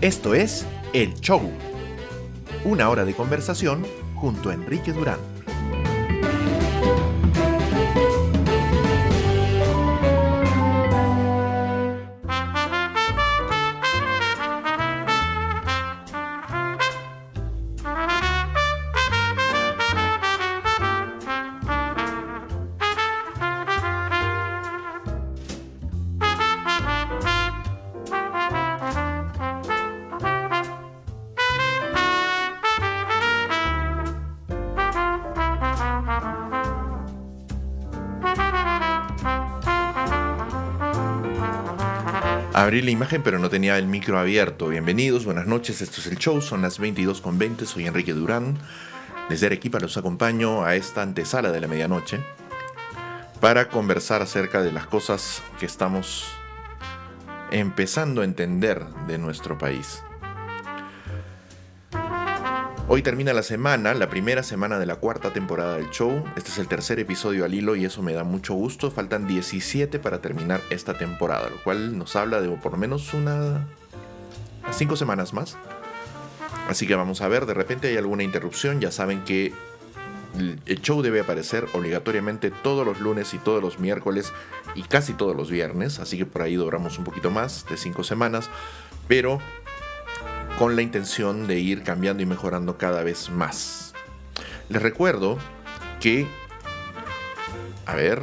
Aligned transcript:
Esto 0.00 0.34
es 0.34 0.64
El 0.94 1.12
Show. 1.20 1.42
Una 2.64 2.88
hora 2.88 3.04
de 3.04 3.12
conversación 3.12 3.84
junto 4.14 4.48
a 4.48 4.54
Enrique 4.54 4.94
Durán. 4.94 5.29
La 42.80 42.90
imagen 42.90 43.22
pero 43.22 43.38
no 43.38 43.50
tenía 43.50 43.76
el 43.76 43.86
micro 43.86 44.18
abierto. 44.18 44.68
Bienvenidos, 44.68 45.26
buenas 45.26 45.46
noches, 45.46 45.82
esto 45.82 46.00
es 46.00 46.06
el 46.06 46.16
show, 46.16 46.40
son 46.40 46.62
las 46.62 46.80
22.20, 46.80 47.66
soy 47.66 47.86
Enrique 47.86 48.14
Durán. 48.14 48.56
Desde 49.28 49.46
Arequipa 49.46 49.78
los 49.80 49.98
acompaño 49.98 50.64
a 50.64 50.74
esta 50.76 51.02
antesala 51.02 51.52
de 51.52 51.60
la 51.60 51.68
medianoche 51.68 52.20
para 53.38 53.68
conversar 53.68 54.22
acerca 54.22 54.62
de 54.62 54.72
las 54.72 54.86
cosas 54.86 55.42
que 55.58 55.66
estamos 55.66 56.24
empezando 57.50 58.22
a 58.22 58.24
entender 58.24 58.82
de 59.06 59.18
nuestro 59.18 59.58
país. 59.58 60.02
Hoy 62.92 63.02
termina 63.02 63.32
la 63.32 63.44
semana, 63.44 63.94
la 63.94 64.10
primera 64.10 64.42
semana 64.42 64.80
de 64.80 64.84
la 64.84 64.96
cuarta 64.96 65.32
temporada 65.32 65.76
del 65.76 65.90
show. 65.90 66.24
Este 66.34 66.50
es 66.50 66.58
el 66.58 66.66
tercer 66.66 66.98
episodio 66.98 67.44
al 67.44 67.54
hilo 67.54 67.76
y 67.76 67.84
eso 67.84 68.02
me 68.02 68.14
da 68.14 68.24
mucho 68.24 68.54
gusto. 68.54 68.90
Faltan 68.90 69.28
17 69.28 70.00
para 70.00 70.20
terminar 70.20 70.60
esta 70.70 70.98
temporada, 70.98 71.50
lo 71.50 71.62
cual 71.62 71.96
nos 71.96 72.16
habla 72.16 72.40
de 72.40 72.48
por 72.48 72.72
lo 72.72 72.78
menos 72.78 73.14
una... 73.14 73.64
cinco 74.72 74.96
semanas 74.96 75.32
más. 75.32 75.56
Así 76.68 76.88
que 76.88 76.96
vamos 76.96 77.20
a 77.20 77.28
ver, 77.28 77.46
de 77.46 77.54
repente 77.54 77.86
hay 77.86 77.96
alguna 77.96 78.24
interrupción, 78.24 78.80
ya 78.80 78.90
saben 78.90 79.22
que 79.22 79.52
el 80.34 80.80
show 80.82 81.00
debe 81.00 81.20
aparecer 81.20 81.68
obligatoriamente 81.74 82.50
todos 82.50 82.84
los 82.84 82.98
lunes 82.98 83.34
y 83.34 83.38
todos 83.38 83.62
los 83.62 83.78
miércoles 83.78 84.32
y 84.74 84.82
casi 84.82 85.12
todos 85.12 85.36
los 85.36 85.48
viernes, 85.48 86.00
así 86.00 86.18
que 86.18 86.26
por 86.26 86.42
ahí 86.42 86.56
duramos 86.56 86.98
un 86.98 87.04
poquito 87.04 87.30
más 87.30 87.66
de 87.70 87.76
cinco 87.76 88.02
semanas, 88.02 88.50
pero 89.06 89.38
con 90.60 90.76
la 90.76 90.82
intención 90.82 91.46
de 91.46 91.58
ir 91.58 91.82
cambiando 91.82 92.22
y 92.22 92.26
mejorando 92.26 92.76
cada 92.76 93.02
vez 93.02 93.30
más. 93.30 93.94
Les 94.68 94.82
recuerdo 94.82 95.38
que... 96.00 96.28
A 97.86 97.94
ver, 97.94 98.20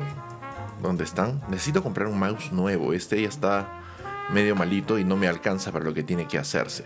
¿dónde 0.84 1.04
están? 1.04 1.42
Necesito 1.50 1.82
comprar 1.82 2.06
un 2.06 2.20
mouse 2.20 2.52
nuevo. 2.52 2.94
Este 2.94 3.20
ya 3.20 3.28
está 3.28 3.82
medio 4.30 4.56
malito 4.56 5.00
y 5.00 5.04
no 5.04 5.18
me 5.18 5.28
alcanza 5.28 5.72
para 5.72 5.84
lo 5.84 5.96
que 5.96 6.04
tiene 6.04 6.28
que 6.28 6.38
hacerse. 6.38 6.86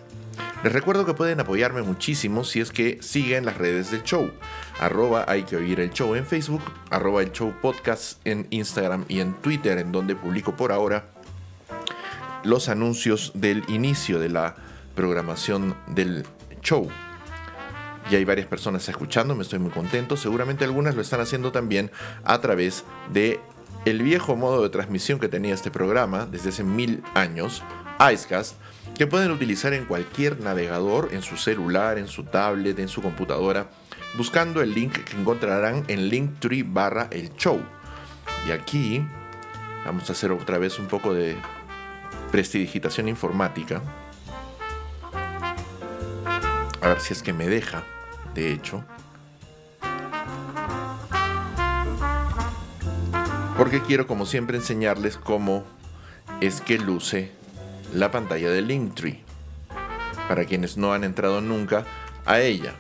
Les 0.64 0.72
recuerdo 0.72 1.06
que 1.06 1.16
pueden 1.16 1.42
apoyarme 1.42 1.82
muchísimo 1.82 2.46
si 2.46 2.62
es 2.62 2.72
que 2.72 3.00
siguen 3.02 3.46
las 3.46 3.58
redes 3.58 3.92
del 3.92 4.04
show. 4.04 4.32
Arroba 4.80 5.26
hay 5.28 5.44
que 5.44 5.58
oír 5.58 5.82
el 5.82 5.92
show 5.92 6.16
en 6.16 6.26
Facebook, 6.26 6.62
arroba 6.90 7.24
el 7.24 7.34
show 7.34 7.54
podcast 7.62 8.26
en 8.26 8.48
Instagram 8.52 9.04
y 9.10 9.20
en 9.20 9.34
Twitter, 9.34 9.80
en 9.80 9.92
donde 9.92 10.16
publico 10.16 10.56
por 10.56 10.72
ahora 10.72 11.08
los 12.46 12.70
anuncios 12.70 13.34
del 13.36 13.66
inicio 13.68 14.18
de 14.18 14.30
la 14.30 14.71
programación 14.96 15.76
del 15.88 16.26
show. 16.62 16.88
Ya 18.10 18.18
hay 18.18 18.26
varias 18.26 18.48
personas 18.48 18.88
escuchando, 18.90 19.36
me 19.36 19.44
estoy 19.44 19.60
muy 19.60 19.72
contento. 19.72 20.18
Seguramente 20.18 20.66
algunas 20.66 20.96
lo 20.96 21.02
están 21.02 21.22
haciendo 21.22 21.52
también 21.52 21.92
a 22.24 22.42
través 22.42 22.84
de 23.14 23.40
el 23.86 24.04
viejo 24.04 24.36
modo 24.36 24.62
de 24.64 24.70
transmisión 24.70 25.20
que 25.20 25.28
tenía 25.28 25.54
este 25.54 25.72
programa 25.72 26.26
desde 26.26 26.50
hace 26.50 26.64
mil 26.64 27.04
años, 27.16 27.64
Icecast, 28.00 28.58
que 28.98 29.08
pueden 29.08 29.32
utilizar 29.32 29.74
en 29.74 29.86
cualquier 29.86 30.40
navegador, 30.40 31.10
en 31.12 31.22
su 31.22 31.38
celular, 31.38 31.98
en 31.98 32.08
su 32.08 32.24
tablet, 32.24 32.78
en 32.80 32.88
su 32.88 33.02
computadora, 33.02 33.70
buscando 34.18 34.62
el 34.62 34.74
link 34.74 34.94
que 35.04 35.18
encontrarán 35.18 35.84
en 35.88 36.10
linktree 36.10 36.64
barra 36.64 37.08
el 37.12 37.34
show. 37.36 37.62
Y 38.48 38.52
aquí 38.52 39.06
vamos 39.86 40.10
a 40.10 40.14
hacer 40.14 40.32
otra 40.32 40.58
vez 40.58 40.78
un 40.80 40.88
poco 40.88 41.14
de 41.14 41.36
prestidigitación 42.32 43.08
informática. 43.08 43.82
A 46.82 46.88
ver 46.88 47.00
si 47.00 47.14
es 47.14 47.22
que 47.22 47.32
me 47.34 47.48
deja, 47.48 47.84
de 48.34 48.52
hecho. 48.52 48.84
Porque 53.56 53.82
quiero, 53.82 54.08
como 54.08 54.26
siempre, 54.26 54.58
enseñarles 54.58 55.18
cómo 55.18 55.64
es 56.42 56.62
que 56.62 56.80
luce 56.80 57.32
la 57.94 58.10
pantalla 58.10 58.50
de 58.50 58.64
Linktree. 58.64 59.24
Para 60.28 60.46
quienes 60.46 60.78
no 60.78 60.94
han 60.94 61.04
entrado 61.04 61.42
nunca 61.42 61.86
a 62.26 62.40
ella. 62.40 62.74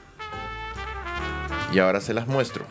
Y 1.72 1.78
ahora 1.78 2.02
se 2.02 2.16
las 2.16 2.28
muestro. 2.28 2.66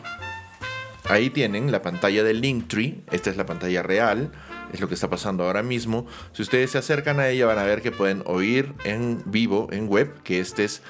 Ahí 1.09 1.29
tienen 1.29 1.71
la 1.71 1.81
pantalla 1.81 2.23
de 2.23 2.33
Linktree. 2.33 3.03
Esta 3.11 3.29
es 3.29 3.37
la 3.37 3.45
pantalla 3.45 3.81
real. 3.81 4.31
Es 4.73 4.79
lo 4.81 4.87
que 4.87 4.93
está 4.93 5.09
pasando 5.09 5.45
ahora 5.45 5.63
mismo. 5.63 6.05
Si 6.33 6.41
ustedes 6.41 6.71
se 6.71 6.77
acercan 6.77 7.19
a 7.19 7.29
ella 7.29 7.45
van 7.45 7.59
a 7.59 7.63
ver 7.63 7.81
que 7.81 7.91
pueden 7.91 8.23
oír 8.25 8.73
en 8.83 9.21
vivo, 9.25 9.67
en 9.71 9.87
web, 9.87 10.21
que 10.23 10.39
este 10.39 10.63
es 10.63 10.81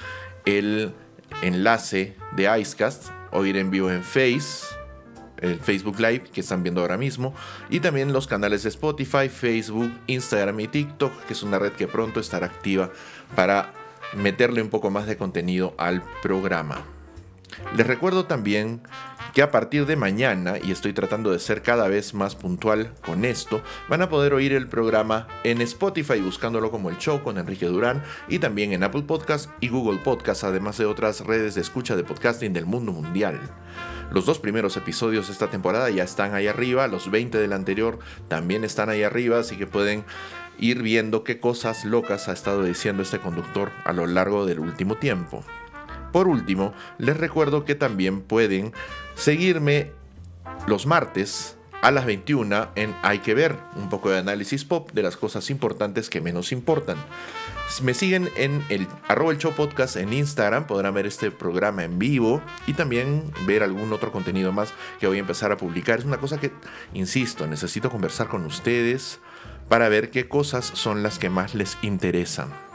el 0.44 0.92
enlace 1.42 2.16
de 2.36 2.60
Icecast, 2.60 3.10
oír 3.32 3.56
en 3.56 3.70
vivo 3.70 3.90
en 3.90 4.02
Face, 4.02 4.66
el 5.38 5.58
Facebook 5.58 5.98
Live 5.98 6.24
que 6.32 6.40
están 6.40 6.62
viendo 6.62 6.80
ahora 6.80 6.96
mismo, 6.96 7.34
y 7.68 7.80
también 7.80 8.12
los 8.12 8.26
canales 8.26 8.62
de 8.62 8.68
Spotify, 8.68 9.28
Facebook, 9.28 9.90
Instagram 10.06 10.60
y 10.60 10.68
TikTok, 10.68 11.24
que 11.24 11.32
es 11.32 11.42
una 11.42 11.58
red 11.58 11.72
que 11.72 11.88
pronto 11.88 12.20
estará 12.20 12.46
activa 12.46 12.90
para 13.34 13.72
meterle 14.14 14.62
un 14.62 14.68
poco 14.68 14.90
más 14.90 15.06
de 15.06 15.16
contenido 15.16 15.74
al 15.78 16.02
programa. 16.22 16.84
Les 17.76 17.86
recuerdo 17.86 18.24
también 18.24 18.82
que 19.32 19.42
a 19.42 19.50
partir 19.50 19.86
de 19.86 19.96
mañana, 19.96 20.54
y 20.62 20.72
estoy 20.72 20.92
tratando 20.92 21.30
de 21.30 21.38
ser 21.38 21.62
cada 21.62 21.88
vez 21.88 22.12
más 22.12 22.34
puntual 22.34 22.92
con 23.04 23.24
esto, 23.24 23.62
van 23.88 24.02
a 24.02 24.08
poder 24.08 24.34
oír 24.34 24.52
el 24.52 24.68
programa 24.68 25.26
en 25.42 25.62
Spotify 25.62 26.20
buscándolo 26.20 26.70
como 26.70 26.90
el 26.90 26.98
show 26.98 27.22
con 27.22 27.38
Enrique 27.38 27.66
Durán 27.66 28.02
y 28.28 28.38
también 28.40 28.72
en 28.72 28.82
Apple 28.82 29.02
Podcast 29.02 29.50
y 29.60 29.68
Google 29.68 30.00
Podcast, 30.00 30.44
además 30.44 30.76
de 30.76 30.84
otras 30.84 31.20
redes 31.20 31.54
de 31.54 31.62
escucha 31.62 31.96
de 31.96 32.04
podcasting 32.04 32.52
del 32.52 32.66
mundo 32.66 32.92
mundial. 32.92 33.40
Los 34.10 34.26
dos 34.26 34.38
primeros 34.38 34.76
episodios 34.76 35.28
de 35.28 35.32
esta 35.32 35.48
temporada 35.48 35.88
ya 35.88 36.04
están 36.04 36.34
ahí 36.34 36.46
arriba, 36.46 36.86
los 36.86 37.10
20 37.10 37.38
del 37.38 37.54
anterior 37.54 37.98
también 38.28 38.64
están 38.64 38.90
ahí 38.90 39.02
arriba, 39.02 39.38
así 39.38 39.56
que 39.56 39.66
pueden 39.66 40.04
ir 40.58 40.82
viendo 40.82 41.24
qué 41.24 41.40
cosas 41.40 41.86
locas 41.86 42.28
ha 42.28 42.32
estado 42.32 42.62
diciendo 42.64 43.02
este 43.02 43.18
conductor 43.18 43.72
a 43.84 43.94
lo 43.94 44.06
largo 44.06 44.44
del 44.44 44.60
último 44.60 44.96
tiempo. 44.96 45.42
Por 46.12 46.28
último, 46.28 46.74
les 46.98 47.16
recuerdo 47.16 47.64
que 47.64 47.74
también 47.74 48.20
pueden 48.20 48.72
seguirme 49.14 49.90
los 50.66 50.86
martes 50.86 51.56
a 51.82 51.90
las 51.90 52.06
21 52.06 52.68
en 52.76 52.94
Hay 53.02 53.18
que 53.18 53.34
ver, 53.34 53.58
un 53.74 53.88
poco 53.88 54.10
de 54.10 54.18
análisis 54.18 54.64
pop 54.64 54.90
de 54.92 55.02
las 55.02 55.16
cosas 55.16 55.50
importantes 55.50 56.08
que 56.08 56.20
menos 56.20 56.52
importan. 56.52 56.96
Me 57.82 57.94
siguen 57.94 58.30
en 58.36 58.64
el 58.68 58.86
arroba 59.08 59.32
el 59.32 59.38
show 59.38 59.52
podcast 59.52 59.96
en 59.96 60.12
Instagram, 60.12 60.66
podrán 60.66 60.94
ver 60.94 61.06
este 61.06 61.30
programa 61.30 61.82
en 61.82 61.98
vivo 61.98 62.40
y 62.66 62.74
también 62.74 63.24
ver 63.46 63.62
algún 63.62 63.92
otro 63.92 64.12
contenido 64.12 64.52
más 64.52 64.72
que 65.00 65.08
voy 65.08 65.16
a 65.16 65.20
empezar 65.20 65.50
a 65.50 65.56
publicar. 65.56 65.98
Es 65.98 66.04
una 66.04 66.18
cosa 66.18 66.38
que, 66.38 66.52
insisto, 66.94 67.46
necesito 67.46 67.90
conversar 67.90 68.28
con 68.28 68.44
ustedes 68.44 69.18
para 69.68 69.88
ver 69.88 70.10
qué 70.10 70.28
cosas 70.28 70.66
son 70.74 71.02
las 71.02 71.18
que 71.18 71.30
más 71.30 71.54
les 71.54 71.78
interesan. 71.82 72.71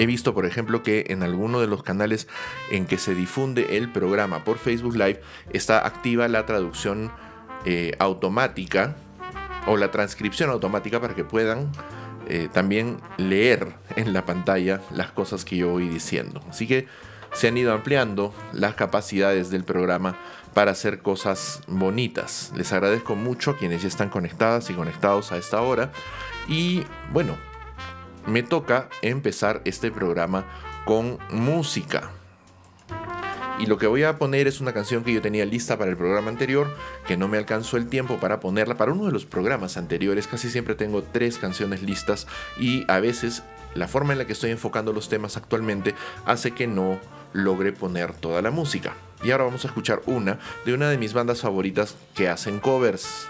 He 0.00 0.06
visto, 0.06 0.32
por 0.32 0.46
ejemplo, 0.46 0.82
que 0.82 1.04
en 1.08 1.22
alguno 1.22 1.60
de 1.60 1.66
los 1.66 1.82
canales 1.82 2.26
en 2.70 2.86
que 2.86 2.96
se 2.96 3.14
difunde 3.14 3.76
el 3.76 3.92
programa 3.92 4.44
por 4.44 4.56
Facebook 4.56 4.94
Live 4.94 5.20
está 5.52 5.86
activa 5.86 6.26
la 6.26 6.46
traducción 6.46 7.12
eh, 7.66 7.92
automática 7.98 8.96
o 9.66 9.76
la 9.76 9.90
transcripción 9.90 10.48
automática 10.48 11.02
para 11.02 11.14
que 11.14 11.22
puedan 11.22 11.70
eh, 12.30 12.48
también 12.50 12.96
leer 13.18 13.74
en 13.94 14.14
la 14.14 14.24
pantalla 14.24 14.80
las 14.90 15.12
cosas 15.12 15.44
que 15.44 15.58
yo 15.58 15.68
voy 15.68 15.86
diciendo. 15.86 16.42
Así 16.48 16.66
que 16.66 16.86
se 17.34 17.48
han 17.48 17.58
ido 17.58 17.74
ampliando 17.74 18.32
las 18.54 18.76
capacidades 18.76 19.50
del 19.50 19.64
programa 19.64 20.16
para 20.54 20.70
hacer 20.70 21.02
cosas 21.02 21.60
bonitas. 21.66 22.54
Les 22.56 22.72
agradezco 22.72 23.16
mucho 23.16 23.50
a 23.50 23.58
quienes 23.58 23.82
ya 23.82 23.88
están 23.88 24.08
conectadas 24.08 24.70
y 24.70 24.72
conectados 24.72 25.30
a 25.30 25.36
esta 25.36 25.60
hora. 25.60 25.92
Y 26.48 26.84
bueno, 27.12 27.36
me 28.26 28.42
toca 28.42 28.88
empezar 29.02 29.62
este 29.64 29.90
programa 29.90 30.46
con 30.84 31.18
música. 31.30 32.10
Y 33.60 33.66
lo 33.66 33.76
que 33.76 33.86
voy 33.86 34.04
a 34.04 34.16
poner 34.16 34.48
es 34.48 34.62
una 34.62 34.72
canción 34.72 35.04
que 35.04 35.12
yo 35.12 35.20
tenía 35.20 35.44
lista 35.44 35.76
para 35.76 35.90
el 35.90 35.96
programa 35.96 36.30
anterior, 36.30 36.74
que 37.06 37.18
no 37.18 37.28
me 37.28 37.36
alcanzó 37.36 37.76
el 37.76 37.88
tiempo 37.88 38.16
para 38.18 38.40
ponerla 38.40 38.76
para 38.76 38.92
uno 38.92 39.04
de 39.04 39.12
los 39.12 39.26
programas 39.26 39.76
anteriores. 39.76 40.26
Casi 40.26 40.48
siempre 40.48 40.74
tengo 40.74 41.02
tres 41.02 41.36
canciones 41.36 41.82
listas 41.82 42.26
y 42.58 42.86
a 42.88 43.00
veces 43.00 43.42
la 43.74 43.86
forma 43.86 44.12
en 44.12 44.18
la 44.18 44.26
que 44.26 44.32
estoy 44.32 44.50
enfocando 44.50 44.94
los 44.94 45.10
temas 45.10 45.36
actualmente 45.36 45.94
hace 46.24 46.52
que 46.52 46.66
no 46.66 46.98
logre 47.34 47.72
poner 47.72 48.14
toda 48.14 48.40
la 48.40 48.50
música. 48.50 48.94
Y 49.22 49.30
ahora 49.30 49.44
vamos 49.44 49.64
a 49.66 49.68
escuchar 49.68 50.00
una 50.06 50.38
de 50.64 50.72
una 50.72 50.88
de 50.88 50.96
mis 50.96 51.12
bandas 51.12 51.42
favoritas 51.42 51.96
que 52.14 52.30
hacen 52.30 52.60
covers. 52.60 53.28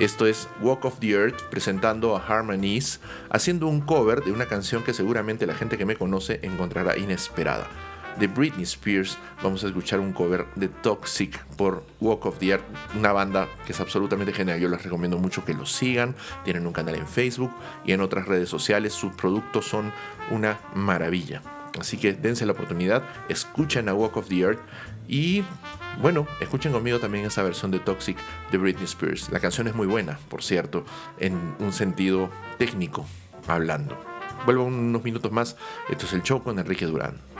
Esto 0.00 0.26
es 0.26 0.48
Walk 0.60 0.84
of 0.84 0.98
the 1.00 1.10
Earth 1.10 1.42
presentando 1.50 2.16
a 2.16 2.26
Harmonies, 2.26 3.00
haciendo 3.30 3.68
un 3.68 3.80
cover 3.80 4.24
de 4.24 4.32
una 4.32 4.46
canción 4.46 4.82
que 4.82 4.94
seguramente 4.94 5.46
la 5.46 5.54
gente 5.54 5.78
que 5.78 5.84
me 5.84 5.96
conoce 5.96 6.40
encontrará 6.42 6.96
inesperada. 6.96 7.68
De 8.18 8.26
Britney 8.26 8.64
Spears 8.64 9.16
vamos 9.42 9.62
a 9.64 9.68
escuchar 9.68 10.00
un 10.00 10.12
cover 10.12 10.46
de 10.56 10.68
Toxic 10.68 11.44
por 11.56 11.84
Walk 12.00 12.26
of 12.26 12.38
the 12.38 12.48
Earth, 12.48 12.64
una 12.96 13.12
banda 13.12 13.48
que 13.64 13.72
es 13.72 13.80
absolutamente 13.80 14.32
genial. 14.32 14.60
Yo 14.60 14.68
les 14.68 14.82
recomiendo 14.82 15.18
mucho 15.18 15.44
que 15.44 15.54
lo 15.54 15.66
sigan. 15.66 16.14
Tienen 16.44 16.66
un 16.66 16.72
canal 16.72 16.96
en 16.96 17.06
Facebook 17.06 17.52
y 17.84 17.92
en 17.92 18.00
otras 18.00 18.26
redes 18.26 18.48
sociales. 18.48 18.92
Sus 18.92 19.14
productos 19.14 19.66
son 19.66 19.92
una 20.30 20.60
maravilla. 20.74 21.42
Así 21.78 21.96
que 21.96 22.12
dense 22.12 22.44
la 22.44 22.52
oportunidad, 22.52 23.02
escuchen 23.28 23.88
a 23.88 23.94
Walk 23.94 24.16
of 24.16 24.28
the 24.28 24.40
Earth 24.40 24.60
y 25.08 25.42
bueno, 26.00 26.26
escuchen 26.40 26.72
conmigo 26.72 26.98
también 26.98 27.24
esa 27.24 27.42
versión 27.42 27.70
de 27.70 27.78
Toxic 27.78 28.16
de 28.50 28.58
Britney 28.58 28.84
Spears. 28.84 29.30
La 29.30 29.40
canción 29.40 29.68
es 29.68 29.74
muy 29.74 29.86
buena, 29.86 30.18
por 30.28 30.42
cierto, 30.42 30.84
en 31.18 31.54
un 31.58 31.72
sentido 31.72 32.30
técnico 32.58 33.06
hablando. 33.46 33.96
Vuelvo 34.44 34.64
unos 34.64 35.04
minutos 35.04 35.30
más. 35.30 35.56
Esto 35.88 36.06
es 36.06 36.12
el 36.12 36.22
show 36.22 36.42
con 36.42 36.58
Enrique 36.58 36.86
Durán. 36.86 37.31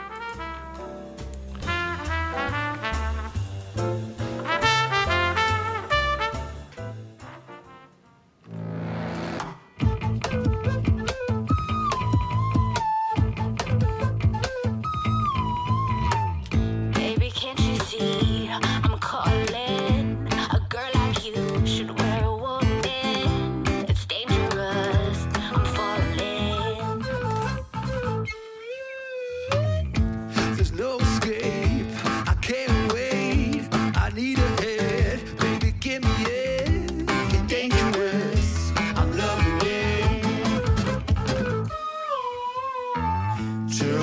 A 43.81 44.02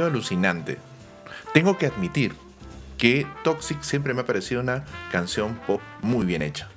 alucinante. 0.00 0.78
Tengo 1.52 1.76
que 1.76 1.86
admitir 1.86 2.34
que 2.96 3.26
Toxic 3.44 3.82
siempre 3.82 4.14
me 4.14 4.22
ha 4.22 4.26
parecido 4.26 4.60
una 4.60 4.84
canción 5.10 5.56
pop 5.66 5.80
muy 6.00 6.24
bien 6.24 6.40
hecha. 6.40 6.68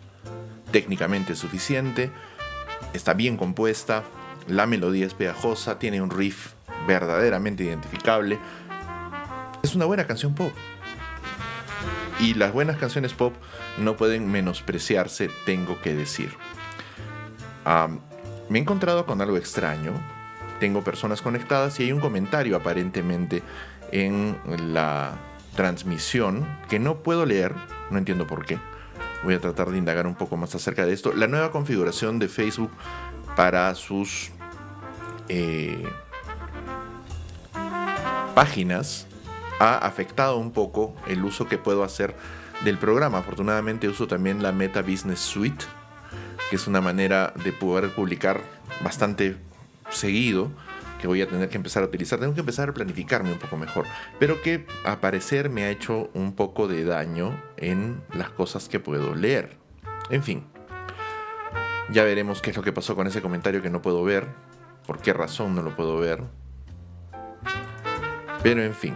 Técnicamente 0.72 1.36
suficiente, 1.36 2.12
está 2.93 3.13
bien 3.13 3.38
compuesta, 3.38 4.03
la 4.48 4.65
melodía 4.65 5.05
es 5.05 5.13
pegajosa, 5.13 5.79
tiene 5.79 6.01
un 6.01 6.10
riff 6.10 6.53
verdaderamente 6.88 7.63
identificable. 7.63 8.39
Es 9.63 9.75
una 9.75 9.86
buena 9.86 10.05
canción 10.05 10.36
pop. 10.36 10.51
Y 12.19 12.34
las 12.34 12.53
buenas 12.53 12.77
canciones 12.77 13.13
pop 13.13 13.34
no 13.77 13.98
pueden 13.98 14.31
menospreciarse, 14.31 15.29
tengo 15.45 15.81
que 15.81 15.93
decir. 15.93 16.31
me 18.50 18.60
he 18.60 18.62
encontrado 18.62 19.05
con 19.05 19.22
algo 19.22 19.38
extraño. 19.38 19.93
Tengo 20.59 20.83
personas 20.83 21.21
conectadas 21.21 21.79
y 21.79 21.83
hay 21.83 21.91
un 21.91 22.00
comentario 22.00 22.55
aparentemente 22.55 23.43
en 23.91 24.38
la 24.74 25.17
transmisión 25.55 26.45
que 26.69 26.79
no 26.79 26.97
puedo 26.97 27.25
leer, 27.25 27.53
no 27.89 27.97
entiendo 27.97 28.27
por 28.27 28.45
qué. 28.45 28.59
Voy 29.24 29.33
a 29.33 29.39
tratar 29.39 29.69
de 29.69 29.77
indagar 29.77 30.05
un 30.05 30.15
poco 30.15 30.38
más 30.38 30.53
acerca 30.53 30.85
de 30.85 30.93
esto. 30.93 31.13
La 31.13 31.27
nueva 31.27 31.51
configuración 31.51 32.19
de 32.19 32.27
Facebook 32.27 32.71
para 33.35 33.74
sus 33.75 34.31
eh, 35.29 35.83
páginas 38.35 39.07
ha 39.59 39.77
afectado 39.77 40.38
un 40.38 40.51
poco 40.51 40.93
el 41.07 41.24
uso 41.24 41.47
que 41.47 41.57
puedo 41.57 41.83
hacer 41.83 42.15
del 42.63 42.77
programa. 42.77 43.19
Afortunadamente 43.19 43.88
uso 43.88 44.07
también 44.07 44.43
la 44.43 44.51
Meta 44.51 44.81
Business 44.81 45.19
Suite, 45.19 45.65
que 46.50 46.57
es 46.57 46.67
una 46.67 46.81
manera 46.81 47.33
de 47.43 47.51
poder 47.51 47.89
publicar 47.95 48.41
bastante 48.83 49.38
seguido 49.89 50.51
que 51.00 51.08
voy 51.08 51.22
a 51.22 51.27
tener 51.27 51.50
que 51.50 51.58
empezar 51.58 51.84
a 51.84 51.88
utilizar. 51.88 52.20
Tengo 52.20 52.34
que 52.34 52.39
empezar 52.39 52.70
a 52.70 52.74
planificarme 52.74 53.32
un 53.32 53.39
poco 53.39 53.58
mejor. 53.58 53.86
Pero 54.20 54.42
que 54.42 54.65
a 54.86 55.01
parecer 55.01 55.50
me 55.50 55.63
ha 55.63 55.70
hecho 55.70 56.10
un 56.13 56.34
poco 56.36 56.68
de 56.68 56.84
daño 56.84 57.42
en 57.58 58.01
las 58.13 58.30
cosas 58.30 58.70
que 58.70 58.80
puedo 58.80 59.15
leer. 59.15 59.58
En 60.10 60.24
fin. 60.24 60.46
Ya 61.92 62.04
veremos 62.04 62.42
qué 62.42 62.50
es 62.50 62.58
lo 62.58 62.63
que 62.63 62.74
pasó 62.74 62.96
con 62.96 63.08
ese 63.08 63.22
comentario 63.22 63.62
que 63.62 63.70
no 63.70 63.82
puedo 63.82 64.04
ver. 64.04 64.27
Por 64.88 65.00
qué 65.00 65.13
razón 65.13 65.56
no 65.56 65.62
lo 65.62 65.75
puedo 65.75 65.98
ver. 66.00 66.24
Pero 68.42 68.63
en 68.63 68.74
fin, 68.74 68.96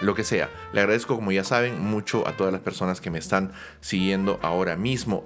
lo 0.00 0.14
que 0.14 0.24
sea. 0.24 0.50
Le 0.72 0.80
agradezco, 0.80 1.16
como 1.16 1.32
ya 1.32 1.44
saben, 1.44 1.80
mucho 1.80 2.26
a 2.26 2.36
todas 2.36 2.52
las 2.52 2.62
personas 2.62 3.00
que 3.00 3.10
me 3.10 3.18
están 3.18 3.52
siguiendo 3.80 4.38
ahora 4.42 4.76
mismo. 4.76 5.24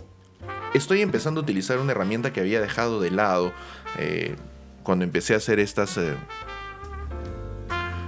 Estoy 0.74 1.02
empezando 1.02 1.40
a 1.40 1.42
utilizar 1.42 1.78
una 1.78 1.92
herramienta 1.92 2.32
que 2.32 2.40
había 2.40 2.60
dejado 2.60 3.00
de 3.00 3.10
lado 3.10 3.52
eh, 3.98 4.36
cuando 4.82 5.04
empecé 5.04 5.34
a 5.34 5.38
hacer 5.38 5.60
estas... 5.60 5.96
Eh, 5.96 6.14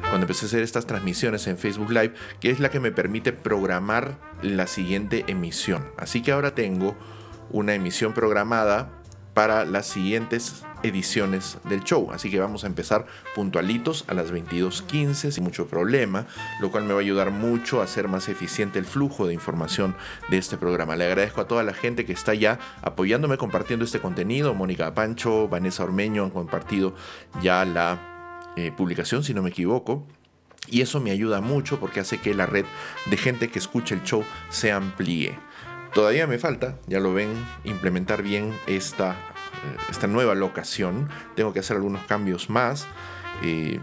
cuando 0.00 0.26
empecé 0.26 0.44
a 0.44 0.48
hacer 0.48 0.62
estas 0.62 0.86
transmisiones 0.86 1.46
en 1.48 1.58
Facebook 1.58 1.90
Live, 1.90 2.14
que 2.38 2.50
es 2.50 2.60
la 2.60 2.68
que 2.68 2.78
me 2.78 2.92
permite 2.92 3.32
programar 3.32 4.18
la 4.42 4.68
siguiente 4.68 5.24
emisión. 5.26 5.90
Así 5.96 6.22
que 6.22 6.30
ahora 6.30 6.54
tengo 6.54 6.96
una 7.50 7.74
emisión 7.74 8.12
programada 8.12 8.90
para 9.34 9.64
las 9.64 9.86
siguientes 9.86 10.64
ediciones 10.84 11.58
del 11.64 11.82
show. 11.82 12.10
Así 12.12 12.30
que 12.30 12.38
vamos 12.38 12.62
a 12.62 12.66
empezar 12.68 13.06
puntualitos 13.34 14.04
a 14.06 14.14
las 14.14 14.32
22.15 14.32 15.30
sin 15.30 15.42
mucho 15.42 15.66
problema, 15.66 16.26
lo 16.60 16.70
cual 16.70 16.84
me 16.84 16.92
va 16.92 17.00
a 17.00 17.02
ayudar 17.02 17.30
mucho 17.30 17.80
a 17.80 17.84
hacer 17.84 18.06
más 18.06 18.28
eficiente 18.28 18.78
el 18.78 18.84
flujo 18.84 19.26
de 19.26 19.34
información 19.34 19.96
de 20.28 20.38
este 20.38 20.56
programa. 20.56 20.94
Le 20.94 21.06
agradezco 21.06 21.40
a 21.40 21.48
toda 21.48 21.62
la 21.62 21.74
gente 21.74 22.04
que 22.04 22.12
está 22.12 22.34
ya 22.34 22.58
apoyándome 22.82 23.38
compartiendo 23.38 23.84
este 23.84 23.98
contenido. 24.00 24.54
Mónica 24.54 24.94
Pancho, 24.94 25.48
Vanessa 25.48 25.82
Ormeño 25.84 26.24
han 26.24 26.30
compartido 26.30 26.94
ya 27.42 27.64
la 27.64 28.52
eh, 28.56 28.70
publicación, 28.76 29.24
si 29.24 29.34
no 29.34 29.42
me 29.42 29.50
equivoco. 29.50 30.06
Y 30.68 30.80
eso 30.80 31.00
me 31.00 31.10
ayuda 31.10 31.40
mucho 31.40 31.78
porque 31.78 32.00
hace 32.00 32.18
que 32.18 32.34
la 32.34 32.46
red 32.46 32.64
de 33.06 33.16
gente 33.16 33.48
que 33.48 33.58
escucha 33.58 33.94
el 33.94 34.02
show 34.02 34.24
se 34.48 34.72
amplíe. 34.72 35.38
Todavía 35.92 36.26
me 36.26 36.38
falta, 36.38 36.78
ya 36.86 36.98
lo 36.98 37.14
ven, 37.14 37.30
implementar 37.64 38.22
bien 38.22 38.52
esta 38.66 39.16
esta 39.90 40.06
nueva 40.06 40.34
locación. 40.34 41.08
Tengo 41.34 41.52
que 41.52 41.60
hacer 41.60 41.76
algunos 41.76 42.04
cambios 42.04 42.50
más. 42.50 42.86
Eh, 43.42 43.80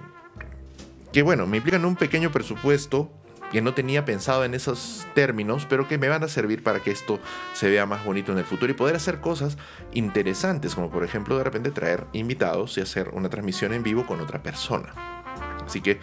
que 1.11 1.23
bueno, 1.23 1.47
me 1.47 1.57
implican 1.57 1.85
un 1.85 1.95
pequeño 1.95 2.31
presupuesto 2.31 3.11
que 3.51 3.61
no 3.61 3.73
tenía 3.73 4.05
pensado 4.05 4.45
en 4.45 4.53
esos 4.53 5.05
términos, 5.13 5.67
pero 5.69 5.87
que 5.87 5.97
me 5.97 6.07
van 6.07 6.23
a 6.23 6.29
servir 6.29 6.63
para 6.63 6.79
que 6.79 6.91
esto 6.91 7.19
se 7.53 7.69
vea 7.69 7.85
más 7.85 8.05
bonito 8.05 8.31
en 8.31 8.37
el 8.37 8.45
futuro 8.45 8.71
y 8.71 8.75
poder 8.75 8.95
hacer 8.95 9.19
cosas 9.19 9.57
interesantes, 9.91 10.73
como 10.73 10.89
por 10.89 11.03
ejemplo 11.03 11.37
de 11.37 11.43
repente 11.43 11.69
traer 11.71 12.05
invitados 12.13 12.77
y 12.77 12.81
hacer 12.81 13.09
una 13.09 13.29
transmisión 13.29 13.73
en 13.73 13.83
vivo 13.83 14.05
con 14.05 14.21
otra 14.21 14.41
persona. 14.41 14.93
Así 15.65 15.81
que 15.81 15.99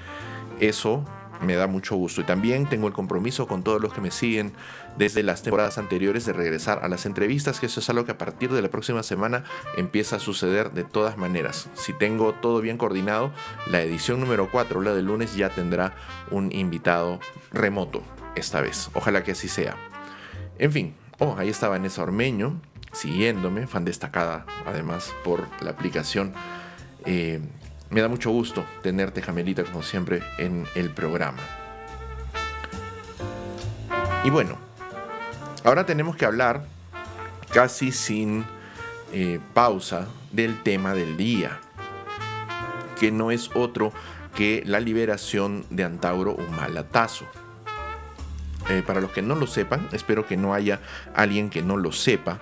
eso 0.61 1.04
me 1.40 1.54
da 1.54 1.66
mucho 1.66 1.97
gusto. 1.97 2.20
Y 2.20 2.25
también 2.25 2.66
tengo 2.66 2.87
el 2.87 2.92
compromiso 2.92 3.47
con 3.47 3.62
todos 3.62 3.80
los 3.80 3.92
que 3.92 4.00
me 4.00 4.11
siguen 4.11 4.52
desde 4.99 5.23
las 5.23 5.43
temporadas 5.43 5.78
anteriores 5.78 6.26
de 6.26 6.33
regresar 6.33 6.81
a 6.83 6.88
las 6.88 7.07
entrevistas, 7.07 7.61
que 7.61 7.67
eso 7.67 7.81
es 7.81 7.88
algo 7.88 8.05
que 8.05 8.12
a 8.12 8.19
partir 8.19 8.50
de 8.50 8.61
la 8.61 8.69
próxima 8.69 9.02
semana 9.02 9.45
empieza 9.76 10.17
a 10.17 10.21
suceder 10.21 10.73
de 10.73 10.85
todas 10.85 11.17
maneras. 11.17 11.71
Si 11.75 11.93
tengo 11.93 12.35
todo 12.35 12.61
bien 12.61 12.76
coordinado, 12.76 13.33
la 13.71 13.81
edición 13.81 14.21
número 14.21 14.50
4, 14.50 14.83
la 14.83 14.95
del 14.95 15.07
lunes, 15.07 15.37
ya 15.37 15.50
tendrá 15.50 15.95
un 16.31 16.52
invitado 16.52 17.21
remoto 17.52 18.02
esta 18.35 18.61
vez. 18.61 18.90
Ojalá 18.95 19.23
que 19.23 19.33
así 19.33 19.49
sea. 19.49 19.76
En 20.59 20.73
fin, 20.73 20.95
oh, 21.21 21.37
ahí 21.38 21.49
estaba 21.49 21.76
Vanessa 21.76 22.02
Ormeño, 22.02 22.61
siguiéndome, 22.93 23.69
fan 23.69 23.85
destacada 23.85 24.45
además 24.67 25.14
por 25.23 25.47
la 25.62 25.71
aplicación. 25.71 26.35
Eh, 27.05 27.40
me 27.90 28.00
da 28.00 28.09
mucho 28.09 28.31
gusto 28.31 28.67
tenerte, 28.83 29.23
Jamelita, 29.23 29.62
como 29.62 29.83
siempre, 29.83 30.23
en 30.38 30.67
el 30.75 30.90
programa. 30.90 31.38
Y 34.25 34.31
bueno, 34.31 34.67
ahora 35.68 35.84
tenemos 35.84 36.16
que 36.16 36.25
hablar 36.25 36.62
casi 37.52 37.92
sin 37.92 38.46
eh, 39.12 39.38
pausa 39.52 40.06
del 40.32 40.62
tema 40.62 40.94
del 40.94 41.18
día, 41.18 41.60
que 42.98 43.12
no 43.12 43.30
es 43.30 43.50
otro 43.54 43.92
que 44.34 44.62
la 44.64 44.80
liberación 44.80 45.66
de 45.68 45.84
Antauro 45.84 46.34
Humalatazo. 46.34 47.26
Eh, 48.70 48.82
para 48.87 49.02
los 49.02 49.12
que 49.12 49.20
no 49.20 49.34
lo 49.34 49.46
sepan, 49.46 49.88
espero 49.92 50.26
que 50.26 50.38
no 50.38 50.54
haya 50.54 50.80
alguien 51.14 51.50
que 51.50 51.60
no 51.60 51.76
lo 51.76 51.92
sepa. 51.92 52.38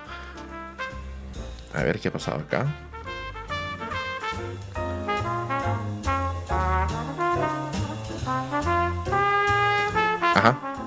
A 1.75 1.83
ver 1.83 1.99
qué 1.99 2.09
ha 2.09 2.12
pasado 2.12 2.38
acá. 2.38 2.66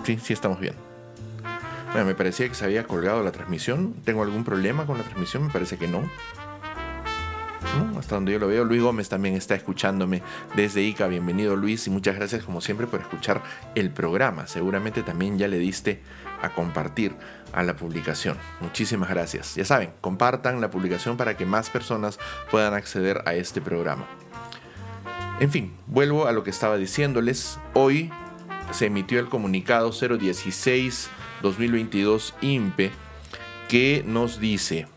Sí, 0.05 0.17
sí 0.17 0.33
estamos 0.33 0.59
bien. 0.59 0.88
Bueno, 1.91 2.05
me 2.05 2.13
parecía 2.13 2.47
que 2.47 2.53
se 2.53 2.65
había 2.65 2.83
colgado 2.83 3.23
la 3.23 3.31
transmisión. 3.31 3.95
¿Tengo 4.03 4.21
algún 4.21 4.43
problema 4.43 4.85
con 4.85 4.97
la 4.99 5.03
transmisión? 5.03 5.47
Me 5.47 5.49
parece 5.51 5.77
que 5.77 5.87
no. 5.87 6.03
Hasta 7.97 8.15
donde 8.15 8.31
yo 8.31 8.39
lo 8.39 8.47
veo, 8.47 8.63
Luis 8.63 8.81
Gómez 8.81 9.09
también 9.09 9.35
está 9.35 9.55
escuchándome 9.55 10.21
desde 10.55 10.81
ICA. 10.81 11.07
Bienvenido 11.07 11.55
Luis 11.55 11.87
y 11.87 11.89
muchas 11.89 12.15
gracias 12.15 12.43
como 12.43 12.61
siempre 12.61 12.87
por 12.87 13.01
escuchar 13.01 13.41
el 13.75 13.91
programa. 13.91 14.47
Seguramente 14.47 15.03
también 15.03 15.37
ya 15.37 15.47
le 15.47 15.57
diste 15.57 16.01
a 16.41 16.49
compartir 16.49 17.15
a 17.53 17.63
la 17.63 17.75
publicación. 17.75 18.37
Muchísimas 18.61 19.09
gracias. 19.09 19.55
Ya 19.55 19.65
saben, 19.65 19.91
compartan 19.99 20.61
la 20.61 20.69
publicación 20.69 21.17
para 21.17 21.35
que 21.37 21.45
más 21.45 21.69
personas 21.69 22.19
puedan 22.51 22.73
acceder 22.75 23.23
a 23.25 23.33
este 23.33 23.61
programa. 23.61 24.07
En 25.39 25.51
fin, 25.51 25.73
vuelvo 25.87 26.27
a 26.27 26.31
lo 26.31 26.43
que 26.43 26.51
estaba 26.51 26.77
diciéndoles. 26.77 27.59
Hoy 27.73 28.11
se 28.71 28.85
emitió 28.85 29.19
el 29.19 29.27
comunicado 29.29 29.91
016-2022 31.41 32.33
INPE 32.41 32.91
que 33.67 34.03
nos 34.05 34.39
dice, 34.39 34.87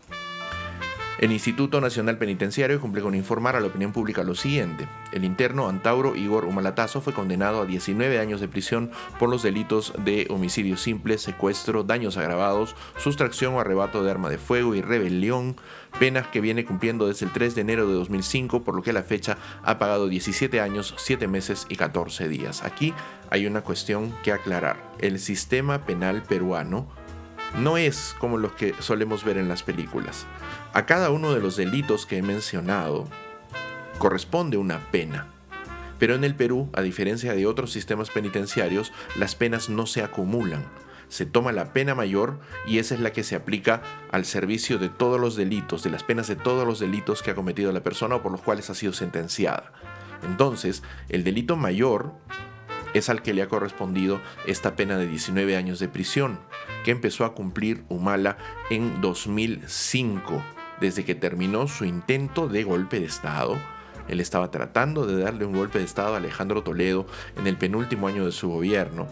el 1.23 1.31
Instituto 1.31 1.79
Nacional 1.79 2.17
Penitenciario 2.17 2.81
cumple 2.81 3.01
con 3.01 3.15
informar 3.15 3.55
a 3.55 3.61
la 3.61 3.67
opinión 3.67 3.93
pública 3.93 4.23
lo 4.23 4.35
siguiente. 4.35 4.89
El 5.13 5.23
interno 5.23 5.69
Antauro 5.69 6.17
Igor 6.17 6.43
Humalatazo 6.43 6.99
fue 6.99 7.13
condenado 7.13 7.61
a 7.61 7.65
19 7.65 8.19
años 8.19 8.41
de 8.41 8.49
prisión 8.49 8.91
por 9.19 9.29
los 9.29 9.41
delitos 9.41 9.93
de 10.03 10.27
homicidio 10.29 10.75
simple, 10.75 11.17
secuestro, 11.17 11.85
daños 11.85 12.17
agravados, 12.17 12.75
sustracción 12.97 13.53
o 13.53 13.61
arrebato 13.61 14.03
de 14.03 14.11
arma 14.11 14.29
de 14.29 14.37
fuego 14.37 14.75
y 14.75 14.81
rebelión, 14.81 15.55
penas 15.97 16.27
que 16.27 16.41
viene 16.41 16.65
cumpliendo 16.65 17.07
desde 17.07 17.25
el 17.25 17.31
3 17.31 17.55
de 17.55 17.61
enero 17.61 17.87
de 17.87 17.93
2005, 17.93 18.63
por 18.63 18.75
lo 18.75 18.81
que 18.81 18.91
la 18.91 19.03
fecha 19.03 19.37
ha 19.63 19.79
pagado 19.79 20.09
17 20.09 20.59
años, 20.59 20.93
7 20.97 21.29
meses 21.29 21.67
y 21.69 21.77
14 21.77 22.27
días. 22.27 22.65
Aquí 22.65 22.93
hay 23.29 23.47
una 23.47 23.61
cuestión 23.61 24.13
que 24.23 24.33
aclarar. 24.33 24.91
El 24.99 25.19
sistema 25.19 25.85
penal 25.85 26.21
peruano 26.23 26.85
no 27.57 27.77
es 27.77 28.15
como 28.19 28.37
los 28.37 28.53
que 28.53 28.73
solemos 28.79 29.23
ver 29.23 29.37
en 29.37 29.47
las 29.47 29.63
películas. 29.63 30.25
A 30.75 30.87
cada 30.87 31.11
uno 31.11 31.35
de 31.35 31.39
los 31.39 31.55
delitos 31.55 32.07
que 32.07 32.17
he 32.17 32.23
mencionado 32.23 33.05
corresponde 33.99 34.57
una 34.57 34.79
pena. 34.89 35.27
Pero 35.99 36.15
en 36.15 36.23
el 36.23 36.33
Perú, 36.33 36.71
a 36.73 36.81
diferencia 36.81 37.35
de 37.35 37.45
otros 37.45 37.71
sistemas 37.71 38.09
penitenciarios, 38.09 38.91
las 39.15 39.35
penas 39.35 39.69
no 39.69 39.85
se 39.85 40.01
acumulan. 40.01 40.65
Se 41.09 41.27
toma 41.27 41.51
la 41.51 41.73
pena 41.73 41.93
mayor 41.93 42.39
y 42.65 42.79
esa 42.79 42.95
es 42.95 43.01
la 43.01 43.13
que 43.13 43.23
se 43.23 43.35
aplica 43.35 43.83
al 44.11 44.25
servicio 44.25 44.79
de 44.79 44.89
todos 44.89 45.21
los 45.21 45.35
delitos, 45.35 45.83
de 45.83 45.91
las 45.91 46.01
penas 46.01 46.27
de 46.27 46.37
todos 46.37 46.65
los 46.65 46.79
delitos 46.79 47.21
que 47.21 47.29
ha 47.29 47.35
cometido 47.35 47.71
la 47.71 47.83
persona 47.83 48.15
o 48.15 48.23
por 48.23 48.31
los 48.31 48.41
cuales 48.41 48.71
ha 48.71 48.73
sido 48.73 48.93
sentenciada. 48.93 49.73
Entonces, 50.23 50.81
el 51.07 51.23
delito 51.23 51.55
mayor 51.55 52.13
es 52.95 53.09
al 53.09 53.21
que 53.21 53.35
le 53.35 53.43
ha 53.43 53.47
correspondido 53.47 54.21
esta 54.47 54.75
pena 54.75 54.97
de 54.97 55.05
19 55.05 55.55
años 55.55 55.77
de 55.77 55.87
prisión, 55.87 56.39
que 56.83 56.89
empezó 56.89 57.25
a 57.25 57.35
cumplir 57.35 57.83
Humala 57.89 58.37
en 58.71 59.01
2005 59.01 60.62
desde 60.79 61.05
que 61.05 61.15
terminó 61.15 61.67
su 61.67 61.85
intento 61.85 62.47
de 62.47 62.63
golpe 62.63 62.99
de 62.99 63.05
Estado. 63.05 63.57
Él 64.07 64.19
estaba 64.19 64.51
tratando 64.51 65.05
de 65.05 65.23
darle 65.23 65.45
un 65.45 65.53
golpe 65.53 65.79
de 65.79 65.85
Estado 65.85 66.13
a 66.13 66.17
Alejandro 66.17 66.63
Toledo 66.63 67.05
en 67.37 67.47
el 67.47 67.57
penúltimo 67.57 68.07
año 68.07 68.25
de 68.25 68.31
su 68.31 68.49
gobierno. 68.49 69.07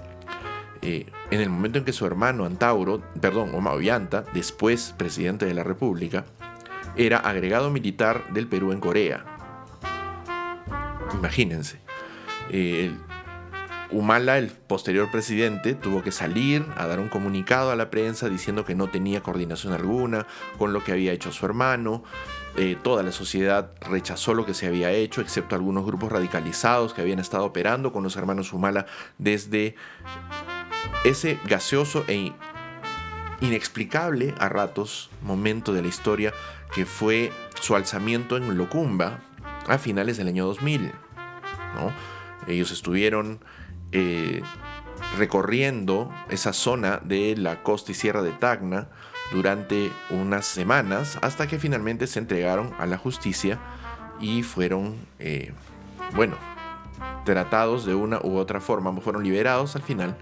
Eh, 0.82 1.06
en 1.30 1.42
el 1.42 1.50
momento 1.50 1.78
en 1.78 1.86
que 1.86 1.94
su 1.94 2.06
hermano 2.06 2.46
Antauro, 2.46 3.02
perdón, 3.20 3.52
Ollanta, 3.54 4.26
después 4.34 4.94
presidente 4.98 5.46
de 5.46 5.54
la 5.54 5.64
República, 5.64 6.26
era 6.96 7.18
agregado 7.18 7.70
militar 7.70 8.34
del 8.34 8.48
Perú 8.48 8.72
en 8.72 8.80
Corea. 8.80 9.26
Imagínense. 11.14 11.80
Eh, 12.50 12.92
Humala, 13.92 14.38
el 14.38 14.48
posterior 14.48 15.12
presidente, 15.12 15.74
tuvo 15.76 16.02
que 16.02 16.12
salir 16.12 16.66
a 16.78 16.88
dar 16.88 17.00
un 17.00 17.10
comunicado 17.10 17.72
a 17.72 17.76
la 17.76 17.90
prensa 17.90 18.30
diciendo 18.30 18.64
que 18.64 18.74
no 18.74 18.88
tenía 18.88 19.22
coordinación 19.22 19.74
alguna 19.74 20.28
con 20.58 20.72
lo 20.72 20.84
que 20.84 20.94
había 20.94 21.12
hecho 21.12 21.34
su 21.34 21.46
hermano. 21.46 22.04
Eh, 22.56 22.78
toda 22.82 23.04
la 23.04 23.12
sociedad 23.12 23.72
rechazó 23.82 24.34
lo 24.34 24.46
que 24.46 24.54
se 24.54 24.68
había 24.68 24.92
hecho, 24.92 25.20
excepto 25.20 25.56
algunos 25.56 25.86
grupos 25.86 26.12
radicalizados 26.12 26.94
que 26.94 27.02
habían 27.02 27.20
estado 27.20 27.44
operando 27.44 27.92
con 27.92 28.04
los 28.04 28.16
hermanos 28.16 28.54
Humala 28.54 28.86
desde 29.18 29.76
ese 31.04 31.38
gaseoso 31.46 32.06
e 32.08 32.32
inexplicable 33.42 34.34
a 34.38 34.48
ratos 34.48 35.10
momento 35.22 35.74
de 35.74 35.82
la 35.82 35.88
historia 35.88 36.34
que 36.74 36.86
fue 36.86 37.32
su 37.60 37.76
alzamiento 37.76 38.38
en 38.38 38.58
Locumba 38.58 39.20
a 39.68 39.78
finales 39.78 40.18
del 40.18 40.30
año 40.30 40.46
2000. 40.46 40.92
Ellos 42.48 42.72
estuvieron 42.72 43.40
eh, 43.92 44.42
recorriendo 45.18 46.12
esa 46.30 46.54
zona 46.54 47.00
de 47.04 47.36
la 47.38 47.64
costa 47.64 47.92
y 47.92 47.96
sierra 47.96 48.22
de 48.22 48.32
Tacna 48.32 48.88
durante 49.32 49.92
unas 50.10 50.46
semanas 50.46 51.18
hasta 51.22 51.48
que 51.48 51.60
finalmente 51.60 52.08
se 52.08 52.20
entregaron 52.20 52.74
a 52.80 52.86
la 52.86 52.98
justicia 52.98 53.60
y 54.20 54.44
fueron, 54.44 54.96
eh, 55.20 55.54
bueno, 56.16 56.36
tratados 57.26 57.86
de 57.86 57.96
una 57.96 58.20
u 58.22 58.38
otra 58.38 58.60
forma, 58.60 58.94
fueron 59.02 59.24
liberados 59.24 59.76
al 59.76 59.82
final 59.82 60.16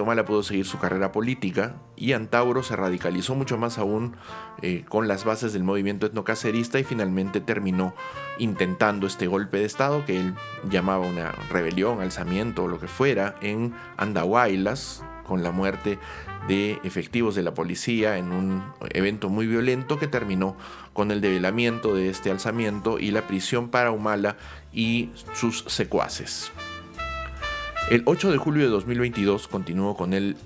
Humala 0.00 0.24
pudo 0.24 0.42
seguir 0.42 0.66
su 0.66 0.78
carrera 0.78 1.12
política 1.12 1.76
y 1.96 2.12
Antauro 2.12 2.62
se 2.62 2.76
radicalizó 2.76 3.34
mucho 3.34 3.58
más 3.58 3.78
aún 3.78 4.16
eh, 4.62 4.84
con 4.88 5.08
las 5.08 5.24
bases 5.24 5.52
del 5.52 5.64
movimiento 5.64 6.06
etnocacerista 6.06 6.78
y 6.78 6.84
finalmente 6.84 7.40
terminó 7.40 7.94
intentando 8.38 9.06
este 9.06 9.26
golpe 9.26 9.58
de 9.58 9.64
Estado 9.64 10.04
que 10.04 10.18
él 10.18 10.34
llamaba 10.68 11.06
una 11.06 11.32
rebelión, 11.50 12.00
alzamiento 12.00 12.64
o 12.64 12.68
lo 12.68 12.78
que 12.78 12.88
fuera 12.88 13.34
en 13.40 13.74
Andahuaylas 13.96 15.04
con 15.24 15.42
la 15.42 15.52
muerte 15.52 15.98
de 16.48 16.80
efectivos 16.82 17.34
de 17.34 17.42
la 17.42 17.54
policía 17.54 18.18
en 18.18 18.32
un 18.32 18.64
evento 18.90 19.28
muy 19.28 19.46
violento 19.46 19.98
que 19.98 20.08
terminó 20.08 20.56
con 20.92 21.10
el 21.10 21.20
develamiento 21.20 21.94
de 21.94 22.08
este 22.08 22.30
alzamiento 22.30 22.98
y 22.98 23.10
la 23.12 23.26
prisión 23.26 23.68
para 23.68 23.92
Humala 23.92 24.36
y 24.72 25.10
sus 25.34 25.64
secuaces. 25.68 26.50
El 27.88 28.02
8 28.04 28.30
de 28.30 28.38
julio 28.38 28.64
de 28.64 28.70
2022 28.70 29.48
continuó 29.48 29.96
con 29.96 30.12
el 30.12 30.32
eh, 30.32 30.36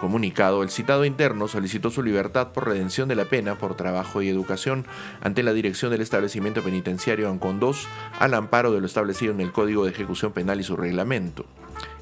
comunicado, 0.00 0.62
el 0.62 0.68
citado 0.68 1.06
interno 1.06 1.48
solicitó 1.48 1.90
su 1.90 2.02
libertad 2.02 2.52
por 2.52 2.66
redención 2.66 3.08
de 3.08 3.14
la 3.14 3.24
pena 3.24 3.56
por 3.56 3.76
trabajo 3.76 4.20
y 4.20 4.28
educación 4.28 4.84
ante 5.22 5.42
la 5.42 5.54
dirección 5.54 5.90
del 5.90 6.02
establecimiento 6.02 6.62
penitenciario 6.62 7.30
Ancon 7.30 7.60
2 7.60 7.88
al 8.18 8.34
amparo 8.34 8.72
de 8.72 8.80
lo 8.80 8.86
establecido 8.86 9.32
en 9.32 9.40
el 9.40 9.52
Código 9.52 9.84
de 9.84 9.92
Ejecución 9.92 10.32
Penal 10.32 10.60
y 10.60 10.64
su 10.64 10.76
reglamento. 10.76 11.46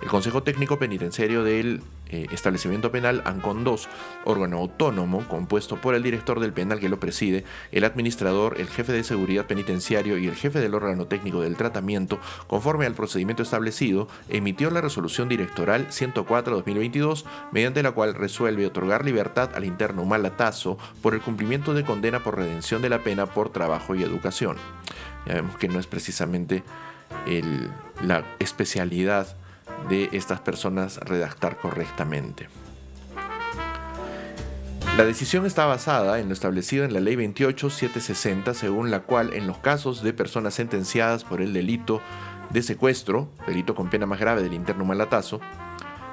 El 0.05 0.11
Consejo 0.11 0.43
Técnico 0.43 0.79
Penitenciario 0.79 1.45
del 1.45 1.81
eh, 2.11 2.27
Establecimiento 2.31 2.93
Penal 2.93 3.23
ANCON 3.25 3.65
2, 3.65 3.89
órgano 4.27 4.59
autónomo 4.59 5.27
compuesto 5.27 5.81
por 5.81 5.95
el 5.95 6.03
director 6.03 6.41
del 6.41 6.53
penal 6.53 6.79
que 6.79 6.91
lo 6.91 7.01
preside, 7.01 7.45
el 7.73 7.85
administrador, 7.85 8.61
el 8.61 8.69
jefe 8.69 8.93
de 8.93 9.03
seguridad 9.03 9.47
penitenciario 9.47 10.19
y 10.19 10.27
el 10.27 10.35
jefe 10.35 10.61
del 10.61 10.75
órgano 10.75 11.07
técnico 11.07 11.41
del 11.41 11.57
tratamiento, 11.57 12.19
conforme 12.49 12.85
al 12.85 12.93
procedimiento 12.93 13.43
establecido, 13.43 14.07
emitió 14.29 14.71
la 14.71 14.83
resolución 14.83 15.31
directoral 15.31 15.89
104-2022, 15.89 17.25
mediante 17.51 17.83
la 17.83 17.93
cual 17.93 18.13
resuelve 18.13 18.67
otorgar 18.67 19.07
libertad 19.07 19.53
al 19.55 19.65
interno 19.65 20.05
Malatazo 20.05 20.77
por 21.01 21.15
el 21.15 21.23
cumplimiento 21.23 21.73
de 21.73 21.83
condena 21.83 22.23
por 22.23 22.37
redención 22.37 22.83
de 22.83 22.91
la 22.91 22.99
pena 22.99 23.25
por 23.25 23.49
trabajo 23.49 23.95
y 23.95 24.03
educación. 24.03 24.59
Ya 25.27 25.37
vemos 25.37 25.57
que 25.57 25.69
no 25.69 25.81
es 25.81 25.87
precisamente 25.87 26.63
la 28.03 28.23
especialidad 28.39 29.35
de 29.89 30.09
estas 30.13 30.41
personas 30.41 30.99
redactar 30.99 31.59
correctamente. 31.59 32.49
La 34.97 35.05
decisión 35.05 35.45
está 35.45 35.67
basada 35.67 36.21
en 36.21 36.29
lo 36.29 36.35
establecido 36.35 36.85
en 36.85 36.93
la 36.93 37.01
Ley 37.01 37.17
28760, 37.17 38.55
según 38.55 38.93
la 38.93 39.01
cual 39.01 39.33
en 39.33 39.49
los 39.49 39.59
casos 39.59 40.05
de 40.05 40.13
personas 40.13 40.55
sentenciadas 40.55 41.25
por 41.25 41.41
el 41.41 41.53
delito 41.53 42.01
de 42.51 42.63
secuestro, 42.63 43.29
delito 43.47 43.75
con 43.75 43.91
pena 43.91 44.07
más 44.07 44.21
grave 44.21 44.43
del 44.43 44.55
interno 44.55 44.85
malatazo, 44.85 45.41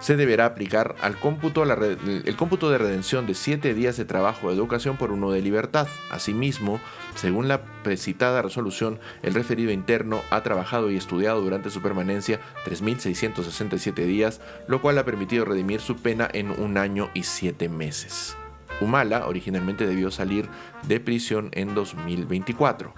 se 0.01 0.17
deberá 0.17 0.47
aplicar 0.47 0.95
al 1.01 1.17
cómputo, 1.17 1.63
el 1.63 2.35
cómputo 2.35 2.69
de 2.69 2.77
redención 2.77 3.27
de 3.27 3.35
7 3.35 3.73
días 3.73 3.97
de 3.97 4.05
trabajo 4.05 4.47
o 4.47 4.51
educación 4.51 4.97
por 4.97 5.11
uno 5.11 5.31
de 5.31 5.41
libertad. 5.41 5.87
Asimismo, 6.09 6.81
según 7.15 7.47
la 7.47 7.61
precitada 7.83 8.41
resolución, 8.41 8.99
el 9.21 9.35
referido 9.35 9.71
interno 9.71 10.21
ha 10.31 10.41
trabajado 10.41 10.91
y 10.91 10.97
estudiado 10.97 11.41
durante 11.41 11.69
su 11.69 11.81
permanencia 11.81 12.41
3.667 12.65 13.93
días, 14.05 14.41
lo 14.67 14.81
cual 14.81 14.97
ha 14.97 15.05
permitido 15.05 15.45
redimir 15.45 15.79
su 15.79 15.95
pena 15.95 16.27
en 16.33 16.49
un 16.49 16.77
año 16.77 17.09
y 17.13 17.23
7 17.23 17.69
meses. 17.69 18.35
Humala 18.81 19.27
originalmente 19.27 19.85
debió 19.85 20.09
salir 20.09 20.49
de 20.87 20.99
prisión 20.99 21.49
en 21.53 21.75
2024. 21.75 22.93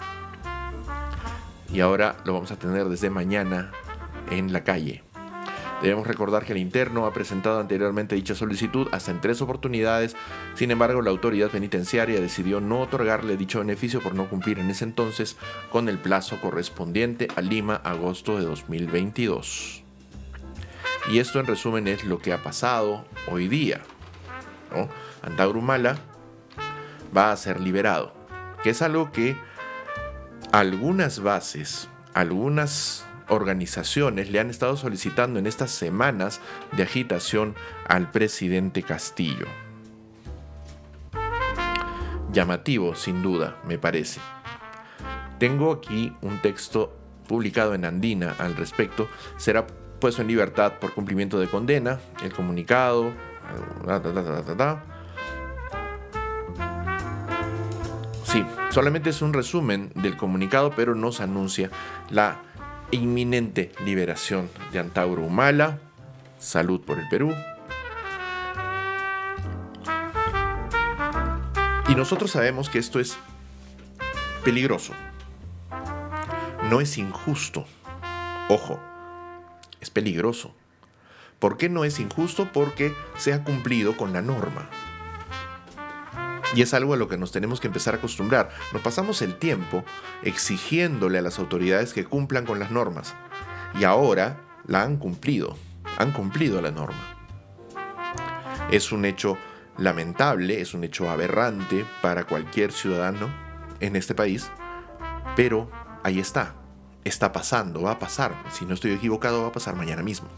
Y 1.73 1.81
ahora 1.81 2.15
lo 2.23 2.33
vamos 2.33 2.51
a 2.51 2.55
tener 2.57 2.85
desde 2.85 3.09
mañana 3.09 3.71
en 4.29 4.53
la 4.53 4.63
calle. 4.63 5.03
Debemos 5.81 6.07
recordar 6.07 6.45
que 6.45 6.53
el 6.53 6.59
interno 6.59 7.05
ha 7.05 7.13
presentado 7.13 7.59
anteriormente 7.59 8.15
dicha 8.15 8.35
solicitud 8.35 8.87
hasta 8.91 9.11
en 9.11 9.19
tres 9.19 9.41
oportunidades, 9.41 10.15
sin 10.55 10.71
embargo 10.71 11.01
la 11.01 11.09
autoridad 11.09 11.49
penitenciaria 11.49 12.21
decidió 12.21 12.61
no 12.61 12.81
otorgarle 12.81 13.35
dicho 13.35 13.59
beneficio 13.59 14.01
por 14.01 14.15
no 14.15 14.29
cumplir 14.29 14.59
en 14.59 14.69
ese 14.69 14.85
entonces 14.85 15.35
con 15.71 15.89
el 15.89 15.97
plazo 15.99 16.39
correspondiente 16.39 17.27
a 17.35 17.41
Lima, 17.41 17.75
agosto 17.75 18.37
de 18.37 18.45
2022. 18.45 19.83
Y 21.11 21.19
esto 21.19 21.39
en 21.39 21.47
resumen 21.47 21.87
es 21.87 22.05
lo 22.05 22.19
que 22.19 22.31
ha 22.31 22.41
pasado 22.41 23.05
hoy 23.29 23.49
día. 23.49 23.81
¿no? 24.71 24.87
Antaurumala 25.21 25.97
va 27.15 27.31
a 27.31 27.37
ser 27.37 27.59
liberado, 27.59 28.13
que 28.63 28.69
es 28.69 28.81
algo 28.81 29.11
que 29.11 29.35
algunas 30.51 31.19
bases, 31.19 31.89
algunas 32.13 33.05
organizaciones 33.29 34.29
le 34.29 34.39
han 34.39 34.49
estado 34.49 34.77
solicitando 34.77 35.39
en 35.39 35.47
estas 35.47 35.71
semanas 35.71 36.41
de 36.71 36.83
agitación 36.83 37.55
al 37.87 38.11
presidente 38.11 38.83
Castillo. 38.83 39.47
Llamativo, 42.31 42.95
sin 42.95 43.21
duda, 43.21 43.57
me 43.67 43.77
parece. 43.77 44.19
Tengo 45.39 45.71
aquí 45.71 46.15
un 46.21 46.41
texto 46.41 46.97
publicado 47.27 47.73
en 47.73 47.85
Andina 47.85 48.35
al 48.39 48.55
respecto. 48.55 49.07
Será 49.37 49.67
puesto 49.99 50.21
en 50.21 50.27
libertad 50.27 50.73
por 50.79 50.93
cumplimiento 50.93 51.39
de 51.39 51.47
condena, 51.47 51.99
el 52.23 52.33
comunicado. 52.33 53.13
Sí, 58.23 58.45
solamente 58.71 59.11
es 59.11 59.21
un 59.21 59.31
resumen 59.31 59.91
del 59.95 60.17
comunicado, 60.17 60.71
pero 60.75 60.95
no 60.95 61.11
se 61.11 61.23
anuncia 61.23 61.69
la 62.09 62.41
inminente 62.93 63.71
liberación 63.85 64.49
de 64.71 64.79
Antauro 64.79 65.23
Humala. 65.23 65.79
Salud 66.39 66.81
por 66.81 66.99
el 66.99 67.07
Perú. 67.09 67.33
Y 71.89 71.95
nosotros 71.95 72.31
sabemos 72.31 72.69
que 72.69 72.79
esto 72.79 72.99
es 72.99 73.17
peligroso. 74.43 74.93
No 76.69 76.81
es 76.81 76.97
injusto. 76.97 77.65
Ojo, 78.49 78.79
es 79.81 79.89
peligroso. 79.89 80.55
¿Por 81.39 81.57
qué 81.57 81.69
no 81.69 81.83
es 81.83 81.99
injusto? 81.99 82.49
Porque 82.53 82.93
se 83.17 83.33
ha 83.33 83.43
cumplido 83.43 83.97
con 83.97 84.13
la 84.13 84.21
norma. 84.21 84.69
Y 86.55 86.61
es 86.61 86.73
algo 86.73 86.93
a 86.93 86.97
lo 86.97 87.07
que 87.07 87.17
nos 87.17 87.31
tenemos 87.31 87.59
que 87.59 87.67
empezar 87.67 87.95
a 87.95 87.97
acostumbrar. 87.97 88.49
Nos 88.73 88.81
pasamos 88.81 89.21
el 89.21 89.35
tiempo 89.35 89.83
exigiéndole 90.21 91.17
a 91.17 91.21
las 91.21 91.39
autoridades 91.39 91.93
que 91.93 92.05
cumplan 92.05 92.45
con 92.45 92.59
las 92.59 92.69
normas. 92.69 93.15
Y 93.79 93.85
ahora 93.85 94.39
la 94.67 94.83
han 94.83 94.97
cumplido. 94.97 95.57
Han 95.97 96.11
cumplido 96.11 96.61
la 96.61 96.71
norma. 96.71 97.17
Es 98.71 98.91
un 98.91 99.05
hecho 99.05 99.37
lamentable, 99.77 100.61
es 100.61 100.73
un 100.73 100.83
hecho 100.83 101.09
aberrante 101.09 101.85
para 102.01 102.25
cualquier 102.25 102.71
ciudadano 102.71 103.33
en 103.79 103.95
este 103.95 104.15
país, 104.15 104.49
pero 105.35 105.69
ahí 106.03 106.19
está. 106.19 106.55
Está 107.03 107.33
pasando, 107.33 107.81
va 107.81 107.91
a 107.91 107.99
pasar. 107.99 108.33
Si 108.51 108.65
no 108.65 108.73
estoy 108.73 108.91
equivocado, 108.91 109.41
va 109.41 109.49
a 109.49 109.51
pasar 109.51 109.75
mañana 109.75 110.03
mismo. 110.03 110.29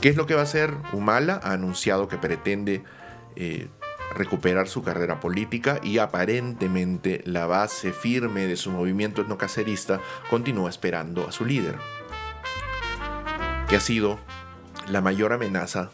¿Qué 0.00 0.10
es 0.10 0.16
lo 0.16 0.26
que 0.26 0.34
va 0.34 0.40
a 0.40 0.44
hacer? 0.44 0.74
Humala 0.92 1.40
ha 1.42 1.52
anunciado 1.52 2.06
que 2.06 2.18
pretende 2.18 2.84
eh, 3.34 3.68
recuperar 4.16 4.68
su 4.68 4.82
carrera 4.82 5.20
política 5.20 5.78
y 5.82 5.98
aparentemente 5.98 7.22
la 7.24 7.46
base 7.46 7.92
firme 7.92 8.46
de 8.46 8.56
su 8.56 8.70
movimiento 8.70 9.22
etnocacerista 9.22 10.00
continúa 10.30 10.70
esperando 10.70 11.28
a 11.28 11.32
su 11.32 11.44
líder, 11.44 11.76
que 13.68 13.76
ha 13.76 13.80
sido 13.80 14.18
la 14.88 15.00
mayor 15.00 15.32
amenaza 15.32 15.90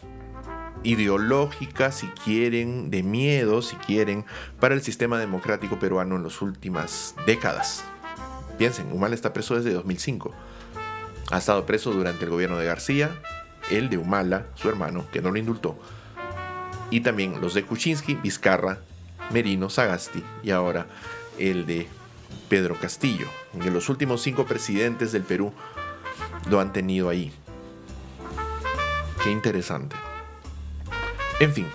ideológica, 0.82 1.92
si 1.92 2.08
quieren, 2.08 2.90
de 2.90 3.02
miedo, 3.02 3.62
si 3.62 3.76
quieren, 3.76 4.24
para 4.61 4.74
el 4.74 4.82
sistema 4.82 5.18
democrático 5.18 5.78
peruano 5.78 6.16
en 6.16 6.24
las 6.24 6.42
últimas 6.42 7.14
décadas. 7.26 7.85
Piensen, 8.58 8.92
Humala 8.92 9.14
está 9.14 9.32
preso 9.32 9.54
desde 9.54 9.72
2005. 9.72 10.32
Ha 11.30 11.38
estado 11.38 11.64
preso 11.66 11.92
durante 11.92 12.24
el 12.24 12.30
gobierno 12.30 12.58
de 12.58 12.66
García, 12.66 13.11
el 13.70 13.88
de 13.88 13.98
Humala, 13.98 14.46
su 14.54 14.68
hermano, 14.68 15.06
que 15.12 15.22
no 15.22 15.30
lo 15.30 15.38
indultó, 15.38 15.78
y 16.92 17.00
también 17.00 17.40
los 17.40 17.55
de 17.55 17.64
Kuczynski, 17.64 18.16
Vizcarra, 18.16 18.81
Merino, 19.33 19.70
Sagasti 19.70 20.22
y 20.42 20.50
ahora 20.50 20.87
el 21.38 21.64
de 21.64 21.88
Pedro 22.50 22.78
Castillo. 22.78 23.26
De 23.55 23.70
los 23.70 23.88
últimos 23.88 24.20
cinco 24.20 24.44
presidentes 24.44 25.11
del 25.11 25.22
Perú 25.22 25.55
lo 26.50 26.61
han 26.61 26.74
tenido 26.74 27.09
ahí. 27.09 27.33
Qué 29.24 29.31
interesante. 29.31 29.96
En 31.40 31.55
fin, 31.55 31.66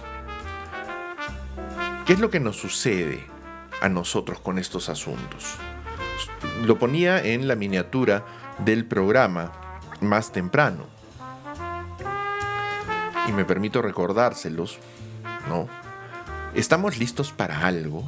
¿qué 2.05 2.13
es 2.13 2.19
lo 2.19 2.29
que 2.29 2.39
nos 2.39 2.57
sucede 2.57 3.25
a 3.81 3.89
nosotros 3.89 4.39
con 4.39 4.59
estos 4.59 4.87
asuntos? 4.87 5.55
Lo 6.63 6.77
ponía 6.77 7.23
en 7.23 7.47
la 7.47 7.55
miniatura 7.55 8.23
del 8.59 8.85
programa 8.85 9.79
más 9.99 10.31
temprano. 10.31 10.85
Y 13.27 13.31
me 13.31 13.45
permito 13.45 13.81
recordárselos, 13.81 14.77
¿no? 15.47 15.67
¿Estamos 16.53 16.97
listos 16.97 17.31
para 17.31 17.65
algo? 17.67 18.05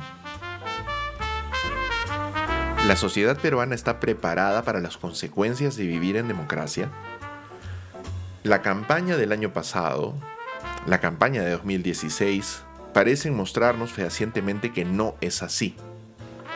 ¿La 2.87 2.95
sociedad 2.95 3.37
peruana 3.37 3.75
está 3.75 3.99
preparada 3.99 4.63
para 4.63 4.79
las 4.79 4.97
consecuencias 4.97 5.75
de 5.75 5.85
vivir 5.85 6.17
en 6.17 6.27
democracia? 6.27 6.89
La 8.43 8.61
campaña 8.61 9.17
del 9.17 9.31
año 9.31 9.53
pasado, 9.53 10.15
la 10.87 10.99
campaña 10.99 11.43
de 11.43 11.51
2016, 11.51 12.63
parecen 12.93 13.35
mostrarnos 13.35 13.91
fehacientemente 13.91 14.71
que 14.71 14.85
no 14.85 15.15
es 15.21 15.43
así, 15.43 15.75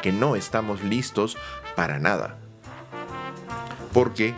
que 0.02 0.12
no 0.12 0.36
estamos 0.36 0.82
listos 0.82 1.38
para 1.76 2.00
nada. 2.00 2.38
Porque, 3.94 4.34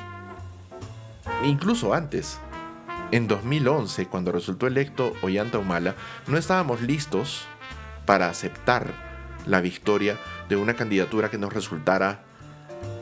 incluso 1.43 1.93
antes, 1.93 2.39
en 3.11 3.27
2011, 3.27 4.07
cuando 4.07 4.31
resultó 4.31 4.67
electo 4.67 5.13
Ollanta 5.21 5.57
Humala, 5.57 5.95
no 6.27 6.37
estábamos 6.37 6.81
listos 6.81 7.45
para 8.05 8.29
aceptar 8.29 8.93
la 9.45 9.61
victoria 9.61 10.17
de 10.49 10.55
una 10.55 10.75
candidatura 10.75 11.29
que 11.29 11.37
nos 11.37 11.53
resultara 11.53 12.23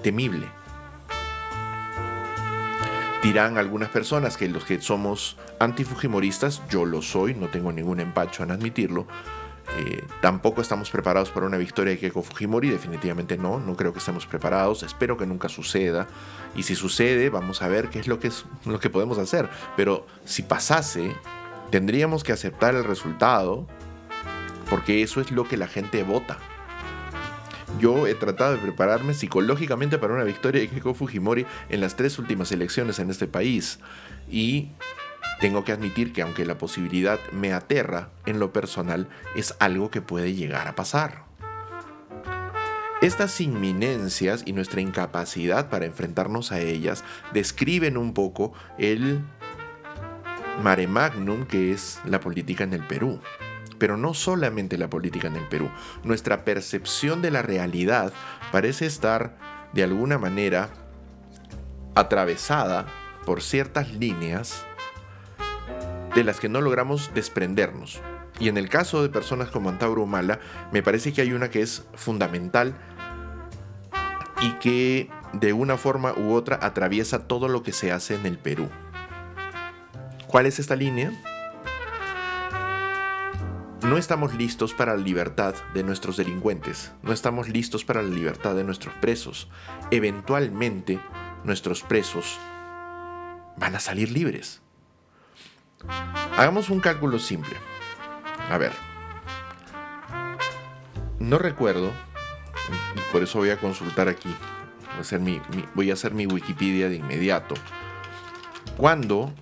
temible. 0.02 0.48
Dirán 3.24 3.58
algunas 3.58 3.90
personas 3.90 4.36
que 4.36 4.50
los 4.50 4.66
que 4.66 4.82
somos 4.82 5.38
antifujimoristas, 5.60 6.62
yo 6.70 6.84
lo 6.84 7.02
soy, 7.02 7.34
no 7.34 7.48
tengo 7.48 7.72
ningún 7.72 8.02
empacho 8.02 8.44
en 8.44 8.52
admitirlo, 8.52 9.08
eh, 9.78 10.04
tampoco 10.22 10.62
estamos 10.62 10.90
preparados 10.92 11.32
para 11.32 11.46
una 11.46 11.58
victoria 11.58 11.94
de 11.94 12.00
Keiko 12.00 12.22
Fujimori, 12.22 12.70
definitivamente 12.70 13.38
no, 13.38 13.60
no 13.60 13.76
creo 13.76 13.92
que 13.92 14.00
estemos 14.00 14.28
preparados, 14.28 14.84
espero 14.84 15.18
que 15.18 15.26
nunca 15.26 15.50
suceda. 15.50 16.08
Y 16.56 16.64
si 16.64 16.76
sucede, 16.76 17.30
vamos 17.30 17.62
a 17.62 17.68
ver 17.68 17.90
qué 17.90 18.00
es 18.00 18.08
lo 18.08 18.20
que, 18.20 18.28
es, 18.28 18.46
lo 18.66 18.80
que 18.80 18.90
podemos 18.90 19.18
hacer. 19.18 19.50
Pero 19.76 20.06
si 20.26 20.44
pasase, 20.44 21.16
tendríamos 21.72 22.24
que 22.24 22.32
aceptar 22.32 22.76
el 22.76 22.84
resultado, 22.84 23.68
porque 24.70 25.02
eso 25.02 25.22
es 25.22 25.32
lo 25.32 25.48
que 25.48 25.58
la 25.58 25.68
gente 25.68 26.04
vota. 26.04 26.38
Yo 27.80 28.06
he 28.06 28.14
tratado 28.14 28.54
de 28.54 28.60
prepararme 28.60 29.16
psicológicamente 29.16 29.98
para 29.98 30.14
una 30.14 30.24
victoria 30.24 30.62
de 30.62 30.70
Keiko 30.70 30.94
Fujimori 30.94 31.48
en 31.70 31.82
las 31.82 31.96
tres 31.96 32.20
últimas 32.20 32.52
elecciones 32.52 33.00
en 33.00 33.10
este 33.10 33.28
país. 33.28 33.80
Y 34.30 34.70
tengo 35.40 35.64
que 35.64 35.72
admitir 35.72 36.14
que 36.14 36.22
aunque 36.22 36.46
la 36.46 36.58
posibilidad 36.58 37.20
me 37.32 37.54
aterra 37.54 38.10
en 38.26 38.40
lo 38.40 38.54
personal, 38.54 39.10
es 39.36 39.56
algo 39.60 39.90
que 39.90 40.02
puede 40.02 40.34
llegar 40.34 40.68
a 40.68 40.76
pasar. 40.76 41.26
Estas 43.02 43.42
inminencias 43.42 44.44
y 44.46 44.54
nuestra 44.54 44.80
incapacidad 44.80 45.70
para 45.70 45.86
enfrentarnos 45.86 46.54
a 46.54 46.62
ellas 46.62 47.04
describen 47.34 47.98
un 47.98 48.14
poco 48.14 48.54
el 48.78 49.22
mare 50.64 50.88
magnum 50.88 51.46
que 51.46 51.74
es 51.74 52.00
la 52.06 52.20
política 52.20 52.64
en 52.64 52.74
el 52.74 52.88
Perú 52.88 53.20
pero 53.84 53.98
no 53.98 54.14
solamente 54.14 54.78
la 54.78 54.90
política 54.90 55.28
en 55.28 55.36
el 55.36 55.46
Perú. 55.50 55.70
Nuestra 56.06 56.46
percepción 56.46 57.22
de 57.22 57.32
la 57.32 57.42
realidad 57.42 58.14
parece 58.50 58.86
estar 58.86 59.38
de 59.74 59.84
alguna 59.84 60.18
manera 60.18 60.70
atravesada 61.94 62.86
por 63.26 63.42
ciertas 63.42 63.92
líneas 63.92 64.66
de 66.16 66.24
las 66.24 66.40
que 66.40 66.50
no 66.50 66.62
logramos 66.62 67.12
desprendernos. 67.14 68.02
Y 68.40 68.50
en 68.50 68.58
el 68.58 68.70
caso 68.70 69.02
de 69.02 69.10
personas 69.10 69.50
como 69.50 69.70
Antauro 69.70 70.04
Humala, 70.04 70.40
me 70.72 70.84
parece 70.84 71.14
que 71.14 71.22
hay 71.22 71.34
una 71.34 71.50
que 71.50 71.62
es 71.62 71.86
fundamental 71.96 72.76
y 74.42 74.52
que 74.54 75.10
de 75.34 75.54
una 75.54 75.78
forma 75.78 76.14
u 76.14 76.34
otra 76.34 76.60
atraviesa 76.62 77.28
todo 77.28 77.48
lo 77.48 77.64
que 77.64 77.72
se 77.72 77.92
hace 77.92 78.16
en 78.16 78.26
el 78.26 78.38
Perú. 78.38 78.70
¿Cuál 80.28 80.46
es 80.48 80.60
esta 80.60 80.76
línea? 80.76 81.12
No 83.84 83.98
estamos 83.98 84.34
listos 84.34 84.74
para 84.74 84.96
la 84.96 85.04
libertad 85.04 85.56
de 85.74 85.84
nuestros 85.84 86.18
delincuentes, 86.18 86.94
no 87.04 87.12
estamos 87.12 87.50
listos 87.50 87.84
para 87.84 88.02
la 88.02 88.10
libertad 88.10 88.56
de 88.56 88.64
nuestros 88.64 88.96
presos. 88.96 89.50
Eventualmente, 89.92 91.00
nuestros 91.44 91.84
presos 91.84 92.40
van 93.58 93.76
a 93.76 93.80
salir 93.80 94.10
libres. 94.10 94.63
Hagamos 96.38 96.70
un 96.70 96.80
cálculo 96.80 97.20
simple. 97.20 97.56
A 98.50 98.58
ver. 98.58 98.72
No 101.20 101.38
recuerdo, 101.38 101.92
por 103.12 103.24
eso 103.24 103.40
voy 103.40 103.50
a 103.50 103.58
consultar 103.58 104.10
aquí. 104.10 104.30
Voy 104.90 104.98
a 104.98 105.02
hacer 105.02 105.20
mi, 105.20 105.42
voy 105.74 105.90
a 105.90 105.94
hacer 105.94 106.14
mi 106.14 106.26
Wikipedia 106.26 106.90
de 106.90 106.96
inmediato. 106.96 107.56
¿Cuándo? 108.78 109.34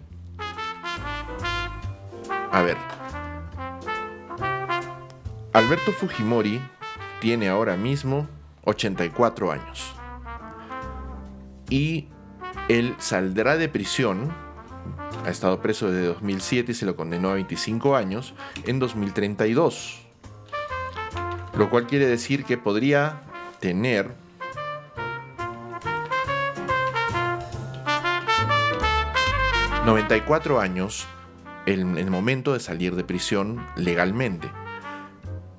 A 2.52 2.62
ver, 2.62 2.78
Alberto 5.54 5.92
Fujimori 5.92 6.62
tiene 7.20 7.50
ahora 7.50 7.76
mismo 7.76 8.28
84 8.64 9.52
años. 9.52 9.94
Y 11.70 12.08
él 12.70 12.96
saldrá 13.00 13.58
de 13.58 13.68
prisión, 13.68 14.34
ha 15.26 15.30
estado 15.30 15.62
preso 15.62 15.92
desde 15.92 16.08
2007 16.08 16.72
y 16.72 16.76
se 16.76 16.86
lo 16.86 16.96
condenó 16.96 17.30
a 17.30 17.36
25 17.36 17.96
años, 17.96 18.34
en 18.66 18.80
2032. 18.80 20.02
Lo 21.58 21.70
cual 21.70 21.88
quiere 21.88 22.08
decir 22.08 22.46
que 22.46 22.58
podría 22.58 23.22
tener 23.60 24.12
...94 29.86 30.62
años 30.62 31.08
en 31.66 31.98
el 31.98 32.12
momento 32.12 32.54
de 32.54 32.60
salir 32.60 32.96
de 32.96 33.04
prisión 33.04 33.66
legalmente. 33.76 34.48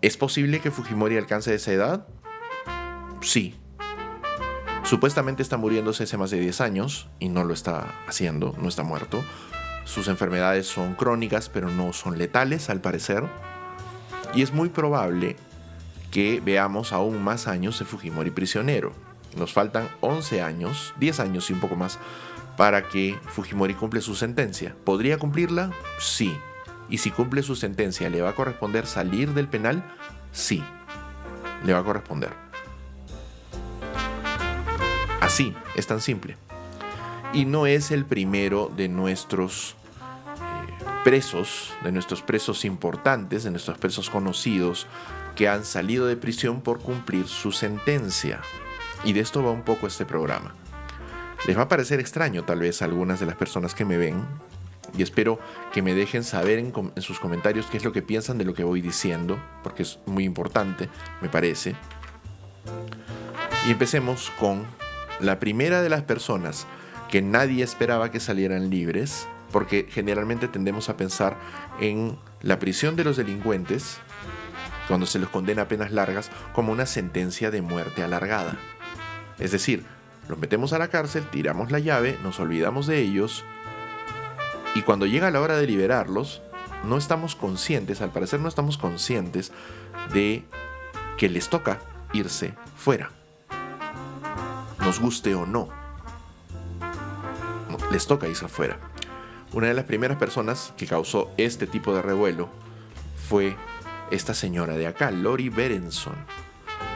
¿Es 0.01 0.17
posible 0.17 0.61
que 0.61 0.71
Fujimori 0.71 1.17
alcance 1.17 1.53
esa 1.53 1.73
edad? 1.73 2.07
Sí. 3.21 3.59
Supuestamente 4.85 5.43
está 5.43 5.57
muriéndose 5.57 6.05
hace 6.05 6.17
más 6.19 6.31
de 6.31 6.39
10 6.39 6.61
años 6.61 7.09
y 7.19 7.31
no 7.31 7.43
lo 7.43 7.53
está 7.53 7.95
haciendo, 8.07 8.55
no 8.61 8.69
está 8.69 8.85
muerto. 8.85 9.25
Sus 9.85 10.09
enfermedades 10.09 10.67
son 10.67 10.95
crónicas 10.95 11.49
pero 11.49 11.69
no 11.69 11.93
son 11.93 12.19
letales 12.19 12.71
al 12.71 12.81
parecer. 12.81 13.25
Y 14.35 14.43
es 14.43 14.53
muy 14.53 14.69
probable 14.69 15.37
que 16.11 16.41
veamos 16.45 16.93
aún 16.93 17.23
más 17.23 17.49
años 17.49 17.79
de 17.79 17.85
Fujimori 17.85 18.31
prisionero. 18.31 18.93
Nos 19.37 19.53
faltan 19.53 19.89
11 20.01 20.43
años, 20.43 20.95
10 20.99 21.21
años 21.21 21.51
y 21.51 21.55
un 21.55 21.61
poco 21.61 21.75
más 21.75 21.99
para 22.57 22.89
que 22.89 23.19
Fujimori 23.29 23.75
cumple 23.75 24.01
su 24.01 24.15
sentencia. 24.15 24.77
¿Podría 24.85 25.19
cumplirla? 25.19 25.71
Sí. 25.99 26.37
Y 26.89 26.99
si 26.99 27.11
cumple 27.11 27.43
su 27.43 27.57
sentencia, 27.57 28.11
¿le 28.11 28.21
va 28.21 28.31
a 28.31 28.35
corresponder 28.35 28.87
salir 28.87 29.33
del 29.33 29.49
penal? 29.49 29.83
Sí, 30.33 30.63
le 31.65 31.73
va 31.73 31.79
a 31.79 31.85
corresponder. 31.85 32.31
Así, 35.21 35.55
es 35.77 35.87
tan 35.87 36.01
simple. 36.01 36.37
Y 37.33 37.47
no 37.47 37.67
es 37.67 37.91
el 37.91 38.05
primero 38.05 38.71
de 38.77 38.89
nuestros 38.89 39.75
eh, 40.37 40.85
presos, 41.05 41.73
de 41.83 41.91
nuestros 41.91 42.23
presos 42.23 42.65
importantes, 42.65 43.45
de 43.45 43.51
nuestros 43.51 43.79
presos 43.79 44.11
conocidos, 44.11 44.87
que 45.35 45.49
han 45.49 45.65
salido 45.65 46.07
de 46.07 46.17
prisión 46.17 46.61
por 46.61 46.81
cumplir 46.81 47.27
su 47.27 47.53
sentencia. 47.53 48.41
Y 49.05 49.15
de 49.15 49.21
esto 49.21 49.43
va 49.43 49.51
un 49.51 49.63
poco 49.63 49.87
este 49.87 50.05
programa. 50.05 50.55
Les 51.47 51.57
va 51.57 51.63
a 51.63 51.69
parecer 51.69 52.01
extraño 52.01 52.45
tal 52.45 52.61
vez 52.61 52.83
a 52.83 52.85
algunas 52.85 53.19
de 53.19 53.27
las 53.27 53.37
personas 53.37 53.75
que 53.75 53.85
me 53.85 53.97
ven, 53.97 54.25
y 54.97 55.03
espero 55.03 55.39
que 55.73 55.83
me 55.83 55.95
dejen 55.95 56.23
saber 56.23 56.59
en, 56.59 56.73
sus 57.03 57.19
comentarios 57.19 57.67
qué 57.67 57.79
es 57.79 57.85
lo 57.85 57.93
que 57.93 58.03
piensan 58.03 58.39
de 58.39 58.45
lo 58.45 58.55
que 58.55 58.65
voy 58.65 58.81
diciendo, 58.81 59.43
porque 59.63 59.83
es 59.83 59.99
muy 60.07 60.25
importante, 60.25 60.89
me 61.21 61.29
parece. 61.29 61.75
Y 63.67 63.71
empecemos 63.71 64.31
con 64.39 64.67
la 65.21 65.39
primera 65.39 65.83
de 65.83 65.89
las 65.89 66.03
personas 66.03 66.67
que 67.13 67.21
nadie 67.21 67.63
esperaba 67.63 68.11
que 68.11 68.21
salieran 68.21 68.71
libres 68.71 69.29
porque 69.53 69.87
generalmente 69.87 70.49
tendemos 70.49 70.89
a 70.89 70.97
pensar 70.97 71.37
en 71.79 72.17
la 72.41 72.59
prisión 72.59 72.97
de 72.97 73.05
los 73.05 73.19
delincuentes, 73.19 73.99
cuando 74.89 75.05
se 75.05 75.19
los 75.19 75.29
condena 75.29 75.63
a 75.63 75.69
penas 75.69 75.93
largas, 75.93 76.31
como 76.55 76.73
una 76.73 76.87
sentencia 76.87 77.51
de 77.51 77.61
muerte 77.61 78.03
alargada. 78.03 78.57
Es 79.39 79.53
decir, 79.53 79.85
los 80.27 80.39
metemos 80.39 80.73
a 80.73 80.79
la 80.79 80.89
cárcel, 80.89 81.29
tiramos 81.31 81.71
la 81.71 81.81
llave, 81.81 82.19
nos 82.23 82.41
olvidamos 82.41 82.87
de 82.87 83.01
ellos, 83.01 83.45
y 84.75 84.81
cuando 84.81 85.05
llega 85.05 85.31
la 85.31 85.43
hora 85.43 85.59
de 85.59 85.67
liberarlos, 85.67 86.41
no 86.83 86.97
estamos 86.97 87.37
conscientes, 87.37 88.01
al 88.01 88.11
parecer 88.11 88.41
no 88.41 88.49
estamos 88.49 88.79
conscientes 88.79 89.53
de 90.15 90.45
que 91.19 91.29
les 91.29 91.51
toca 91.51 91.79
irse 92.15 92.55
fuera. 92.75 93.11
Nos 94.79 94.99
guste 94.99 95.35
o 95.35 95.45
no. 95.45 95.82
Les 97.93 98.07
toca 98.07 98.27
irse 98.27 98.49
fuera. 98.49 98.79
Una 99.53 99.67
de 99.67 99.75
las 99.75 99.85
primeras 99.85 100.17
personas 100.17 100.73
que 100.79 100.87
causó 100.87 101.31
este 101.37 101.67
tipo 101.67 101.95
de 101.95 102.01
revuelo 102.01 102.49
fue 103.29 103.55
esta 104.11 104.33
señora 104.33 104.79
de 104.79 104.87
acá, 104.87 105.11
Lori 105.11 105.51
Berenson, 105.51 106.15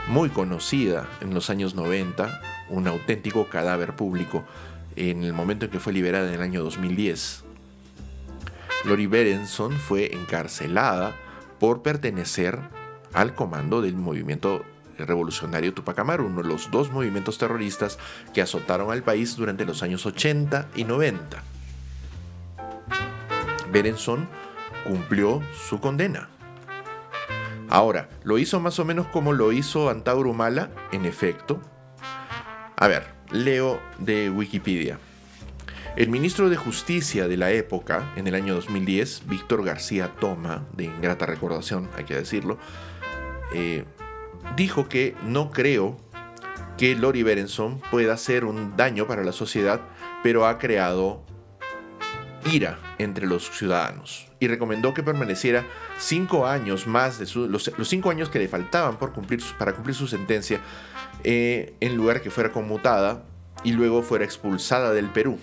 muy 0.09 0.30
conocida 0.30 1.06
en 1.20 1.35
los 1.35 1.50
años 1.50 1.74
90, 1.74 2.40
un 2.70 2.88
auténtico 2.88 3.46
cadáver 3.50 3.94
público 3.94 4.42
en 4.96 5.22
el 5.22 5.35
momento 5.35 5.66
en 5.66 5.70
que 5.70 5.80
fue 5.80 5.92
liberada 5.92 6.28
en 6.28 6.35
el 6.35 6.40
año 6.40 6.62
2010. 6.64 7.44
Lori 8.87 9.06
Berenson 9.06 9.72
fue 9.72 10.14
encarcelada 10.14 11.14
por 11.61 11.82
pertenecer 11.82 12.59
al 13.12 13.35
comando 13.35 13.82
del 13.82 13.96
movimiento 13.96 14.64
revolucionario 15.04 15.74
Tupac 15.74 15.98
Amaru, 15.98 16.26
uno 16.26 16.42
de 16.42 16.48
los 16.48 16.70
dos 16.70 16.90
movimientos 16.90 17.38
terroristas 17.38 17.98
que 18.32 18.42
azotaron 18.42 18.90
al 18.90 19.02
país 19.02 19.37
durante 19.37 19.64
los 19.64 19.82
años 19.82 20.06
80 20.06 20.68
y 20.76 20.85
90. 20.85 21.42
Berenson 23.72 24.28
cumplió 24.85 25.42
su 25.68 25.80
condena. 25.80 26.28
Ahora, 27.68 28.09
¿lo 28.22 28.38
hizo 28.38 28.61
más 28.61 28.78
o 28.78 28.85
menos 28.85 29.06
como 29.09 29.32
lo 29.32 29.52
hizo 29.52 29.90
Antauro 29.90 30.32
Mala? 30.32 30.70
En 30.92 31.04
efecto. 31.04 31.61
A 32.76 32.87
ver, 32.87 33.06
leo 33.30 33.80
de 33.98 34.30
Wikipedia. 34.30 34.98
El 35.96 36.11
ministro 36.11 36.50
de 36.50 36.56
Justicia 36.56 37.26
de 37.26 37.38
la 37.38 37.50
época, 37.52 38.12
en 38.16 38.26
el 38.26 38.35
año 38.35 38.54
2010, 38.54 39.22
Víctor 39.26 39.64
García 39.64 40.12
Toma, 40.20 40.66
de 40.74 40.85
ingrata 40.85 41.24
recordación, 41.24 41.88
hay 41.96 42.04
que 42.04 42.14
decirlo, 42.14 42.59
eh, 43.54 43.85
dijo 44.54 44.88
que 44.88 45.14
no 45.24 45.50
creo 45.50 45.96
que 46.76 46.94
Lori 46.94 47.22
Berenson 47.22 47.80
pueda 47.90 48.14
hacer 48.14 48.44
un 48.44 48.76
daño 48.76 49.06
para 49.06 49.24
la 49.24 49.32
sociedad, 49.32 49.80
pero 50.22 50.46
ha 50.46 50.59
creado 50.59 51.24
ira 52.52 52.78
entre 52.98 53.26
los 53.26 53.50
ciudadanos 53.50 54.26
y 54.38 54.48
recomendó 54.48 54.94
que 54.94 55.02
permaneciera 55.02 55.64
cinco 55.98 56.46
años 56.46 56.87
más 56.87 57.18
de 57.18 57.48
los, 57.48 57.72
cinco 57.85 58.11
años 58.11 58.28
que 58.28 58.38
le 58.38 58.48
faltaban 58.48 58.98
por 58.98 59.12
cumplir, 59.12 59.42
para 59.59 59.72
cumplir 59.72 59.94
su 59.94 60.06
sentencia 60.06 60.61
eh, 61.24 61.74
en 61.80 61.96
lugar 61.96 62.20
que 62.20 62.30
fuera 62.30 62.52
conmutada 62.52 63.24
y 63.64 63.72
luego 63.72 64.02
fuera 64.02 64.24
expulsada 64.24 64.92
del 64.92 65.09
Perú, 65.09 65.38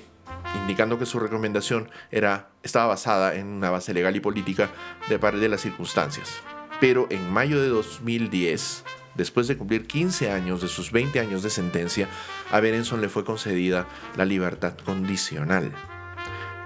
indicando 0.61 0.99
que 0.99 1.05
su 1.05 1.19
recomendación 1.19 1.89
era, 2.11 2.49
estaba 2.61 2.87
basada 2.87 3.35
en 3.35 3.47
una 3.47 3.69
base 3.69 3.93
legal 3.93 4.15
y 4.15 4.19
política 4.19 4.69
de 5.09 5.19
parte 5.19 5.39
de 5.39 5.49
las 5.49 5.61
circunstancias. 5.61 6.41
Pero 6.79 7.07
en 7.09 7.31
mayo 7.31 7.61
de 7.61 7.69
2010, 7.69 8.83
después 9.15 9.47
de 9.47 9.57
cumplir 9.57 9.87
15 9.87 10.31
años 10.31 10.61
de 10.61 10.67
sus 10.67 10.91
20 10.91 11.19
años 11.19 11.43
de 11.43 11.49
sentencia, 11.49 12.09
a 12.51 12.59
Berenson 12.59 13.01
le 13.01 13.09
fue 13.09 13.23
concedida 13.23 13.87
la 14.15 14.25
libertad 14.25 14.73
condicional. 14.85 15.71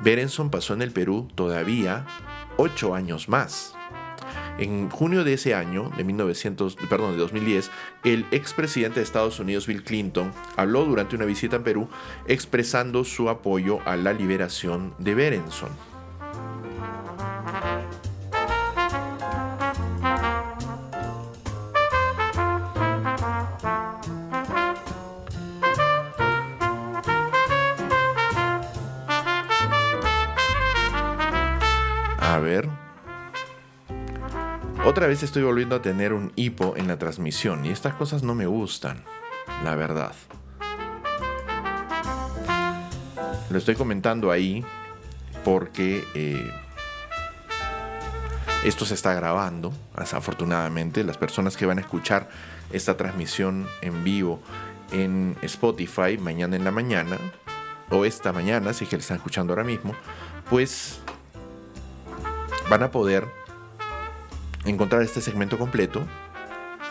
Berenson 0.04 0.50
pasó 0.50 0.74
en 0.74 0.82
el 0.82 0.92
Perú 0.92 1.28
todavía 1.36 2.06
ocho 2.58 2.94
años 2.94 3.30
más. 3.30 3.74
En 4.58 4.90
junio 4.90 5.24
de 5.24 5.34
ese 5.34 5.54
año, 5.54 5.92
de, 5.98 6.04
1900, 6.04 6.76
perdón, 6.90 7.12
de 7.12 7.18
2010, 7.20 7.70
el 8.04 8.26
expresidente 8.32 9.00
de 9.00 9.04
Estados 9.04 9.40
Unidos, 9.40 9.68
Bill 9.68 9.84
Clinton, 9.84 10.34
habló 10.56 10.84
durante 10.86 11.16
una 11.16 11.26
visita 11.26 11.58
en 11.58 11.64
Perú 11.64 11.90
expresando 12.28 13.04
su 13.04 13.30
apoyo 13.30 13.80
a 13.86 13.96
la 13.96 14.14
liberación 14.14 14.96
de 14.98 15.14
Berenson. 15.14 15.70
Otra 34.88 35.06
vez 35.06 35.22
estoy 35.22 35.44
volviendo 35.44 35.76
a 35.76 35.82
tener 35.82 36.14
un 36.14 36.32
hipo 36.38 36.76
en 36.78 36.88
la 36.88 36.98
transmisión 36.98 37.66
y 37.66 37.72
estas 37.72 37.94
cosas 37.96 38.24
no 38.24 38.34
me 38.36 38.46
gustan, 38.46 39.04
la 39.66 39.76
verdad. 39.76 40.14
Lo 43.50 43.58
estoy 43.58 43.76
comentando 43.76 44.32
ahí 44.32 44.64
porque 45.44 46.06
eh, 46.14 46.50
esto 48.64 48.86
se 48.86 48.94
está 48.94 49.14
grabando, 49.14 49.74
afortunadamente. 49.94 51.04
Las 51.04 51.18
personas 51.18 51.58
que 51.58 51.66
van 51.66 51.80
a 51.80 51.82
escuchar 51.82 52.30
esta 52.72 52.96
transmisión 52.96 53.68
en 53.82 54.06
vivo 54.06 54.40
en 54.94 55.36
Spotify 55.42 56.18
mañana 56.18 56.56
en 56.56 56.64
la 56.64 56.72
mañana, 56.72 57.18
o 57.90 58.06
esta 58.06 58.32
mañana, 58.32 58.72
si 58.72 58.86
es 58.86 58.90
que 58.90 58.96
lo 58.96 59.02
están 59.02 59.18
escuchando 59.18 59.52
ahora 59.52 59.66
mismo, 59.66 59.94
pues 60.50 61.02
van 62.70 62.84
a 62.84 62.92
poder 62.92 63.28
encontrar 64.66 65.02
este 65.02 65.22
segmento 65.22 65.58
completo, 65.58 66.06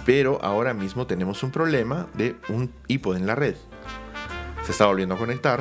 pero 0.05 0.38
ahora 0.42 0.74
mismo 0.74 1.07
tenemos 1.07 1.42
un 1.42 1.50
problema 1.50 2.07
de 2.14 2.37
un 2.48 2.72
iPod 2.88 3.16
en 3.16 3.26
la 3.26 3.35
red. 3.35 3.57
Se 4.64 4.72
está 4.72 4.87
volviendo 4.87 5.14
a 5.14 5.18
conectar. 5.18 5.61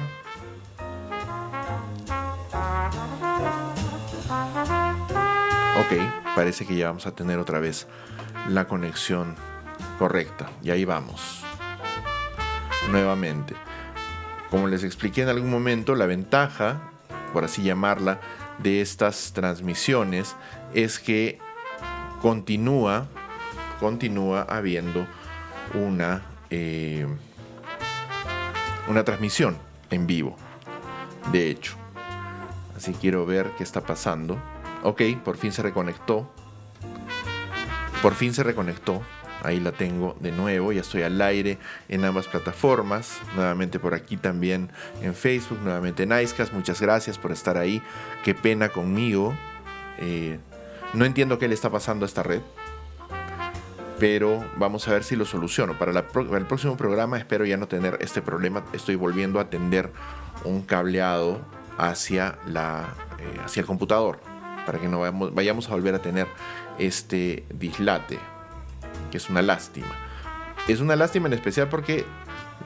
Ok, 5.77 6.35
parece 6.35 6.65
que 6.65 6.75
ya 6.75 6.87
vamos 6.87 7.05
a 7.05 7.13
tener 7.13 7.37
otra 7.37 7.59
vez 7.59 7.87
la 8.49 8.65
conexión 8.65 9.35
correcta. 9.99 10.49
Y 10.63 10.71
ahí 10.71 10.85
vamos. 10.85 11.43
Nuevamente. 12.91 13.55
Como 14.49 14.67
les 14.67 14.83
expliqué 14.83 15.23
en 15.23 15.29
algún 15.29 15.49
momento, 15.49 15.95
la 15.95 16.05
ventaja, 16.05 16.81
por 17.33 17.43
así 17.43 17.63
llamarla, 17.63 18.19
de 18.59 18.81
estas 18.81 19.33
transmisiones 19.33 20.35
es 20.73 20.99
que 20.99 21.39
continúa, 22.25 23.05
continúa 23.79 24.47
habiendo 24.49 25.05
una, 25.75 26.23
eh, 26.49 27.05
una 28.87 29.03
transmisión 29.03 29.55
en 29.91 30.07
vivo. 30.07 30.35
De 31.31 31.51
hecho, 31.51 31.75
así 32.75 32.93
quiero 32.93 33.27
ver 33.27 33.51
qué 33.59 33.63
está 33.63 33.81
pasando. 33.81 34.41
Ok, 34.81 35.03
por 35.23 35.37
fin 35.37 35.51
se 35.51 35.61
reconectó. 35.61 36.27
Por 38.01 38.15
fin 38.15 38.33
se 38.33 38.41
reconectó. 38.41 39.03
Ahí 39.43 39.59
la 39.59 39.71
tengo 39.71 40.17
de 40.19 40.31
nuevo, 40.31 40.71
ya 40.71 40.81
estoy 40.81 41.03
al 41.03 41.21
aire 41.21 41.59
en 41.89 42.05
ambas 42.05 42.27
plataformas, 42.27 43.19
nuevamente 43.35 43.77
por 43.77 43.93
aquí 43.93 44.17
también 44.17 44.71
en 45.03 45.13
Facebook, 45.13 45.59
nuevamente 45.63 46.01
en 46.01 46.19
Icecast. 46.19 46.53
Muchas 46.53 46.81
gracias 46.81 47.19
por 47.19 47.31
estar 47.31 47.55
ahí. 47.55 47.83
Qué 48.23 48.33
pena 48.33 48.69
conmigo. 48.69 49.35
Eh, 49.99 50.39
no 50.95 51.05
entiendo 51.05 51.37
qué 51.37 51.47
le 51.47 51.53
está 51.53 51.69
pasando 51.69 52.05
a 52.05 52.07
esta 52.07 52.23
red, 52.23 52.41
pero 53.99 54.43
vamos 54.57 54.87
a 54.87 54.91
ver 54.91 55.03
si 55.03 55.15
lo 55.15 55.25
soluciono. 55.25 55.77
Para, 55.77 55.91
el 55.91 56.45
próximo 56.45 56.77
programa 56.77 57.17
espero 57.17 57.45
ya 57.45 57.57
no 57.57 57.67
tener 57.67 57.97
este 58.01 58.21
problema. 58.21 58.63
Estoy 58.73 58.95
volviendo 58.95 59.39
a 59.39 59.49
tender 59.49 59.91
un 60.43 60.61
cableado 60.61 61.41
hacia, 61.77 62.37
la, 62.47 62.93
eh, 63.19 63.39
hacia 63.43 63.61
el 63.61 63.65
computador 63.65 64.19
para 64.65 64.79
que 64.79 64.87
no 64.87 64.99
vayamos, 64.99 65.33
vayamos 65.33 65.67
a 65.69 65.71
volver 65.71 65.95
a 65.95 65.99
tener 65.99 66.27
este 66.79 67.45
dislate, 67.53 68.19
que 69.11 69.17
es 69.17 69.29
una 69.29 69.41
lástima. 69.41 69.91
Es 70.67 70.79
una 70.79 70.95
lástima 70.95 71.27
en 71.27 71.33
especial 71.33 71.69
porque 71.69 72.05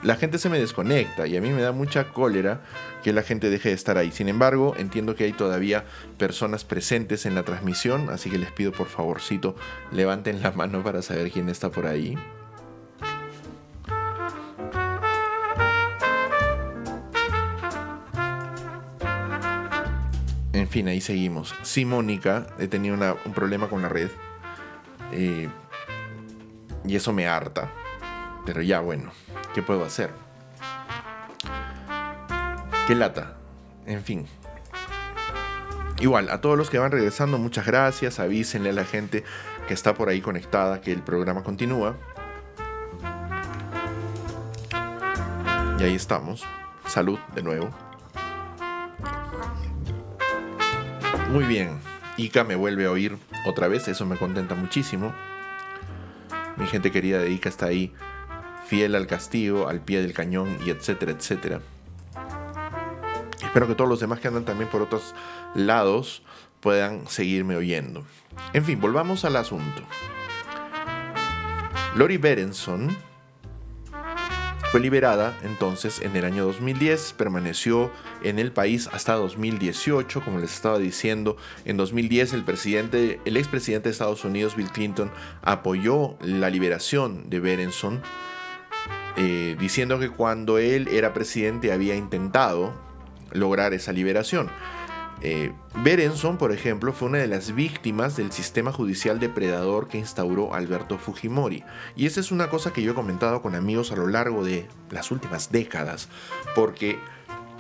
la 0.04 0.15
gente 0.15 0.38
se 0.38 0.49
me 0.49 0.60
desconecta 0.60 1.28
y 1.28 1.36
a 1.36 1.41
mí 1.41 1.49
me 1.49 1.62
da 1.62 1.71
mucha 1.71 2.10
cólera 2.10 2.62
que 3.04 3.13
la 3.13 3.21
gente 3.21 3.49
deje 3.49 3.69
de 3.69 3.75
estar 3.75 3.97
ahí. 3.97 4.12
Sin 4.12 4.30
embargo, 4.30 4.75
entiendo 4.78 5.15
que 5.15 5.25
hay 5.25 5.34
todavía 5.34 5.86
personas 6.17 6.63
presentes 6.63 7.25
en 7.25 7.36
la 7.36 7.43
transmisión, 7.43 8.10
así 8.10 8.30
que 8.30 8.38
les 8.38 8.52
pido 8.52 8.71
por 8.71 8.88
favorcito 8.88 9.56
levanten 9.91 10.41
la 10.41 10.52
mano 10.52 10.84
para 10.84 11.02
saber 11.02 11.32
quién 11.32 11.49
está 11.49 11.69
por 11.69 11.86
ahí. 11.86 12.17
En 20.54 20.67
fin, 20.67 20.88
ahí 20.88 21.02
seguimos. 21.02 21.56
Sí, 21.63 21.84
Mónica, 21.84 22.47
he 22.60 22.67
tenido 22.67 22.95
un 23.25 23.34
problema 23.34 23.69
con 23.69 23.82
la 23.82 23.89
red. 23.89 24.10
Eh, 25.12 25.49
y 26.86 26.95
eso 26.95 27.12
me 27.12 27.28
harta. 27.28 27.71
Pero 28.49 28.63
ya 28.63 28.79
bueno. 28.79 29.12
¿Qué 29.53 29.62
puedo 29.62 29.85
hacer? 29.85 30.09
¿Qué 32.88 32.95
lata? 32.95 33.38
En 33.85 34.03
fin. 34.03 34.25
Igual, 35.99 36.31
a 36.31 36.41
todos 36.41 36.57
los 36.57 36.71
que 36.71 36.79
van 36.79 36.91
regresando, 36.91 37.38
muchas 37.38 37.67
gracias. 37.67 38.19
Avísenle 38.19 38.71
a 38.71 38.73
la 38.73 38.85
gente 38.85 39.23
que 39.67 39.75
está 39.75 39.93
por 39.93 40.09
ahí 40.09 40.19
conectada 40.19 40.81
que 40.81 40.91
el 40.91 41.03
programa 41.03 41.43
continúa. 41.43 41.95
Y 45.79 45.83
ahí 45.83 45.93
estamos. 45.93 46.43
Salud 46.88 47.19
de 47.35 47.43
nuevo. 47.43 47.69
Muy 51.29 51.43
bien. 51.43 51.77
Ica 52.17 52.43
me 52.43 52.55
vuelve 52.55 52.88
a 52.88 52.91
oír 52.91 53.15
otra 53.45 53.67
vez, 53.67 53.88
eso 53.88 54.07
me 54.07 54.17
contenta 54.17 54.55
muchísimo. 54.55 55.13
Mi 56.57 56.65
gente 56.65 56.91
querida 56.91 57.19
de 57.19 57.29
Ica 57.29 57.47
está 57.47 57.67
ahí, 57.67 57.93
fiel 58.69 58.93
al 58.93 59.08
castigo, 59.08 59.67
al 59.67 59.82
pie 59.82 59.99
del 59.99 60.13
cañón 60.13 60.60
y 60.63 60.69
etcétera, 60.69 61.12
etcétera. 61.12 61.60
Espero 63.43 63.67
que 63.67 63.73
todos 63.73 63.89
los 63.89 63.99
demás 63.99 64.19
que 64.19 64.27
andan 64.27 64.45
también 64.45 64.69
por 64.69 64.84
otros 64.84 65.15
lados 65.55 66.21
puedan 66.60 67.08
seguirme 67.08 67.55
oyendo. 67.55 68.05
En 68.53 68.63
fin, 68.63 68.79
volvamos 68.79 69.25
al 69.25 69.38
asunto. 69.38 69.82
Lori 71.95 72.17
Berenson 72.17 72.95
fue 74.71 74.82
liberada 74.82 75.36
entonces 75.41 75.99
en 76.03 76.15
el 76.15 76.25
año 76.25 76.45
2010, 76.45 77.13
permaneció 77.13 77.91
en 78.21 78.38
el 78.38 78.51
país 78.51 78.88
hasta 78.93 79.15
2018, 79.15 80.21
como 80.21 80.38
les 80.38 80.53
estaba 80.53 80.77
diciendo. 80.77 81.38
En 81.65 81.75
2010 81.75 82.34
el 82.34 82.43
presidente, 82.43 83.19
el 83.25 83.36
expresidente 83.36 83.89
de 83.89 83.93
Estados 83.93 84.23
Unidos, 84.25 84.55
Bill 84.55 84.69
Clinton, 84.69 85.10
apoyó 85.41 86.17
la 86.21 86.51
liberación 86.51 87.32
de 87.32 87.39
Berenson, 87.39 88.03
eh, 89.17 89.56
diciendo 89.60 90.00
que 90.00 90.10
cuando 90.10 90.58
él 90.58 90.88
era 90.89 91.13
presidente 91.13 91.72
había 91.72 91.95
intentado 91.95 92.74
lograr 93.32 93.74
esa 93.74 93.91
liberación. 93.91 94.50
Eh, 95.22 95.52
Berenson, 95.84 96.38
por 96.38 96.54
ejemplo, 96.54 96.93
fue 96.93 97.10
una 97.10 97.17
de 97.17 97.28
las 97.28 97.54
víctimas 97.54 98.15
del 98.15 98.32
sistema 98.32 98.72
judicial 98.72 99.19
depredador 99.19 99.88
que 99.89 99.98
instauró 99.98 100.54
Alberto 100.54 100.98
Fujimori. 100.98 101.63
Y 101.95 102.06
esa 102.06 102.22
es 102.22 102.32
una 102.32 102.50
cosa 102.50 102.72
que 102.72 102.82
yo 102.82 102.93
he 102.93 102.95
comentado 102.95 103.41
con 103.41 103.56
amigos 103.56 103.91
a 103.91 103.98
lo 103.98 104.08
largo 104.08 104.43
de 104.43 104.67
las 104.91 105.12
últimas 105.12 105.52
décadas, 105.52 106.08
porque 106.56 106.98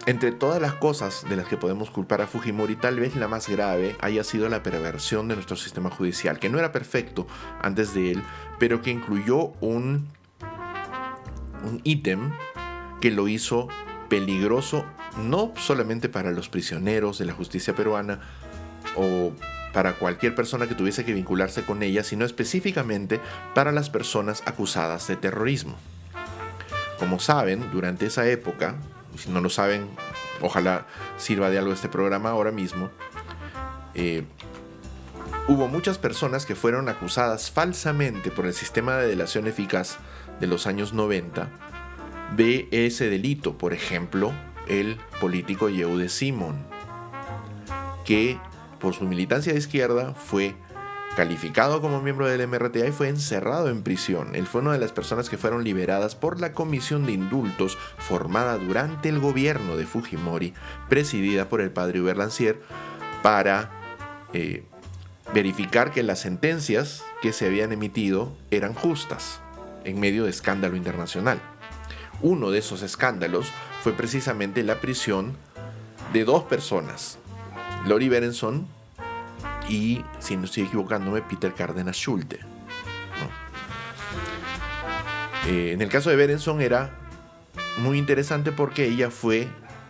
entre 0.05 0.31
todas 0.31 0.61
las 0.61 0.73
cosas 0.73 1.25
de 1.29 1.35
las 1.35 1.47
que 1.47 1.57
podemos 1.57 1.91
culpar 1.91 2.21
a 2.21 2.27
Fujimori, 2.27 2.77
tal 2.77 2.99
vez 2.99 3.15
la 3.15 3.27
más 3.27 3.49
grave 3.49 3.95
haya 3.99 4.23
sido 4.23 4.47
la 4.47 4.63
perversión 4.63 5.27
de 5.27 5.35
nuestro 5.35 5.57
sistema 5.57 5.89
judicial, 5.89 6.39
que 6.39 6.49
no 6.49 6.59
era 6.59 6.71
perfecto 6.71 7.27
antes 7.61 7.93
de 7.93 8.13
él, 8.13 8.23
pero 8.57 8.81
que 8.81 8.91
incluyó 8.91 9.51
un, 9.59 10.07
un 11.63 11.81
ítem 11.83 12.31
que 13.01 13.11
lo 13.11 13.27
hizo 13.27 13.67
peligroso 14.09 14.85
no 15.17 15.53
solamente 15.57 16.09
para 16.09 16.31
los 16.31 16.49
prisioneros 16.49 17.17
de 17.17 17.25
la 17.25 17.33
justicia 17.33 17.75
peruana 17.75 18.19
o 18.95 19.31
para 19.73 19.93
cualquier 19.93 20.35
persona 20.35 20.67
que 20.67 20.75
tuviese 20.75 21.05
que 21.05 21.13
vincularse 21.13 21.63
con 21.63 21.83
ella, 21.83 22.03
sino 22.03 22.25
específicamente 22.25 23.19
para 23.53 23.71
las 23.71 23.89
personas 23.89 24.41
acusadas 24.45 25.07
de 25.07 25.15
terrorismo. 25.15 25.75
Como 26.97 27.19
saben, 27.19 27.69
durante 27.71 28.07
esa 28.07 28.27
época, 28.27 28.75
si 29.17 29.29
no 29.29 29.41
lo 29.41 29.49
saben, 29.49 29.87
ojalá 30.41 30.87
sirva 31.17 31.49
de 31.49 31.59
algo 31.59 31.71
este 31.71 31.87
programa 31.87 32.31
ahora 32.31 32.51
mismo, 32.51 32.89
eh, 33.93 34.23
hubo 35.47 35.67
muchas 35.67 35.97
personas 35.97 36.45
que 36.45 36.55
fueron 36.55 36.89
acusadas 36.89 37.51
falsamente 37.51 38.31
por 38.31 38.45
el 38.45 38.53
sistema 38.53 38.97
de 38.97 39.07
delación 39.07 39.47
eficaz 39.47 39.97
de 40.39 40.47
los 40.47 40.67
años 40.67 40.93
90 40.93 41.49
de 42.35 42.67
ese 42.71 43.09
delito. 43.09 43.57
Por 43.57 43.73
ejemplo, 43.73 44.31
el 44.67 44.97
político 45.19 45.69
Yehude 45.69 46.09
Simon, 46.09 46.57
que 48.05 48.39
por 48.79 48.93
su 48.93 49.05
militancia 49.05 49.53
de 49.53 49.59
izquierda 49.59 50.13
fue 50.13 50.55
calificado 51.15 51.81
como 51.81 52.01
miembro 52.01 52.27
del 52.27 52.47
MRTA 52.47 52.87
y 52.87 52.91
fue 52.91 53.09
encerrado 53.09 53.69
en 53.69 53.83
prisión. 53.83 54.35
Él 54.35 54.47
fue 54.47 54.61
una 54.61 54.73
de 54.73 54.79
las 54.79 54.91
personas 54.91 55.29
que 55.29 55.37
fueron 55.37 55.63
liberadas 55.63 56.15
por 56.15 56.39
la 56.39 56.53
Comisión 56.53 57.05
de 57.05 57.11
Indultos 57.11 57.77
formada 57.97 58.57
durante 58.57 59.09
el 59.09 59.19
gobierno 59.19 59.75
de 59.75 59.85
Fujimori, 59.85 60.53
presidida 60.87 61.49
por 61.49 61.61
el 61.61 61.71
padre 61.71 61.99
Hubert 61.99 62.17
Lancier, 62.17 62.61
para 63.21 63.69
eh, 64.33 64.63
verificar 65.33 65.91
que 65.91 66.03
las 66.03 66.19
sentencias 66.19 67.03
que 67.21 67.33
se 67.33 67.47
habían 67.47 67.73
emitido 67.73 68.31
eran 68.49 68.73
justas 68.73 69.41
en 69.89 69.99
medio 69.99 70.23
de 70.23 70.29
escándalo 70.29 70.75
internacional. 70.75 71.41
Uno 72.21 72.51
de 72.51 72.59
esos 72.59 72.81
escándalos 72.81 73.51
fue 73.81 73.93
precisamente 73.93 74.63
la 74.63 74.81
prisión 74.81 75.35
de 76.13 76.25
dos 76.25 76.43
personas, 76.43 77.17
Lori 77.85 78.09
Berenson 78.09 78.67
y, 79.69 80.03
si 80.19 80.35
no 80.35 80.45
estoy 80.45 80.63
equivocándome, 80.63 81.21
Peter 81.21 81.53
Cárdenas 81.53 81.95
Schulte. 81.95 82.39
Eh, 85.47 85.71
en 85.73 85.81
el 85.81 85.89
caso 85.89 86.09
de 86.09 86.15
Berenson 86.15 86.61
era 86.61 86.91
muy 87.77 87.97
interesante 87.97 88.51
porque 88.51 88.85
ella 88.85 89.09
fue 89.09 89.47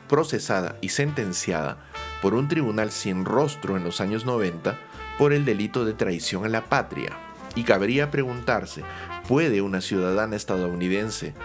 procesada 0.08 0.78
y 0.82 0.90
sentenciada 0.90 1.78
por 2.22 2.34
un 2.34 2.48
tribunal 2.48 2.92
sin 2.92 3.26
rostro 3.26 3.78
en 3.78 3.84
los 3.84 4.02
años 4.02 4.26
90 4.26 4.78
por 5.18 5.34
el 5.34 5.46
delito 5.46 5.86
de 5.86 5.94
traición 5.94 6.46
a 6.46 6.50
la 6.50 6.66
patria. 6.66 7.18
Y 7.56 7.64
cabría 7.64 8.12
preguntarse, 8.12 8.84
¿puede 9.30 9.62
una 9.62 9.80
ciudadana 9.80 10.36
estadounidense 10.36 11.36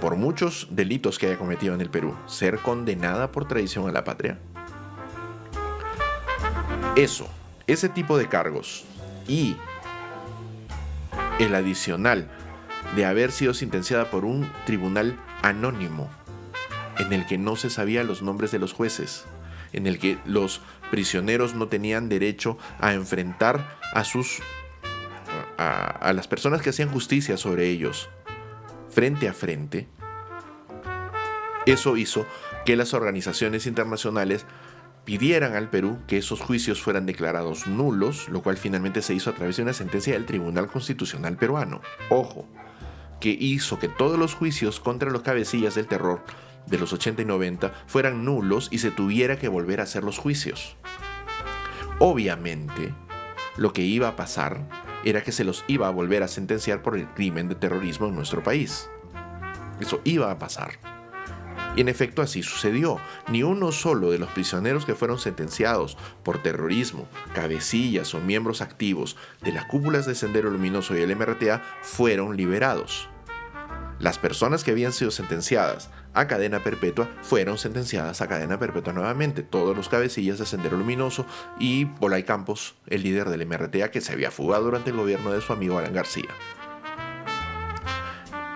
por 0.00 0.16
muchos 0.16 0.68
delitos 0.70 1.18
que 1.18 1.26
haya 1.26 1.36
cometido 1.36 1.74
en 1.74 1.82
el 1.82 1.90
Perú, 1.90 2.16
ser 2.24 2.60
condenada 2.60 3.30
por 3.30 3.46
traición 3.46 3.86
a 3.86 3.92
la 3.92 4.04
patria? 4.04 4.38
Eso, 6.96 7.28
ese 7.66 7.90
tipo 7.90 8.16
de 8.16 8.30
cargos 8.30 8.86
y 9.28 9.54
el 11.38 11.54
adicional 11.54 12.30
de 12.96 13.04
haber 13.04 13.32
sido 13.32 13.52
sentenciada 13.52 14.10
por 14.10 14.24
un 14.24 14.50
tribunal 14.64 15.20
anónimo 15.42 16.08
en 16.98 17.12
el 17.12 17.26
que 17.26 17.36
no 17.36 17.56
se 17.56 17.68
sabía 17.68 18.02
los 18.02 18.22
nombres 18.22 18.50
de 18.50 18.60
los 18.60 18.72
jueces, 18.72 19.26
en 19.74 19.86
el 19.86 19.98
que 19.98 20.16
los 20.24 20.62
prisioneros 20.90 21.54
no 21.54 21.68
tenían 21.68 22.08
derecho 22.08 22.56
a 22.80 22.94
enfrentar 22.94 23.76
a 23.92 24.04
sus 24.04 24.40
a, 25.58 26.12
las 26.14 26.28
personas 26.28 26.62
que 26.62 26.70
hacían 26.70 26.90
justicia 26.90 27.36
sobre 27.36 27.68
ellos 27.68 28.08
frente 28.88 29.28
a 29.28 29.32
frente, 29.32 29.88
eso 31.66 31.96
hizo 31.96 32.26
que 32.64 32.76
las 32.76 32.94
organizaciones 32.94 33.66
internacionales 33.66 34.46
pidieran 35.04 35.54
al 35.54 35.70
Perú 35.70 35.98
que 36.06 36.18
esos 36.18 36.40
juicios 36.40 36.82
fueran 36.82 37.06
declarados 37.06 37.66
nulos, 37.66 38.28
lo 38.28 38.42
cual 38.42 38.56
finalmente 38.56 39.02
se 39.02 39.14
hizo 39.14 39.30
a 39.30 39.34
través 39.34 39.56
de 39.56 39.62
una 39.62 39.72
sentencia 39.72 40.14
del 40.14 40.26
Tribunal 40.26 40.66
Constitucional 40.68 41.36
peruano. 41.36 41.80
Ojo, 42.08 42.48
que 43.20 43.30
hizo 43.30 43.78
que 43.78 43.88
todos 43.88 44.18
los 44.18 44.34
juicios 44.34 44.80
contra 44.80 45.10
los 45.10 45.22
cabecillas 45.22 45.74
del 45.74 45.86
terror 45.86 46.22
de 46.66 46.78
los 46.78 46.92
80 46.92 47.22
y 47.22 47.24
90 47.24 47.72
fueran 47.86 48.24
nulos 48.24 48.68
y 48.70 48.78
se 48.78 48.90
tuviera 48.90 49.38
que 49.38 49.48
volver 49.48 49.80
a 49.80 49.84
hacer 49.84 50.04
los 50.04 50.18
juicios. 50.18 50.76
Obviamente, 51.98 52.94
lo 53.56 53.72
que 53.72 53.82
iba 53.82 54.08
a 54.08 54.16
pasar 54.16 54.83
era 55.04 55.22
que 55.22 55.32
se 55.32 55.44
los 55.44 55.64
iba 55.68 55.88
a 55.88 55.90
volver 55.90 56.22
a 56.22 56.28
sentenciar 56.28 56.82
por 56.82 56.96
el 56.96 57.06
crimen 57.08 57.48
de 57.48 57.54
terrorismo 57.54 58.06
en 58.06 58.14
nuestro 58.14 58.42
país. 58.42 58.88
Eso 59.80 60.00
iba 60.04 60.30
a 60.30 60.38
pasar. 60.38 60.78
Y 61.76 61.80
en 61.80 61.88
efecto 61.88 62.22
así 62.22 62.42
sucedió. 62.42 62.98
Ni 63.28 63.42
uno 63.42 63.72
solo 63.72 64.10
de 64.10 64.18
los 64.18 64.30
prisioneros 64.30 64.84
que 64.84 64.94
fueron 64.94 65.18
sentenciados 65.18 65.96
por 66.22 66.42
terrorismo, 66.42 67.08
cabecillas 67.34 68.14
o 68.14 68.20
miembros 68.20 68.60
activos 68.60 69.16
de 69.42 69.52
las 69.52 69.64
cúpulas 69.66 70.06
de 70.06 70.14
Sendero 70.14 70.50
Luminoso 70.50 70.96
y 70.96 71.02
el 71.02 71.14
MRTA 71.16 71.62
fueron 71.82 72.36
liberados. 72.36 73.08
Las 73.98 74.18
personas 74.18 74.64
que 74.64 74.72
habían 74.72 74.92
sido 74.92 75.10
sentenciadas 75.10 75.90
a 76.14 76.26
cadena 76.26 76.62
perpetua 76.62 77.08
fueron 77.22 77.58
sentenciadas 77.58 78.20
a 78.20 78.28
cadena 78.28 78.58
perpetua 78.58 78.92
nuevamente. 78.92 79.42
Todos 79.42 79.76
los 79.76 79.88
cabecillas 79.88 80.38
de 80.38 80.46
Sendero 80.46 80.76
Luminoso 80.76 81.26
y 81.58 81.84
Bolay 81.84 82.24
Campos, 82.24 82.74
el 82.86 83.02
líder 83.02 83.28
del 83.30 83.46
MRTA 83.46 83.90
que 83.90 84.00
se 84.00 84.12
había 84.12 84.30
fugado 84.30 84.64
durante 84.64 84.90
el 84.90 84.96
gobierno 84.96 85.32
de 85.32 85.40
su 85.40 85.52
amigo 85.52 85.78
Alan 85.78 85.92
García. 85.92 86.30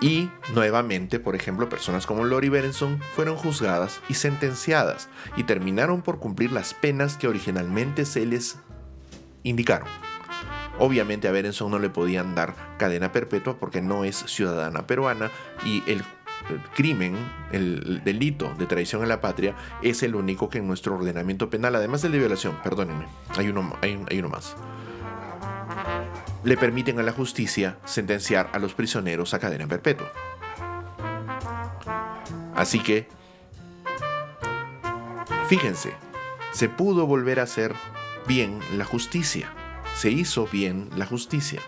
Y 0.00 0.30
nuevamente, 0.54 1.18
por 1.18 1.34
ejemplo, 1.34 1.68
personas 1.68 2.06
como 2.06 2.24
Lori 2.24 2.48
Berenson 2.48 3.00
fueron 3.16 3.36
juzgadas 3.36 4.00
y 4.08 4.14
sentenciadas 4.14 5.08
y 5.36 5.42
terminaron 5.42 6.02
por 6.02 6.20
cumplir 6.20 6.52
las 6.52 6.72
penas 6.72 7.16
que 7.16 7.26
originalmente 7.26 8.04
se 8.04 8.24
les 8.24 8.58
indicaron. 9.42 9.88
Obviamente 10.78 11.28
a 11.28 11.32
Berenson 11.32 11.70
no 11.70 11.78
le 11.78 11.90
podían 11.90 12.34
dar 12.34 12.54
cadena 12.78 13.12
perpetua 13.12 13.58
porque 13.58 13.82
no 13.82 14.04
es 14.04 14.16
ciudadana 14.16 14.86
peruana 14.86 15.30
y 15.64 15.82
el, 15.90 16.02
crimen, 16.74 17.16
el, 17.52 18.02
delito 18.04 18.54
de 18.58 18.66
traición 18.66 19.02
a 19.02 19.06
la 19.06 19.20
patria 19.20 19.56
es 19.82 20.02
el 20.02 20.14
único 20.14 20.48
que 20.48 20.58
en 20.58 20.68
nuestro 20.68 20.94
ordenamiento 20.94 21.50
penal, 21.50 21.74
además 21.74 22.02
de 22.02 22.08
violación, 22.10 22.56
perdónenme, 22.62 23.06
hay 23.36 23.48
uno, 23.48 23.76
hay 23.82 24.18
uno 24.18 24.28
más 24.28 24.56
le 26.44 26.56
permiten 26.56 26.98
a 26.98 27.02
la 27.02 27.12
justicia 27.12 27.78
sentenciar 27.84 28.50
a 28.52 28.58
los 28.58 28.74
prisioneros 28.74 29.34
a 29.34 29.38
cadena 29.38 29.66
perpetua. 29.66 30.12
Así 32.54 32.80
que, 32.80 33.06
fíjense, 35.48 35.92
se 36.52 36.68
pudo 36.68 37.06
volver 37.06 37.40
a 37.40 37.44
hacer 37.44 37.74
bien 38.26 38.60
la 38.76 38.84
justicia. 38.84 39.52
Se 39.98 40.12
hizo 40.12 40.46
bien 40.46 40.90
la 40.96 41.06
justicia. 41.06 41.60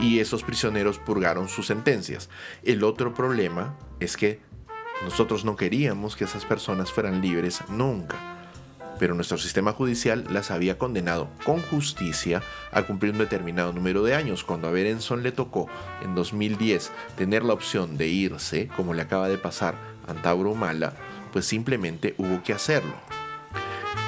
Y 0.00 0.18
esos 0.18 0.42
prisioneros 0.42 0.98
purgaron 0.98 1.48
sus 1.48 1.68
sentencias. 1.68 2.30
El 2.64 2.82
otro 2.82 3.14
problema 3.14 3.78
es 4.00 4.16
que 4.16 4.40
nosotros 5.04 5.44
no 5.44 5.54
queríamos 5.54 6.16
que 6.16 6.24
esas 6.24 6.44
personas 6.44 6.90
fueran 6.90 7.22
libres 7.22 7.60
nunca. 7.68 8.16
Pero 8.98 9.14
nuestro 9.14 9.38
sistema 9.38 9.72
judicial 9.72 10.24
las 10.30 10.50
había 10.50 10.78
condenado 10.78 11.28
con 11.44 11.62
justicia 11.62 12.42
a 12.72 12.82
cumplir 12.82 13.12
un 13.12 13.18
determinado 13.18 13.72
número 13.72 14.02
de 14.02 14.16
años. 14.16 14.42
Cuando 14.42 14.66
a 14.66 14.72
Berenson 14.72 15.22
le 15.22 15.30
tocó 15.30 15.68
en 16.02 16.16
2010 16.16 16.90
tener 17.16 17.44
la 17.44 17.52
opción 17.54 17.96
de 17.96 18.08
irse, 18.08 18.66
como 18.74 18.94
le 18.94 19.02
acaba 19.02 19.28
de 19.28 19.38
pasar 19.38 19.76
a 20.08 20.10
Antauro 20.10 20.56
Mala, 20.56 20.92
pues 21.32 21.46
simplemente 21.46 22.16
hubo 22.18 22.42
que 22.42 22.52
hacerlo. 22.52 22.94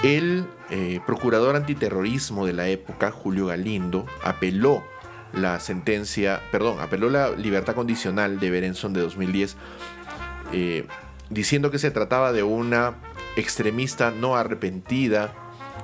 El 0.03 0.47
eh, 0.71 1.01
procurador 1.05 1.57
antiterrorismo 1.57 2.47
de 2.47 2.55
la 2.55 2.69
época, 2.69 3.11
Julio 3.11 3.49
Galindo, 3.49 4.07
apeló 4.23 4.83
la 5.35 5.61
sentencia, 5.61 6.41
perdón, 6.51 6.81
apeló 6.81 7.11
la 7.11 7.31
libertad 7.31 7.75
condicional 7.75 8.41
de 8.41 8.51
Berenson 8.51 8.95
de 8.95 9.03
2010, 9.03 9.57
eh, 10.53 10.87
diciendo 11.29 11.71
que 11.71 11.79
se 11.79 11.91
trataba 11.91 12.33
de 12.33 12.43
una 12.43 12.95
extremista 13.37 14.11
no 14.11 14.37
arrepentida 14.37 15.35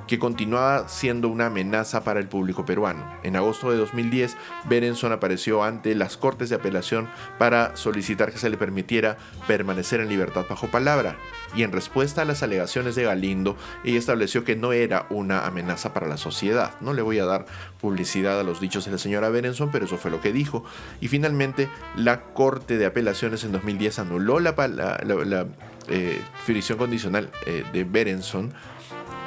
que 0.07 0.17
continuaba 0.17 0.87
siendo 0.87 1.27
una 1.27 1.47
amenaza 1.47 2.03
para 2.03 2.19
el 2.19 2.27
público 2.27 2.65
peruano. 2.65 3.05
En 3.23 3.35
agosto 3.35 3.69
de 3.69 3.77
2010, 3.77 4.35
Berenson 4.67 5.11
apareció 5.11 5.63
ante 5.63 5.93
las 5.93 6.17
Cortes 6.17 6.49
de 6.49 6.55
Apelación 6.55 7.07
para 7.37 7.75
solicitar 7.75 8.31
que 8.31 8.39
se 8.39 8.49
le 8.49 8.57
permitiera 8.57 9.17
permanecer 9.47 9.99
en 9.99 10.09
libertad 10.09 10.45
bajo 10.49 10.67
palabra, 10.67 11.17
y 11.55 11.63
en 11.63 11.71
respuesta 11.71 12.21
a 12.21 12.25
las 12.25 12.43
alegaciones 12.43 12.95
de 12.95 13.03
Galindo, 13.03 13.55
ella 13.83 13.97
estableció 13.97 14.43
que 14.43 14.55
no 14.55 14.73
era 14.73 15.07
una 15.09 15.45
amenaza 15.45 15.93
para 15.93 16.07
la 16.07 16.17
sociedad. 16.17 16.75
No 16.81 16.93
le 16.93 17.01
voy 17.01 17.19
a 17.19 17.25
dar 17.25 17.45
publicidad 17.79 18.39
a 18.39 18.43
los 18.43 18.59
dichos 18.59 18.85
de 18.85 18.91
la 18.91 18.97
señora 18.97 19.29
Berenson, 19.29 19.71
pero 19.71 19.85
eso 19.85 19.97
fue 19.97 20.11
lo 20.11 20.21
que 20.21 20.33
dijo. 20.33 20.63
Y 21.01 21.07
finalmente, 21.07 21.69
la 21.95 22.23
Corte 22.33 22.77
de 22.77 22.85
Apelaciones 22.85 23.43
en 23.43 23.51
2010 23.51 23.99
anuló 23.99 24.39
la, 24.39 24.55
la, 24.67 25.47
eh, 25.87 26.21
condicional 26.77 27.31
eh, 27.45 27.63
de 27.71 27.83
Berenson 27.83 28.53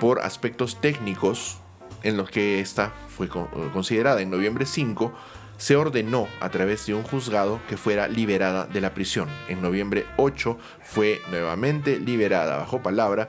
por 0.00 0.20
aspectos 0.20 0.80
técnicos 0.80 1.58
en 2.02 2.16
los 2.16 2.30
que 2.30 2.60
esta 2.60 2.92
fue 3.08 3.28
considerada. 3.28 4.20
En 4.20 4.30
noviembre 4.30 4.66
5 4.66 5.12
se 5.60 5.76
ordenó 5.76 6.26
a 6.40 6.48
través 6.48 6.86
de 6.86 6.94
un 6.94 7.02
juzgado 7.02 7.60
que 7.68 7.76
fuera 7.76 8.08
liberada 8.08 8.64
de 8.64 8.80
la 8.80 8.94
prisión. 8.94 9.28
En 9.46 9.60
noviembre 9.60 10.06
8 10.16 10.58
fue 10.82 11.20
nuevamente 11.30 12.00
liberada 12.00 12.56
bajo 12.56 12.82
palabra 12.82 13.28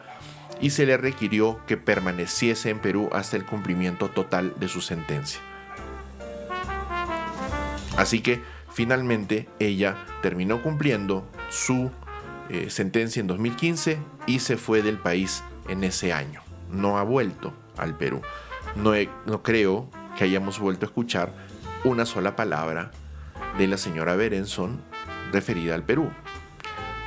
y 0.62 0.70
se 0.70 0.86
le 0.86 0.96
requirió 0.96 1.60
que 1.68 1.76
permaneciese 1.76 2.70
en 2.70 2.80
Perú 2.80 3.10
hasta 3.12 3.36
el 3.36 3.46
cumplimiento 3.46 4.10
total 4.10 4.54
de 4.58 4.70
su 4.70 4.80
sentencia. 4.80 5.42
Así 7.98 8.22
que 8.22 8.42
finalmente 8.72 9.50
ella 9.60 9.98
terminó 10.22 10.64
cumpliendo 10.64 11.28
su 11.50 11.92
eh, 12.50 12.70
sentencia 12.70 13.20
en 13.20 13.28
2015 13.28 14.00
y 14.26 14.40
se 14.40 14.56
fue 14.56 14.82
del 14.82 14.98
país 14.98 15.44
en 15.68 15.84
ese 15.84 16.14
año 16.14 16.42
no 16.72 16.98
ha 16.98 17.04
vuelto 17.04 17.54
al 17.78 17.96
Perú. 17.96 18.22
No, 18.76 18.94
no 19.26 19.44
creo 19.44 19.90
que 20.18 20.24
hayamos 20.24 20.60
vuelto 20.60 20.86
a 20.86 20.90
escuchar 20.90 21.34
una 21.84 22.06
sola 22.06 22.36
palabra 22.36 22.92
de 23.58 23.68
la 23.68 23.78
señora 23.78 24.16
Berenson 24.16 24.82
referida 25.32 25.76
al 25.76 25.84
Perú. 25.84 26.12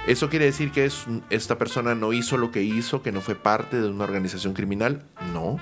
¿Eso 0.06 0.28
quiere 0.28 0.44
decir 0.44 0.70
que 0.70 0.90
esta 1.30 1.58
persona 1.58 1.94
no 1.94 2.12
hizo 2.12 2.36
lo 2.36 2.50
que 2.50 2.62
hizo, 2.62 3.02
que 3.02 3.12
no 3.12 3.20
fue 3.20 3.34
parte 3.34 3.80
de 3.80 3.88
una 3.88 4.04
organización 4.04 4.52
criminal? 4.52 5.04
No. 5.32 5.58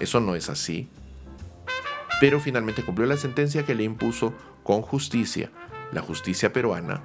Eso 0.00 0.20
no 0.20 0.34
es 0.34 0.50
así. 0.50 0.88
Pero 2.20 2.40
finalmente 2.40 2.84
cumplió 2.84 3.06
la 3.06 3.16
sentencia 3.16 3.64
que 3.64 3.74
le 3.74 3.84
impuso 3.84 4.34
con 4.62 4.82
justicia 4.82 5.50
la 5.92 6.02
justicia 6.02 6.52
peruana 6.52 7.02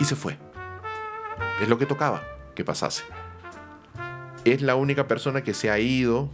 y 0.00 0.04
se 0.04 0.16
fue. 0.16 0.38
Es 1.60 1.68
lo 1.68 1.78
que 1.78 1.86
tocaba 1.86 2.22
que 2.54 2.64
pasase 2.64 3.04
es 4.52 4.62
la 4.62 4.74
única 4.76 5.06
persona 5.06 5.42
que 5.42 5.54
se 5.54 5.70
ha 5.70 5.78
ido 5.78 6.30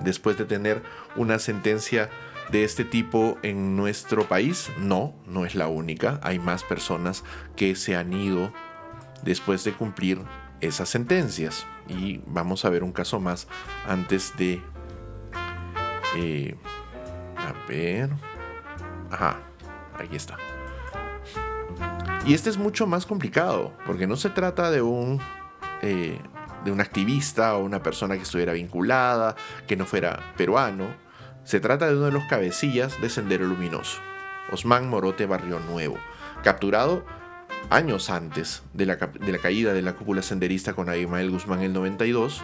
después 0.00 0.36
de 0.38 0.44
tener 0.44 0.82
una 1.16 1.38
sentencia 1.38 2.10
de 2.50 2.64
este 2.64 2.84
tipo 2.84 3.38
en 3.42 3.76
nuestro 3.76 4.28
país? 4.28 4.70
No, 4.78 5.14
no 5.26 5.46
es 5.46 5.54
la 5.54 5.68
única. 5.68 6.20
Hay 6.22 6.38
más 6.38 6.62
personas 6.62 7.24
que 7.56 7.74
se 7.74 7.96
han 7.96 8.12
ido 8.12 8.52
después 9.22 9.64
de 9.64 9.72
cumplir 9.72 10.20
esas 10.60 10.88
sentencias. 10.88 11.66
Y 11.88 12.20
vamos 12.26 12.64
a 12.64 12.70
ver 12.70 12.82
un 12.82 12.92
caso 12.92 13.20
más 13.20 13.48
antes 13.86 14.36
de... 14.36 14.62
Eh, 16.16 16.56
a 17.36 17.52
ver... 17.68 18.10
Ajá, 19.10 19.38
aquí 19.98 20.16
está. 20.16 20.36
Y 22.26 22.32
este 22.32 22.48
es 22.48 22.56
mucho 22.56 22.86
más 22.86 23.04
complicado, 23.04 23.74
porque 23.86 24.06
no 24.06 24.16
se 24.16 24.30
trata 24.30 24.70
de 24.70 24.80
un 24.80 25.20
eh, 25.82 26.18
de 26.64 26.72
un 26.72 26.80
activista 26.80 27.56
o 27.56 27.64
una 27.64 27.82
persona 27.82 28.16
que 28.16 28.22
estuviera 28.22 28.52
vinculada, 28.52 29.36
que 29.66 29.76
no 29.76 29.86
fuera 29.86 30.34
peruano. 30.36 30.86
Se 31.44 31.60
trata 31.60 31.86
de 31.86 31.96
uno 31.96 32.06
de 32.06 32.12
los 32.12 32.24
cabecillas 32.24 33.00
de 33.00 33.10
Sendero 33.10 33.46
Luminoso, 33.46 34.00
Osman 34.50 34.88
Morote 34.88 35.26
Barrio 35.26 35.60
Nuevo, 35.60 35.98
capturado 36.42 37.04
años 37.70 38.10
antes 38.10 38.62
de 38.72 38.86
la, 38.86 38.96
de 38.96 39.32
la 39.32 39.38
caída 39.38 39.72
de 39.72 39.82
la 39.82 39.94
cúpula 39.94 40.22
senderista 40.22 40.72
con 40.72 40.88
Abimael 40.88 41.30
Guzmán 41.30 41.60
en 41.60 41.66
el 41.66 41.72
92. 41.74 42.42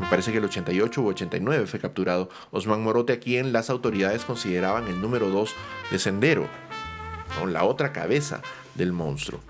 Me 0.00 0.06
parece 0.06 0.30
que 0.30 0.38
el 0.38 0.44
88 0.44 1.02
u 1.02 1.08
89 1.08 1.66
fue 1.66 1.80
capturado 1.80 2.28
Osman 2.50 2.82
Morote, 2.82 3.14
a 3.14 3.20
quien 3.20 3.52
las 3.52 3.70
autoridades 3.70 4.24
consideraban 4.24 4.86
el 4.86 5.00
número 5.00 5.28
2 5.28 5.54
de 5.90 5.98
Sendero, 5.98 6.46
la 7.46 7.64
otra 7.64 7.92
cabeza 7.92 8.40
del 8.74 8.92
monstruo. 8.92 9.40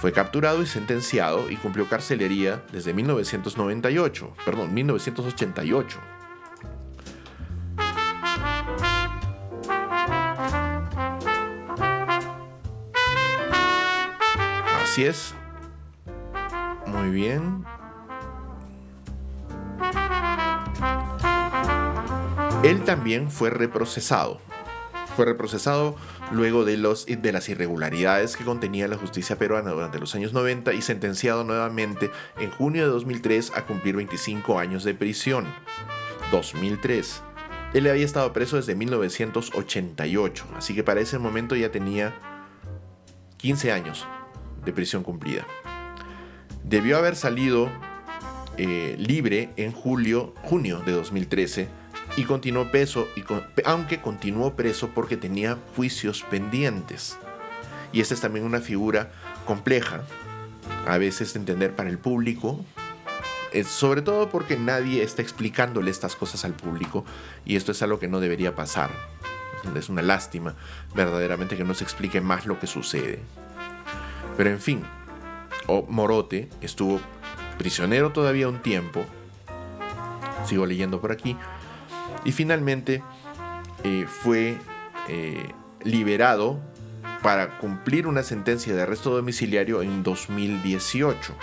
Fue 0.00 0.12
capturado 0.12 0.62
y 0.62 0.66
sentenciado 0.66 1.50
y 1.50 1.56
cumplió 1.56 1.88
carcelería 1.88 2.62
desde 2.70 2.92
1998, 2.92 4.34
perdón, 4.44 4.74
1988. 4.74 5.98
Así 14.82 15.04
es. 15.04 15.34
Muy 16.86 17.10
bien. 17.10 17.64
Él 22.62 22.82
también 22.84 23.30
fue 23.30 23.50
reprocesado. 23.50 24.45
Fue 25.16 25.24
reprocesado 25.24 25.96
luego 26.30 26.66
de, 26.66 26.76
los, 26.76 27.06
de 27.06 27.32
las 27.32 27.48
irregularidades 27.48 28.36
que 28.36 28.44
contenía 28.44 28.86
la 28.86 28.98
justicia 28.98 29.38
peruana 29.38 29.70
durante 29.70 29.98
los 29.98 30.14
años 30.14 30.34
90 30.34 30.74
y 30.74 30.82
sentenciado 30.82 31.42
nuevamente 31.42 32.10
en 32.38 32.50
junio 32.50 32.84
de 32.84 32.90
2003 32.90 33.52
a 33.56 33.64
cumplir 33.64 33.96
25 33.96 34.58
años 34.58 34.84
de 34.84 34.94
prisión. 34.94 35.46
2003. 36.30 37.22
Él 37.74 37.88
había 37.88 38.04
estado 38.04 38.32
preso 38.32 38.56
desde 38.56 38.74
1988, 38.74 40.46
así 40.56 40.74
que 40.74 40.84
para 40.84 41.00
ese 41.00 41.18
momento 41.18 41.56
ya 41.56 41.70
tenía 41.70 42.14
15 43.38 43.72
años 43.72 44.06
de 44.64 44.72
prisión 44.72 45.02
cumplida. 45.02 45.46
Debió 46.64 46.98
haber 46.98 47.16
salido 47.16 47.70
eh, 48.56 48.96
libre 48.98 49.50
en 49.56 49.72
julio, 49.72 50.34
junio 50.42 50.82
de 50.84 50.92
2013 50.92 51.68
y 52.16 52.24
continuó 52.24 52.70
preso, 52.70 53.08
y 53.14 53.24
aunque 53.64 54.00
continuó 54.00 54.56
preso 54.56 54.88
porque 54.94 55.16
tenía 55.16 55.58
juicios 55.76 56.24
pendientes. 56.30 57.18
Y 57.92 58.00
esta 58.00 58.14
es 58.14 58.20
también 58.20 58.46
una 58.46 58.60
figura 58.60 59.12
compleja, 59.44 60.02
a 60.86 60.98
veces 60.98 61.34
de 61.34 61.40
entender 61.40 61.76
para 61.76 61.90
el 61.90 61.98
público, 61.98 62.64
sobre 63.64 64.02
todo 64.02 64.28
porque 64.28 64.56
nadie 64.56 65.02
está 65.02 65.22
explicándole 65.22 65.90
estas 65.90 66.16
cosas 66.16 66.44
al 66.44 66.52
público 66.52 67.04
y 67.44 67.56
esto 67.56 67.72
es 67.72 67.80
algo 67.82 67.98
que 67.98 68.08
no 68.08 68.20
debería 68.20 68.54
pasar. 68.54 68.90
Es 69.74 69.88
una 69.88 70.02
lástima 70.02 70.54
verdaderamente 70.94 71.56
que 71.56 71.64
no 71.64 71.74
se 71.74 71.84
explique 71.84 72.20
más 72.20 72.46
lo 72.46 72.58
que 72.58 72.66
sucede. 72.66 73.20
Pero 74.36 74.50
en 74.50 74.60
fin, 74.60 74.82
Morote 75.88 76.48
estuvo 76.60 77.00
prisionero 77.58 78.12
todavía 78.12 78.48
un 78.48 78.60
tiempo. 78.62 79.04
Sigo 80.46 80.66
leyendo 80.66 81.00
por 81.00 81.10
aquí 81.12 81.36
y 82.26 82.32
finalmente 82.32 83.02
eh, 83.84 84.06
fue 84.08 84.58
eh, 85.08 85.48
liberado 85.84 86.60
para 87.22 87.58
cumplir 87.58 88.06
una 88.06 88.24
sentencia 88.24 88.74
de 88.74 88.82
arresto 88.82 89.14
domiciliario 89.14 89.80
en 89.80 90.02
2018. 90.02 91.34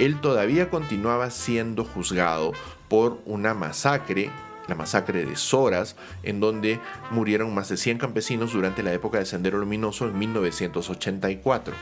Él 0.00 0.20
todavía 0.20 0.68
continuaba 0.68 1.30
siendo 1.30 1.84
juzgado 1.84 2.52
por 2.88 3.20
una 3.24 3.54
masacre, 3.54 4.30
la 4.66 4.74
masacre 4.74 5.24
de 5.24 5.36
Soras, 5.36 5.96
en 6.24 6.40
donde 6.40 6.80
murieron 7.10 7.54
más 7.54 7.68
de 7.68 7.76
100 7.76 7.98
campesinos 7.98 8.52
durante 8.52 8.82
la 8.82 8.92
época 8.92 9.18
de 9.18 9.26
Sendero 9.26 9.58
Luminoso 9.58 10.08
en 10.08 10.18
1984. 10.18 11.74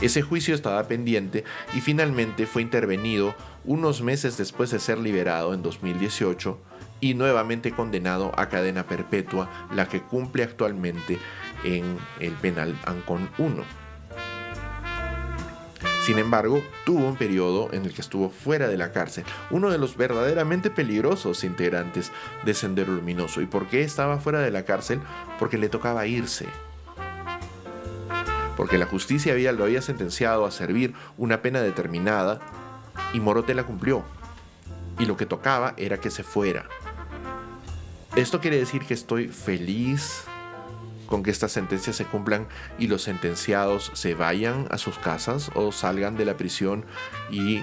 Ese 0.00 0.22
juicio 0.22 0.54
estaba 0.54 0.82
pendiente 0.88 1.44
y 1.74 1.80
finalmente 1.80 2.46
fue 2.46 2.62
intervenido 2.62 3.34
unos 3.64 4.02
meses 4.02 4.36
después 4.36 4.70
de 4.70 4.80
ser 4.80 4.98
liberado 4.98 5.54
en 5.54 5.62
2018 5.62 6.58
y 7.04 7.12
nuevamente 7.12 7.70
condenado 7.70 8.32
a 8.34 8.48
cadena 8.48 8.86
perpetua, 8.86 9.68
la 9.74 9.86
que 9.90 10.00
cumple 10.00 10.42
actualmente 10.42 11.18
en 11.62 11.98
el 12.18 12.32
penal 12.32 12.80
Ancon 12.86 13.28
1. 13.36 13.62
Sin 16.02 16.18
embargo, 16.18 16.62
tuvo 16.86 17.06
un 17.06 17.16
periodo 17.16 17.68
en 17.74 17.84
el 17.84 17.92
que 17.92 18.00
estuvo 18.00 18.30
fuera 18.30 18.68
de 18.68 18.78
la 18.78 18.90
cárcel, 18.90 19.24
uno 19.50 19.70
de 19.70 19.76
los 19.76 19.98
verdaderamente 19.98 20.70
peligrosos 20.70 21.44
integrantes 21.44 22.10
de 22.42 22.54
Sendero 22.54 22.94
Luminoso. 22.94 23.42
¿Y 23.42 23.46
por 23.46 23.66
qué 23.66 23.82
estaba 23.82 24.18
fuera 24.18 24.40
de 24.40 24.50
la 24.50 24.64
cárcel? 24.64 25.02
Porque 25.38 25.58
le 25.58 25.68
tocaba 25.68 26.06
irse. 26.06 26.46
Porque 28.56 28.78
la 28.78 28.86
justicia 28.86 29.34
había, 29.34 29.52
lo 29.52 29.64
había 29.64 29.82
sentenciado 29.82 30.46
a 30.46 30.50
servir 30.50 30.94
una 31.18 31.42
pena 31.42 31.60
determinada 31.60 32.40
y 33.12 33.20
Morote 33.20 33.52
la 33.52 33.64
cumplió. 33.64 34.04
Y 34.98 35.04
lo 35.04 35.18
que 35.18 35.26
tocaba 35.26 35.74
era 35.76 35.98
que 35.98 36.10
se 36.10 36.22
fuera. 36.22 36.66
Esto 38.16 38.40
quiere 38.40 38.58
decir 38.58 38.82
que 38.82 38.94
estoy 38.94 39.26
feliz 39.26 40.22
con 41.08 41.24
que 41.24 41.32
estas 41.32 41.50
sentencias 41.50 41.96
se 41.96 42.04
cumplan 42.04 42.46
y 42.78 42.86
los 42.86 43.02
sentenciados 43.02 43.90
se 43.94 44.14
vayan 44.14 44.68
a 44.70 44.78
sus 44.78 44.98
casas 44.98 45.50
o 45.56 45.72
salgan 45.72 46.16
de 46.16 46.24
la 46.24 46.36
prisión 46.36 46.84
y 47.28 47.60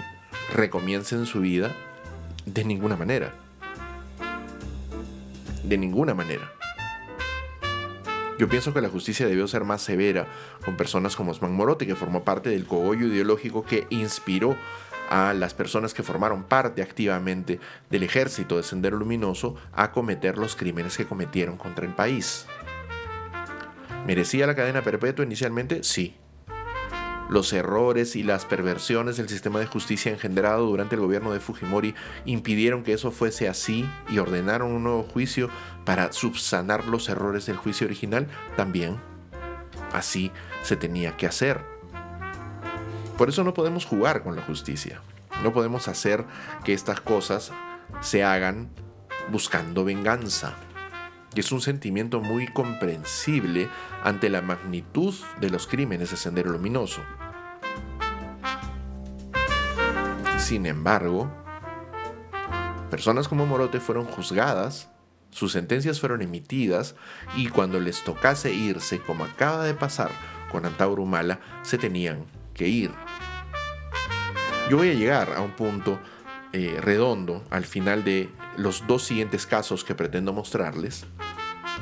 recomiencen 0.53 1.25
su 1.25 1.39
vida? 1.39 1.73
De 2.45 2.65
ninguna 2.65 2.97
manera. 2.97 3.33
De 5.63 5.77
ninguna 5.77 6.13
manera. 6.13 6.51
Yo 8.37 8.49
pienso 8.49 8.73
que 8.73 8.81
la 8.81 8.89
justicia 8.89 9.27
debió 9.27 9.47
ser 9.47 9.63
más 9.63 9.81
severa 9.81 10.27
con 10.65 10.75
personas 10.75 11.15
como 11.15 11.31
Osman 11.31 11.53
Morote, 11.53 11.87
que 11.87 11.95
formó 11.95 12.25
parte 12.25 12.49
del 12.49 12.65
cogollo 12.65 13.07
ideológico 13.07 13.63
que 13.63 13.87
inspiró 13.89 14.57
a 15.11 15.33
las 15.33 15.53
personas 15.53 15.93
que 15.93 16.03
formaron 16.03 16.43
parte 16.43 16.81
activamente 16.81 17.59
del 17.89 18.03
ejército 18.03 18.55
de 18.55 18.63
Sendero 18.63 18.97
Luminoso 18.97 19.55
a 19.73 19.91
cometer 19.91 20.37
los 20.37 20.55
crímenes 20.55 20.95
que 20.95 21.05
cometieron 21.05 21.57
contra 21.57 21.85
el 21.85 21.93
país. 21.93 22.45
¿Merecía 24.07 24.47
la 24.47 24.55
cadena 24.55 24.81
perpetua 24.81 25.25
inicialmente? 25.25 25.83
Sí. 25.83 26.15
Los 27.29 27.51
errores 27.51 28.15
y 28.15 28.23
las 28.23 28.45
perversiones 28.45 29.17
del 29.17 29.27
sistema 29.27 29.59
de 29.59 29.65
justicia 29.65 30.13
engendrado 30.13 30.65
durante 30.65 30.95
el 30.95 31.01
gobierno 31.01 31.33
de 31.33 31.41
Fujimori 31.41 31.93
impidieron 32.23 32.83
que 32.83 32.93
eso 32.93 33.11
fuese 33.11 33.49
así 33.49 33.85
y 34.07 34.17
ordenaron 34.17 34.71
un 34.71 34.83
nuevo 34.83 35.03
juicio 35.03 35.49
para 35.83 36.13
subsanar 36.13 36.87
los 36.87 37.09
errores 37.09 37.45
del 37.47 37.57
juicio 37.57 37.85
original 37.85 38.27
también. 38.55 38.97
Así 39.91 40.31
se 40.63 40.77
tenía 40.77 41.17
que 41.17 41.27
hacer. 41.27 41.70
Por 43.17 43.29
eso 43.29 43.43
no 43.43 43.53
podemos 43.53 43.85
jugar 43.85 44.23
con 44.23 44.35
la 44.35 44.41
justicia. 44.41 45.01
No 45.43 45.53
podemos 45.53 45.87
hacer 45.87 46.25
que 46.63 46.73
estas 46.73 47.01
cosas 47.01 47.51
se 48.01 48.23
hagan 48.23 48.69
buscando 49.31 49.83
venganza 49.83 50.55
y 51.33 51.39
es 51.39 51.51
un 51.51 51.61
sentimiento 51.61 52.19
muy 52.19 52.47
comprensible 52.47 53.69
ante 54.03 54.29
la 54.29 54.41
magnitud 54.41 55.15
de 55.39 55.49
los 55.49 55.67
crímenes 55.67 56.11
de 56.11 56.17
Sendero 56.17 56.51
Luminoso. 56.51 57.01
Sin 60.37 60.65
embargo, 60.65 61.31
personas 62.89 63.27
como 63.27 63.45
Morote 63.45 63.79
fueron 63.79 64.05
juzgadas, 64.05 64.89
sus 65.29 65.53
sentencias 65.53 66.01
fueron 66.01 66.21
emitidas 66.21 66.95
y 67.37 67.47
cuando 67.47 67.79
les 67.79 68.03
tocase 68.03 68.53
irse, 68.53 68.99
como 68.99 69.23
acaba 69.23 69.63
de 69.63 69.73
pasar 69.73 70.11
con 70.51 70.65
Antauro 70.65 71.03
Humala, 71.03 71.39
se 71.61 71.77
tenían 71.77 72.25
ir. 72.67 72.91
Yo 74.69 74.77
voy 74.77 74.89
a 74.89 74.93
llegar 74.93 75.33
a 75.33 75.41
un 75.41 75.51
punto 75.51 75.99
eh, 76.53 76.77
redondo 76.81 77.43
al 77.49 77.65
final 77.65 78.03
de 78.03 78.29
los 78.57 78.85
dos 78.87 79.03
siguientes 79.03 79.45
casos 79.45 79.83
que 79.83 79.95
pretendo 79.95 80.33
mostrarles 80.33 81.05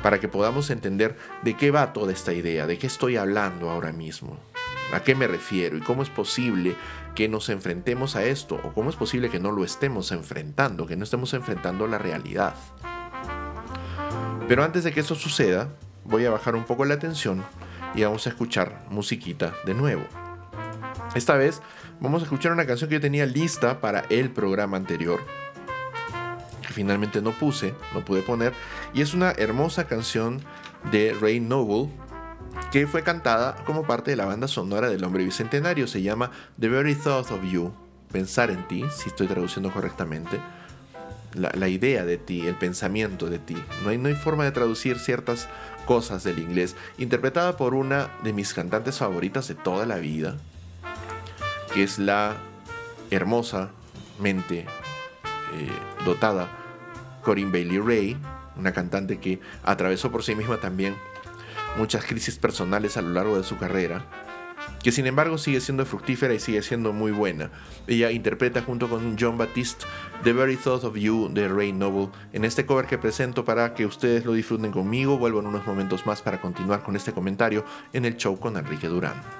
para 0.02 0.20
que 0.20 0.28
podamos 0.28 0.70
entender 0.70 1.16
de 1.42 1.56
qué 1.56 1.70
va 1.70 1.92
toda 1.92 2.12
esta 2.12 2.32
idea, 2.32 2.66
de 2.66 2.78
qué 2.78 2.86
estoy 2.86 3.16
hablando 3.16 3.70
ahora 3.70 3.92
mismo, 3.92 4.38
a 4.92 5.02
qué 5.02 5.14
me 5.14 5.26
refiero 5.26 5.76
y 5.76 5.80
cómo 5.80 6.02
es 6.02 6.08
posible 6.08 6.74
que 7.14 7.28
nos 7.28 7.48
enfrentemos 7.48 8.16
a 8.16 8.24
esto 8.24 8.60
o 8.62 8.72
cómo 8.72 8.90
es 8.90 8.96
posible 8.96 9.28
que 9.28 9.40
no 9.40 9.52
lo 9.52 9.64
estemos 9.64 10.12
enfrentando, 10.12 10.86
que 10.86 10.96
no 10.96 11.04
estemos 11.04 11.34
enfrentando 11.34 11.86
la 11.86 11.98
realidad. 11.98 12.54
Pero 14.48 14.64
antes 14.64 14.84
de 14.84 14.92
que 14.92 15.00
eso 15.00 15.14
suceda, 15.14 15.68
voy 16.04 16.24
a 16.24 16.30
bajar 16.30 16.56
un 16.56 16.64
poco 16.64 16.84
la 16.84 16.98
tensión 16.98 17.44
y 17.94 18.02
vamos 18.02 18.26
a 18.26 18.30
escuchar 18.30 18.86
musiquita 18.90 19.54
de 19.64 19.74
nuevo. 19.74 20.29
Esta 21.14 21.36
vez 21.36 21.60
vamos 22.00 22.22
a 22.22 22.24
escuchar 22.24 22.52
una 22.52 22.66
canción 22.66 22.88
que 22.88 22.94
yo 22.94 23.00
tenía 23.00 23.26
lista 23.26 23.80
para 23.80 24.04
el 24.10 24.30
programa 24.30 24.76
anterior, 24.76 25.20
que 26.62 26.72
finalmente 26.72 27.20
no 27.20 27.32
puse, 27.32 27.74
no 27.92 28.04
pude 28.04 28.22
poner, 28.22 28.52
y 28.94 29.02
es 29.02 29.12
una 29.12 29.32
hermosa 29.32 29.88
canción 29.88 30.40
de 30.92 31.16
Ray 31.20 31.40
Noble 31.40 31.88
que 32.70 32.86
fue 32.86 33.02
cantada 33.02 33.56
como 33.64 33.86
parte 33.86 34.12
de 34.12 34.16
la 34.16 34.26
banda 34.26 34.46
sonora 34.46 34.88
del 34.88 35.02
Hombre 35.02 35.24
Bicentenario. 35.24 35.88
Se 35.88 36.02
llama 36.02 36.30
The 36.60 36.68
Very 36.68 36.94
Thought 36.94 37.32
of 37.32 37.42
You, 37.42 37.72
pensar 38.12 38.50
en 38.50 38.66
ti, 38.68 38.84
si 38.94 39.08
estoy 39.08 39.26
traduciendo 39.26 39.72
correctamente. 39.72 40.40
La, 41.34 41.68
idea 41.68 42.04
de 42.04 42.18
ti, 42.18 42.46
el 42.46 42.56
pensamiento 42.56 43.26
de 43.26 43.38
ti. 43.38 43.56
No 43.84 43.90
hay, 43.90 43.98
no 43.98 44.08
hay 44.08 44.16
forma 44.16 44.44
de 44.44 44.50
traducir 44.50 44.98
ciertas 44.98 45.48
cosas 45.86 46.24
del 46.24 46.40
inglés. 46.40 46.74
Interpretada 46.98 47.56
por 47.56 47.74
una 47.74 48.10
de 48.24 48.32
mis 48.32 48.52
cantantes 48.52 48.98
favoritas 48.98 49.46
de 49.46 49.54
toda 49.54 49.86
la 49.86 49.96
vida, 49.98 50.38
que 51.74 51.82
es 51.82 51.98
la 51.98 52.36
hermosa 53.10 53.70
mente 54.18 54.60
eh, 54.60 55.68
dotada 56.04 56.48
Corinne 57.22 57.52
Bailey 57.52 57.78
Ray, 57.78 58.16
una 58.56 58.72
cantante 58.72 59.18
que 59.18 59.40
atravesó 59.62 60.10
por 60.10 60.22
sí 60.22 60.34
misma 60.34 60.58
también 60.58 60.94
muchas 61.76 62.04
crisis 62.04 62.36
personales 62.36 62.96
a 62.96 63.02
lo 63.02 63.10
largo 63.10 63.36
de 63.36 63.44
su 63.44 63.56
carrera, 63.56 64.04
que 64.82 64.92
sin 64.92 65.06
embargo 65.06 65.38
sigue 65.38 65.60
siendo 65.60 65.84
fructífera 65.86 66.34
y 66.34 66.40
sigue 66.40 66.62
siendo 66.62 66.92
muy 66.92 67.12
buena. 67.12 67.50
Ella 67.86 68.10
interpreta 68.10 68.62
junto 68.62 68.88
con 68.88 69.16
John 69.18 69.38
Baptiste 69.38 69.84
The 70.24 70.32
Very 70.32 70.56
Thought 70.56 70.84
of 70.84 70.96
You 70.96 71.30
de 71.32 71.48
Ray 71.48 71.72
Noble 71.72 72.08
en 72.32 72.44
este 72.44 72.66
cover 72.66 72.86
que 72.86 72.98
presento 72.98 73.44
para 73.44 73.74
que 73.74 73.86
ustedes 73.86 74.24
lo 74.24 74.32
disfruten 74.32 74.72
conmigo. 74.72 75.18
Vuelvo 75.18 75.40
en 75.40 75.46
unos 75.46 75.66
momentos 75.66 76.06
más 76.06 76.22
para 76.22 76.40
continuar 76.40 76.82
con 76.82 76.96
este 76.96 77.12
comentario 77.12 77.64
en 77.92 78.04
el 78.04 78.16
show 78.16 78.38
con 78.38 78.56
Enrique 78.56 78.88
Durán. 78.88 79.39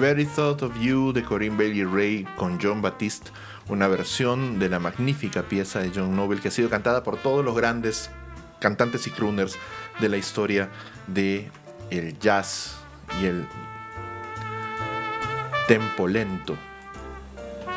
de 0.00 1.22
Corinne 1.28 1.58
Bailey 1.58 1.84
Ray 1.84 2.26
con 2.38 2.58
John 2.58 2.80
Baptiste, 2.80 3.30
una 3.68 3.86
versión 3.86 4.58
de 4.58 4.70
la 4.70 4.78
magnífica 4.78 5.42
pieza 5.42 5.80
de 5.80 5.92
John 5.94 6.16
Noble 6.16 6.40
que 6.40 6.48
ha 6.48 6.50
sido 6.50 6.70
cantada 6.70 7.02
por 7.02 7.18
todos 7.18 7.44
los 7.44 7.54
grandes 7.54 8.10
cantantes 8.60 9.06
y 9.06 9.10
crooners 9.10 9.58
de 10.00 10.08
la 10.08 10.16
historia 10.16 10.70
de 11.06 11.50
el 11.90 12.18
jazz 12.18 12.76
y 13.20 13.26
el 13.26 13.46
tempo 15.68 16.08
lento. 16.08 16.56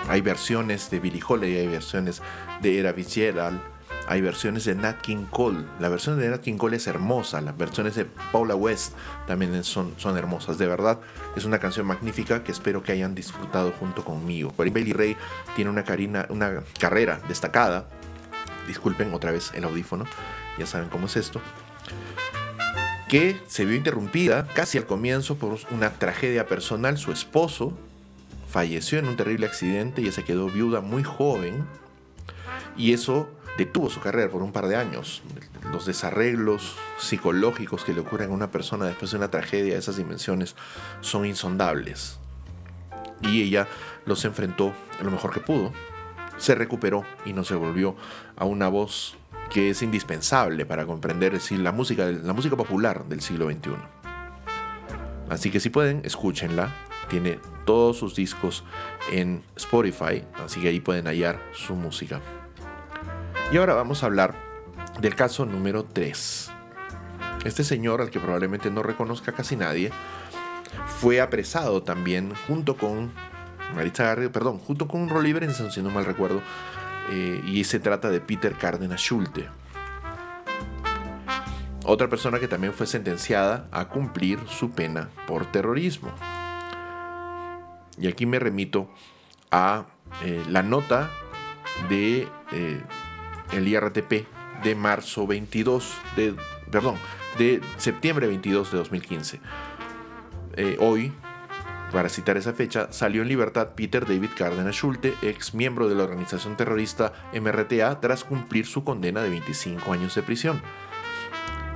Hay 0.08 0.22
versiones 0.22 0.90
de 0.90 1.02
Billie 1.02 1.22
Holiday, 1.28 1.58
hay 1.58 1.68
versiones 1.68 2.22
de 2.62 2.80
Era 2.80 2.94
Fitzgerald, 2.94 3.60
hay 4.08 4.22
versiones 4.22 4.66
de 4.66 4.76
Nat 4.76 5.02
King 5.02 5.26
Cole. 5.30 5.64
La 5.80 5.90
versión 5.90 6.20
de 6.20 6.30
Nat 6.30 6.42
King 6.42 6.58
Cole 6.58 6.78
es 6.78 6.88
hermosa. 6.88 7.42
Las 7.42 7.58
versiones 7.58 7.96
de 7.96 8.06
Paula 8.06 8.56
West 8.56 8.94
también 9.28 9.64
son, 9.64 9.94
son 9.98 10.18
hermosas. 10.18 10.58
De 10.58 10.68
verdad, 10.68 11.00
es 11.36 11.46
una 11.46 11.60
canción 11.60 11.86
magnífica 11.86 12.44
que 12.44 12.52
espero 12.52 12.84
que 12.84 12.92
hayan 12.92 13.16
disfrutado 13.16 13.72
junto 13.72 14.04
conmigo. 14.04 14.54
Bailey 14.58 14.94
Ray 14.94 15.18
tiene 15.56 15.72
una, 15.72 15.84
una 16.30 16.64
carrera 16.80 17.22
destacada. 17.28 17.88
Disculpen 18.68 19.14
otra 19.14 19.32
vez 19.32 19.52
el 19.54 19.64
audífono. 19.64 20.06
Ya 20.58 20.66
saben 20.66 20.90
cómo 20.90 21.08
es 21.08 21.16
esto. 21.16 21.42
Que 23.08 23.40
se 23.48 23.66
vio 23.66 23.76
interrumpida 23.76 24.48
casi 24.48 24.78
al 24.78 24.86
comienzo 24.86 25.36
por 25.38 25.58
una 25.72 25.92
tragedia 25.92 26.48
personal. 26.48 26.98
Su 26.98 27.12
esposo 27.12 27.78
falleció 28.50 29.00
en 29.00 29.08
un 29.08 29.16
terrible 29.16 29.46
accidente 29.46 30.02
y 30.02 30.12
se 30.12 30.24
quedó 30.24 30.48
viuda 30.48 30.82
muy 30.82 31.04
joven. 31.04 31.66
Y 32.76 32.94
eso 32.94 33.30
detuvo 33.58 33.90
su 33.90 34.00
carrera 34.00 34.32
por 34.32 34.42
un 34.42 34.52
par 34.52 34.68
de 34.68 34.76
años. 34.76 35.22
Los 35.72 35.86
desarreglos 35.86 36.76
psicológicos 36.98 37.84
que 37.84 37.94
le 37.94 38.02
ocurren 38.02 38.32
a 38.32 38.34
una 38.34 38.52
persona 38.52 38.86
después 38.86 39.12
de 39.12 39.18
una 39.18 39.30
tragedia 39.30 39.74
de 39.74 39.80
esas 39.80 39.98
dimensiones 39.98 40.56
son 41.02 41.26
insondables. 41.26 42.20
Y 43.22 43.42
ella 43.42 43.68
los 44.06 44.26
enfrentó 44.26 44.74
lo 45.02 45.12
mejor 45.12 45.32
que 45.32 45.40
pudo. 45.40 45.72
Se 46.38 46.56
recuperó 46.56 47.06
y 47.26 47.34
no 47.34 47.44
se 47.44 47.56
volvió 47.56 47.96
a 48.36 48.46
una 48.46 48.68
voz 48.68 49.16
que 49.50 49.70
es 49.70 49.82
indispensable 49.82 50.66
para 50.66 50.86
comprender 50.86 51.40
la, 51.52 51.72
música, 51.72 52.08
la 52.08 52.34
música 52.34 52.58
popular 52.58 53.06
del 53.06 53.22
siglo 53.22 53.50
XXI. 53.50 53.72
Así 55.30 55.52
que 55.52 55.60
si 55.60 55.70
pueden, 55.70 56.02
escúchenla. 56.04 56.74
Tiene 57.10 57.40
todos 57.66 57.98
sus 57.98 58.16
discos 58.16 58.64
en 59.12 59.44
Spotify, 59.56 60.24
así 60.44 60.62
que 60.62 60.70
ahí 60.70 60.80
pueden 60.80 61.06
hallar 61.06 61.40
su 61.54 61.76
música. 61.76 62.22
Y 63.54 63.58
ahora 63.58 63.76
vamos 63.76 64.02
a 64.02 64.08
hablar 64.08 64.34
del 65.00 65.14
caso 65.14 65.46
número 65.46 65.84
3. 65.84 66.52
Este 67.46 67.64
señor, 67.64 68.02
al 68.02 68.10
que 68.10 68.20
probablemente 68.20 68.72
no 68.72 68.82
reconozca 68.82 69.32
casi 69.32 69.56
nadie, 69.56 69.92
fue 71.00 71.22
apresado 71.22 71.84
también 71.84 72.34
junto 72.48 72.76
con 72.76 73.12
Maritza 73.76 74.06
Garrido, 74.06 74.32
perdón, 74.32 74.58
junto 74.58 74.88
con 74.88 75.08
Rolly 75.08 75.34
Brenson, 75.34 75.72
si 75.72 75.84
no 75.84 75.92
mal 75.92 76.06
recuerdo, 76.06 76.42
eh, 77.12 77.44
y 77.46 77.64
se 77.66 77.80
trata 77.80 78.10
de 78.10 78.22
Peter 78.22 78.56
Cárdenas 78.56 79.02
Schulte. 79.02 79.48
Otra 81.86 82.10
persona 82.10 82.40
que 82.40 82.48
también 82.48 82.74
fue 82.74 82.88
sentenciada 82.88 83.68
a 83.72 83.88
cumplir 83.88 84.40
su 84.48 84.72
pena 84.72 85.12
por 85.28 85.46
terrorismo. 85.52 86.12
Y 88.00 88.08
aquí 88.08 88.26
me 88.26 88.40
remito 88.40 88.90
a 89.52 89.86
eh, 90.24 90.44
la 90.50 90.64
nota 90.64 91.12
de 91.88 92.28
eh, 92.52 92.82
el 93.52 93.68
IRTP 93.68 94.28
de 94.64 94.76
marzo 94.76 95.28
22, 95.28 95.94
de, 96.16 96.36
perdón, 96.72 96.96
de 97.38 97.62
septiembre 97.78 98.28
22 98.28 98.72
de 98.72 98.78
2015. 98.78 99.40
Eh, 100.56 100.78
hoy, 100.80 101.12
para 101.92 102.10
citar 102.10 102.38
esa 102.38 102.54
fecha, 102.54 102.92
salió 102.92 103.22
en 103.22 103.28
libertad 103.28 103.70
Peter 103.76 104.06
David 104.06 104.30
Cárdenas 104.38 104.76
Schulte, 104.76 105.14
ex 105.22 105.54
miembro 105.54 105.90
de 105.90 105.96
la 105.96 106.04
organización 106.04 106.56
terrorista 106.56 107.14
MRTA, 107.34 108.00
tras 108.00 108.24
cumplir 108.24 108.66
su 108.66 108.84
condena 108.84 109.22
de 109.22 109.30
25 109.30 109.92
años 109.92 110.16
de 110.16 110.24
prisión. 110.24 110.62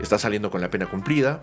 Está 0.02 0.18
saliendo 0.18 0.52
con 0.52 0.62
la 0.62 0.70
pena 0.70 0.86
cumplida, 0.86 1.42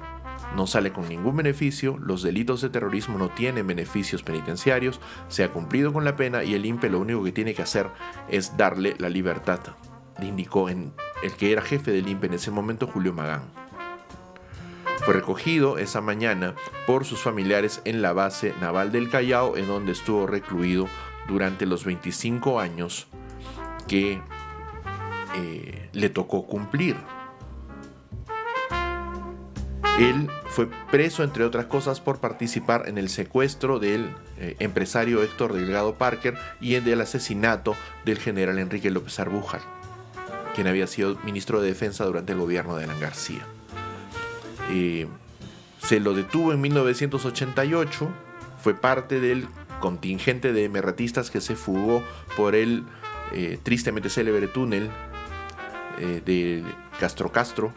no 0.54 0.66
sale 0.66 0.92
con 0.92 1.08
ningún 1.08 1.36
beneficio, 1.36 1.98
los 1.98 2.22
delitos 2.22 2.60
de 2.60 2.70
terrorismo 2.70 3.18
no 3.18 3.30
tienen 3.30 3.66
beneficios 3.66 4.22
penitenciarios, 4.22 5.00
se 5.28 5.42
ha 5.42 5.50
cumplido 5.50 5.92
con 5.92 6.04
la 6.04 6.16
pena 6.16 6.44
y 6.44 6.54
el 6.54 6.64
INPE 6.64 6.90
lo 6.90 7.00
único 7.00 7.24
que 7.24 7.32
tiene 7.32 7.54
que 7.54 7.62
hacer 7.62 7.88
es 8.28 8.56
darle 8.56 8.94
la 8.98 9.08
libertad 9.08 9.60
le 10.18 10.26
indicó 10.26 10.68
en 10.68 10.92
el 11.22 11.32
que 11.32 11.52
era 11.52 11.62
jefe 11.62 11.90
del 11.90 12.08
INPE 12.08 12.26
en 12.26 12.34
ese 12.34 12.50
momento, 12.50 12.86
Julio 12.86 13.12
Magán. 13.12 13.42
Fue 15.04 15.14
recogido 15.14 15.78
esa 15.78 16.00
mañana 16.00 16.54
por 16.86 17.04
sus 17.04 17.20
familiares 17.20 17.82
en 17.84 18.00
la 18.00 18.12
base 18.12 18.54
naval 18.60 18.90
del 18.90 19.10
Callao, 19.10 19.56
en 19.56 19.66
donde 19.66 19.92
estuvo 19.92 20.26
recluido 20.26 20.86
durante 21.28 21.66
los 21.66 21.84
25 21.84 22.60
años 22.60 23.06
que 23.86 24.22
eh, 25.34 25.88
le 25.92 26.08
tocó 26.08 26.46
cumplir. 26.46 26.96
Él 29.98 30.28
fue 30.46 30.68
preso, 30.90 31.22
entre 31.22 31.44
otras 31.44 31.66
cosas, 31.66 32.00
por 32.00 32.18
participar 32.18 32.88
en 32.88 32.98
el 32.98 33.08
secuestro 33.08 33.78
del 33.78 34.12
eh, 34.38 34.56
empresario 34.58 35.22
Héctor 35.22 35.52
Delgado 35.52 35.94
Parker 35.94 36.34
y 36.60 36.74
en 36.74 36.88
el 36.88 37.00
asesinato 37.00 37.76
del 38.04 38.18
general 38.18 38.58
Enrique 38.58 38.90
López 38.90 39.20
Arbújar, 39.20 39.60
quien 40.54 40.66
había 40.66 40.86
sido 40.86 41.16
ministro 41.24 41.60
de 41.60 41.68
Defensa 41.68 42.04
durante 42.04 42.32
el 42.32 42.38
gobierno 42.38 42.76
de 42.76 42.84
Alan 42.84 43.00
García. 43.00 43.44
Eh, 44.70 45.06
se 45.78 46.00
lo 46.00 46.14
detuvo 46.14 46.52
en 46.52 46.60
1988, 46.60 48.08
fue 48.62 48.74
parte 48.74 49.20
del 49.20 49.46
contingente 49.80 50.52
de 50.52 50.64
emerratistas 50.64 51.30
que 51.30 51.40
se 51.40 51.56
fugó 51.56 52.02
por 52.36 52.54
el 52.54 52.84
eh, 53.32 53.58
tristemente 53.62 54.08
célebre 54.08 54.48
túnel 54.48 54.90
de 56.24 56.64
Castro 56.98 57.30
Castro 57.30 57.72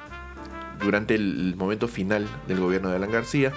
durante 0.80 1.16
el 1.16 1.56
momento 1.56 1.88
final 1.88 2.28
del 2.48 2.60
gobierno 2.60 2.90
de 2.90 2.96
Alan 2.96 3.12
García 3.12 3.54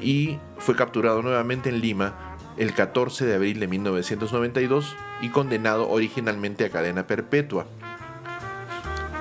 y 0.00 0.38
fue 0.58 0.76
capturado 0.76 1.22
nuevamente 1.22 1.68
en 1.68 1.80
Lima 1.80 2.36
el 2.56 2.72
14 2.74 3.26
de 3.26 3.34
abril 3.34 3.60
de 3.60 3.68
1992 3.68 4.96
y 5.20 5.28
condenado 5.28 5.88
originalmente 5.88 6.64
a 6.64 6.70
cadena 6.70 7.06
perpetua. 7.06 7.66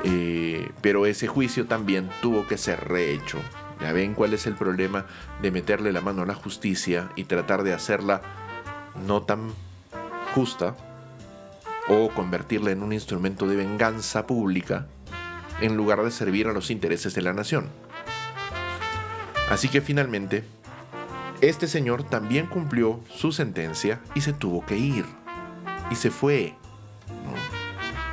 Eh, 0.08 0.70
pero 0.82 1.08
ese 1.08 1.26
juicio 1.26 1.66
también 1.66 2.10
tuvo 2.22 2.46
que 2.46 2.60
ser 2.60 2.88
rehecho. 2.88 3.40
Ya 3.82 3.92
ven 3.92 4.14
cuál 4.14 4.36
es 4.36 4.46
el 4.46 4.54
problema 4.54 5.08
de 5.42 5.50
meterle 5.50 5.92
la 5.92 6.02
mano 6.02 6.22
a 6.22 6.26
la 6.28 6.36
justicia 6.36 7.10
y 7.16 7.24
tratar 7.24 7.64
de 7.64 7.74
hacerla 7.74 8.22
no 9.08 9.24
tan 9.24 9.52
justa 10.36 10.76
o 11.88 12.10
convertirla 12.10 12.72
en 12.72 12.84
un 12.84 12.94
instrumento 12.94 13.48
de 13.48 13.56
venganza 13.56 14.28
pública 14.28 14.88
en 15.60 15.76
lugar 15.76 16.04
de 16.04 16.12
servir 16.12 16.48
a 16.48 16.54
los 16.54 16.70
intereses 16.70 17.16
de 17.16 17.24
la 17.24 17.34
nación. 17.34 17.68
Así 19.50 19.70
que 19.70 19.82
finalmente, 19.82 20.44
este 21.42 21.68
señor 21.68 22.04
también 22.04 22.46
cumplió 22.46 23.00
su 23.10 23.32
sentencia 23.32 24.02
y 24.14 24.22
se 24.22 24.34
tuvo 24.34 24.66
que 24.66 24.78
ir. 24.78 25.06
Y 25.90 25.96
se 25.96 26.12
fue. 26.12 26.56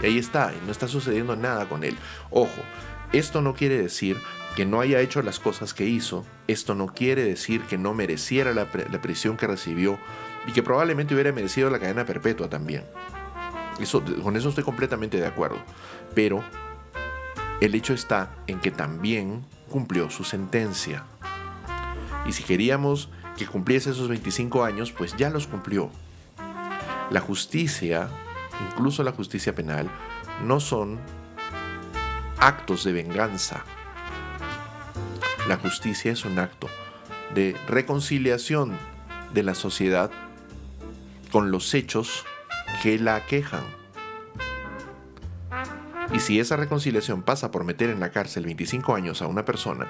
Y 0.03 0.07
ahí 0.07 0.18
está, 0.18 0.53
y 0.53 0.66
no 0.66 0.72
está 0.72 0.88
sucediendo 0.88 1.36
nada 1.36 1.68
con 1.68 1.84
él. 1.84 1.96
Ojo, 2.30 2.62
esto 3.12 3.40
no 3.40 3.55
quiere 3.55 3.78
decir 3.78 4.16
que 4.57 4.66
no 4.66 4.80
haya 4.80 5.00
hecho 5.00 5.22
las 5.22 5.38
cosas 5.38 5.72
que 5.74 5.86
hizo, 5.86 6.26
esto 6.46 6.74
no 6.74 6.88
quiere 6.88 7.24
decir 7.24 7.62
que 7.62 7.78
no 7.78 7.94
mereciera 7.94 8.53
la, 8.53 8.70
prisión 8.70 9.36
que 9.36 9.46
recibió 9.46 9.98
y 10.46 10.53
que 10.53 10.62
probablemente 10.62 11.14
hubiera 11.14 11.32
merecido 11.32 11.70
la 11.70 11.78
cadena 11.78 12.05
perpetua 12.05 12.48
también. 12.48 12.84
Eso, 13.80 14.03
con 14.22 14.36
eso 14.36 14.48
estoy 14.48 14.64
completamente 14.64 15.18
de 15.18 15.26
acuerdo. 15.26 15.57
Pero 16.14 16.44
el 17.61 17.74
hecho 17.74 17.94
está 17.94 18.34
en 18.46 18.61
que 18.61 18.70
también 18.70 19.44
cumplió 19.70 20.11
su 20.11 20.24
sentencia. 20.24 21.05
Y 22.26 22.32
si 22.32 22.42
queríamos 22.42 23.09
que 23.36 23.46
cumpliese 23.46 23.90
esos 23.90 24.09
25 24.09 24.64
años, 24.64 24.92
pues 24.92 25.16
ya 25.16 25.30
los 25.30 25.46
cumplió. 25.46 25.90
La 27.11 27.20
justicia, 27.20 28.09
incluso 28.70 29.02
la 29.02 29.12
justicia 29.12 29.54
penal, 29.54 29.88
no 30.44 30.60
son 30.60 30.98
actos 32.38 32.84
de 32.84 32.92
venganza. 32.92 33.64
La 35.48 35.56
justicia 35.56 36.12
es 36.12 36.24
un 36.24 36.38
acto 36.38 36.68
de 37.34 37.56
reconciliación 37.66 38.76
de 39.32 39.42
la 39.42 39.54
sociedad 39.54 40.10
con 41.30 41.50
los 41.50 41.72
hechos 41.74 42.24
que 42.82 42.98
la 42.98 43.16
aquejan. 43.16 43.64
Y 46.12 46.20
si 46.20 46.38
esa 46.40 46.56
reconciliación 46.56 47.22
pasa 47.22 47.50
por 47.50 47.64
meter 47.64 47.88
en 47.88 48.00
la 48.00 48.10
cárcel 48.10 48.44
25 48.44 48.94
años 48.94 49.22
a 49.22 49.26
una 49.26 49.44
persona, 49.44 49.86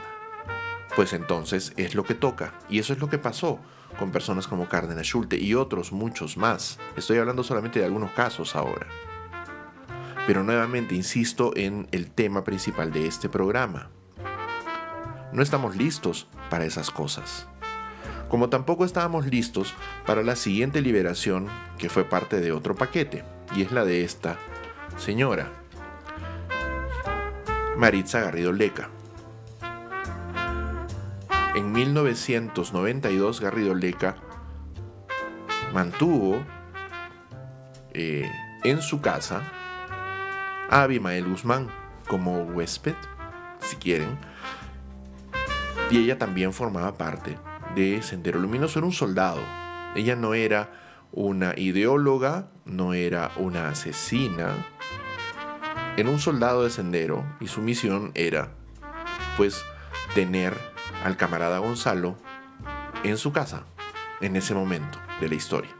pues 0.95 1.13
entonces 1.13 1.73
es 1.77 1.95
lo 1.95 2.05
que 2.05 2.15
toca. 2.15 2.55
Y 2.69 2.79
eso 2.79 2.93
es 2.93 3.01
lo 3.01 3.09
que 3.09 3.19
pasó 3.19 3.59
con 3.99 4.11
personas 4.11 4.47
como 4.47 4.69
Cárdenas 4.69 5.07
Schulte 5.07 5.39
y 5.39 5.55
otros 5.55 5.93
muchos 5.93 6.37
más. 6.37 6.79
Estoy 6.97 7.19
hablando 7.19 7.43
solamente 7.45 7.79
de 7.79 7.85
algunos 7.85 8.13
casos 8.13 8.57
ahora. 8.57 8.87
Pero 10.27 10.45
nuevamente 10.45 10.95
insisto 10.95 11.53
en 11.57 11.89
el 11.93 12.11
tema 12.11 12.45
principal 12.45 12.93
de 12.93 13.07
este 13.07 13.29
programa. 13.29 13.91
No 15.33 15.43
estamos 15.43 15.77
listos 15.77 16.29
para 16.51 16.65
esas 16.65 16.91
cosas. 16.91 17.49
Como 18.29 18.49
tampoco 18.49 18.85
estábamos 18.85 19.27
listos 19.27 19.75
para 20.07 20.23
la 20.23 20.37
siguiente 20.37 20.81
liberación 20.81 21.49
que 21.79 21.89
fue 21.89 22.05
parte 22.05 22.41
de 22.41 22.53
otro 22.53 22.75
paquete, 22.75 23.25
y 23.55 23.63
es 23.63 23.73
la 23.73 23.85
de 23.85 24.05
esta 24.05 24.39
señora, 24.97 25.53
Maritza 27.77 28.21
Garrido 28.21 28.53
Leca. 28.53 28.89
En 31.55 31.71
1992 31.73 33.41
Garrido 33.41 33.75
Leca 33.75 34.17
mantuvo 35.75 36.43
eh, 37.93 38.31
en 38.65 38.81
su 38.81 39.01
casa 39.01 39.43
a 40.71 40.83
Abimael 40.83 41.29
Guzmán 41.29 41.69
como 42.09 42.43
huésped, 42.43 42.95
si 43.61 43.77
quieren, 43.77 44.19
y 45.91 45.99
ella 45.99 46.19
también 46.19 46.55
formaba 46.55 46.97
parte 46.97 47.37
de 47.75 48.01
Sendero 48.03 48.41
Luminoso, 48.41 48.79
era 48.79 48.87
un 48.87 48.93
soldado. 48.93 49.41
Ella 49.95 50.17
no 50.17 50.33
era 50.33 50.71
una 51.13 51.53
ideóloga, 51.59 52.49
no 52.65 52.95
era 52.95 53.31
una 53.37 53.69
asesina, 53.69 54.55
en 55.99 56.09
un 56.09 56.19
soldado 56.19 56.65
de 56.65 56.71
sendero 56.71 57.25
y 57.41 57.49
su 57.49 57.61
misión 57.61 58.13
era, 58.15 58.55
pues, 59.37 59.63
tener 60.15 60.72
al 61.05 61.17
camarada 61.17 61.59
Gonzalo 61.59 62.17
en 63.05 63.19
su 63.19 63.33
casa 63.33 63.65
en 64.21 64.37
ese 64.37 64.55
momento 64.55 64.99
de 65.21 65.29
la 65.29 65.35
historia. 65.35 65.71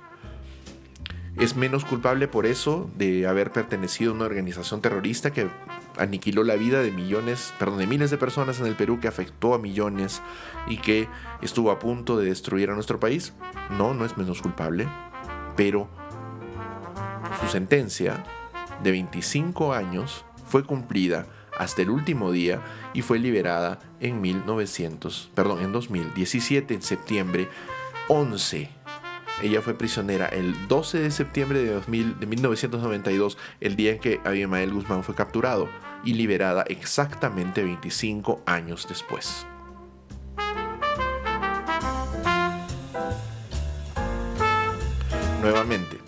Es 1.39 1.57
menos 1.57 1.85
culpable 1.85 2.29
por 2.29 2.45
eso 2.45 2.91
de 2.97 3.27
haber 3.27 3.53
pertenecido 3.53 4.13
a 4.13 4.15
una 4.15 4.27
organización 4.27 4.83
terrorista 4.83 5.33
que 5.33 5.49
aniquiló 5.97 6.45
la 6.45 6.57
vida 6.57 6.83
de 6.83 6.91
millones, 6.91 7.55
perdón, 7.59 7.79
de 7.79 7.87
miles 7.87 8.11
de 8.11 8.19
personas 8.19 8.61
en 8.61 8.67
el 8.67 8.77
Perú, 8.77 9.01
que 9.01 9.09
afectó 9.09 9.55
a 9.55 9.59
millones 9.59 10.21
y 10.69 10.77
que 10.77 11.09
estuvo 11.41 11.71
a 11.71 11.79
punto 11.79 12.19
de 12.19 12.27
destruir 12.27 12.71
a 12.71 12.75
nuestro 12.75 13.01
país. 13.01 13.33
No, 13.71 13.95
no 13.95 14.05
es 14.05 14.17
menos 14.19 14.43
culpable, 14.43 14.87
pero 15.57 15.89
su 17.41 17.49
sentencia 17.49 18.25
de 18.83 18.91
25 18.91 19.73
años 19.73 20.25
fue 20.47 20.65
cumplida 20.65 21.27
hasta 21.63 21.83
el 21.83 21.91
último 21.91 22.33
día 22.33 22.61
y 22.93 23.03
fue 23.03 23.19
liberada 23.19 23.79
en 24.01 24.21
1900, 24.21 25.31
perdón, 25.35 25.61
en 25.63 25.73
2017, 25.73 26.75
en 26.75 26.83
septiembre 26.83 27.49
11. 28.09 28.69
Ella 29.43 29.63
fue 29.63 29.75
prisionera 29.75 30.27
el 30.27 30.69
12 30.69 30.99
de 30.99 31.11
septiembre 31.11 31.63
de, 31.63 31.73
2000, 31.73 32.21
de 32.21 32.27
1992, 32.27 33.39
el 33.61 33.77
día 33.77 33.93
en 33.93 33.99
que 33.99 34.21
Abimael 34.25 34.73
Guzmán 34.73 35.05
fue 35.05 35.15
capturado, 35.15 35.69
y 36.05 36.15
liberada 36.15 36.65
exactamente 36.69 37.63
25 37.63 38.43
años 38.45 38.87
después. 38.89 39.47
Nuevamente, 45.41 45.99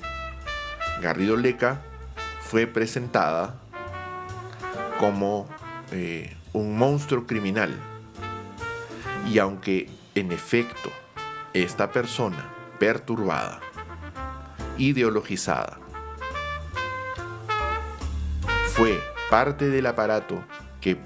Garrido 1.00 1.36
Leca 1.36 1.80
fue 2.40 2.66
presentada 2.66 3.63
como 4.98 5.48
eh, 5.92 6.36
un 6.52 6.76
monstruo 6.78 7.26
criminal. 7.26 7.74
Y 9.30 9.38
aunque 9.38 9.88
en 10.14 10.32
efecto 10.32 10.90
esta 11.52 11.90
persona 11.90 12.52
perturbada, 12.78 13.60
ideologizada, 14.78 15.78
fue 18.74 19.00
parte 19.30 19.68
del 19.68 19.86
aparato 19.86 20.42
que 20.80 20.98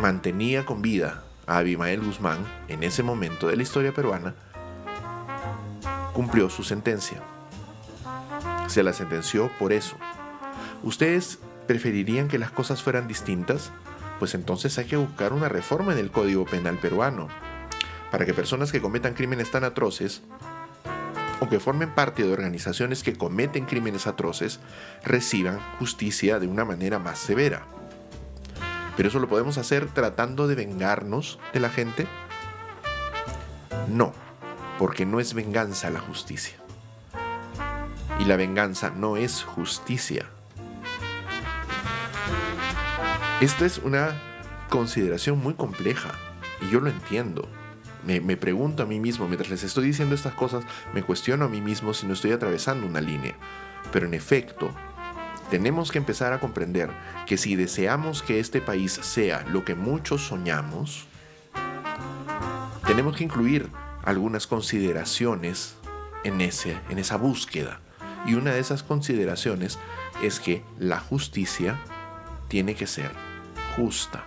mantenía 0.00 0.64
con 0.64 0.82
vida 0.82 1.24
a 1.46 1.58
Abimael 1.58 2.00
Guzmán 2.00 2.38
en 2.68 2.82
ese 2.82 3.02
momento 3.02 3.48
de 3.48 3.56
la 3.56 3.62
historia 3.62 3.92
peruana, 3.92 4.34
cumplió 6.12 6.50
su 6.50 6.62
sentencia. 6.62 7.22
Se 8.66 8.82
la 8.82 8.92
sentenció 8.92 9.50
por 9.58 9.72
eso. 9.72 9.96
¿Ustedes 10.82 11.38
preferirían 11.68 12.26
que 12.26 12.38
las 12.38 12.50
cosas 12.50 12.82
fueran 12.82 13.06
distintas? 13.06 13.70
Pues 14.18 14.34
entonces 14.34 14.76
hay 14.78 14.86
que 14.86 14.96
buscar 14.96 15.32
una 15.32 15.48
reforma 15.48 15.92
en 15.92 15.98
el 15.98 16.10
Código 16.10 16.44
Penal 16.44 16.78
peruano, 16.78 17.28
para 18.10 18.26
que 18.26 18.34
personas 18.34 18.72
que 18.72 18.80
cometan 18.80 19.14
crímenes 19.14 19.52
tan 19.52 19.62
atroces 19.62 20.22
o 21.40 21.48
que 21.48 21.60
formen 21.60 21.94
parte 21.94 22.24
de 22.24 22.32
organizaciones 22.32 23.04
que 23.04 23.14
cometen 23.14 23.66
crímenes 23.66 24.08
atroces 24.08 24.58
reciban 25.04 25.60
justicia 25.78 26.40
de 26.40 26.48
una 26.48 26.64
manera 26.64 26.98
más 26.98 27.20
severa. 27.20 27.64
¿Pero 28.96 29.10
eso 29.10 29.20
lo 29.20 29.28
podemos 29.28 29.58
hacer 29.58 29.86
tratando 29.86 30.48
de 30.48 30.56
vengarnos 30.56 31.38
de 31.52 31.60
la 31.60 31.70
gente? 31.70 32.08
No, 33.88 34.12
porque 34.78 35.06
no 35.06 35.20
es 35.20 35.34
venganza 35.34 35.90
la 35.90 36.00
justicia. 36.00 36.56
Y 38.18 38.24
la 38.24 38.34
venganza 38.34 38.90
no 38.90 39.16
es 39.16 39.44
justicia. 39.44 40.28
Esta 43.40 43.66
es 43.66 43.78
una 43.78 44.20
consideración 44.68 45.38
muy 45.38 45.54
compleja 45.54 46.10
y 46.60 46.72
yo 46.72 46.80
lo 46.80 46.90
entiendo. 46.90 47.48
Me, 48.04 48.36
pregunto 48.36 48.82
a 48.82 48.86
mí 48.86 48.98
mismo, 48.98 49.28
mientras 49.28 49.48
les 49.48 49.62
estoy 49.62 49.86
diciendo 49.86 50.16
estas 50.16 50.34
cosas, 50.34 50.64
me 50.92 51.04
cuestiono 51.04 51.44
a 51.44 51.48
mí 51.48 51.60
mismo 51.60 51.94
si 51.94 52.04
no 52.06 52.14
estoy 52.14 52.32
atravesando 52.32 52.84
una 52.84 53.00
línea. 53.00 53.36
Pero 53.92 54.06
en 54.06 54.14
efecto, 54.14 54.74
tenemos 55.50 55.92
que 55.92 55.98
empezar 55.98 56.32
a 56.32 56.40
comprender 56.40 56.90
que 57.26 57.36
si 57.36 57.54
deseamos 57.54 58.22
que 58.22 58.40
este 58.40 58.60
país 58.60 58.92
sea 58.92 59.44
lo 59.52 59.64
que 59.64 59.76
muchos 59.76 60.26
soñamos, 60.26 61.06
tenemos 62.88 63.16
que 63.16 63.22
incluir 63.22 63.70
algunas 64.02 64.48
consideraciones 64.48 65.76
en 66.24 66.40
esa 66.40 67.16
búsqueda. 67.18 67.78
Y 68.26 68.34
una 68.34 68.50
de 68.50 68.58
esas 68.58 68.82
consideraciones 68.82 69.78
es 70.24 70.40
que 70.40 70.64
la 70.80 70.98
justicia 70.98 71.78
tiene 72.48 72.74
que 72.74 72.88
ser 72.88 73.27
justa. 73.78 74.24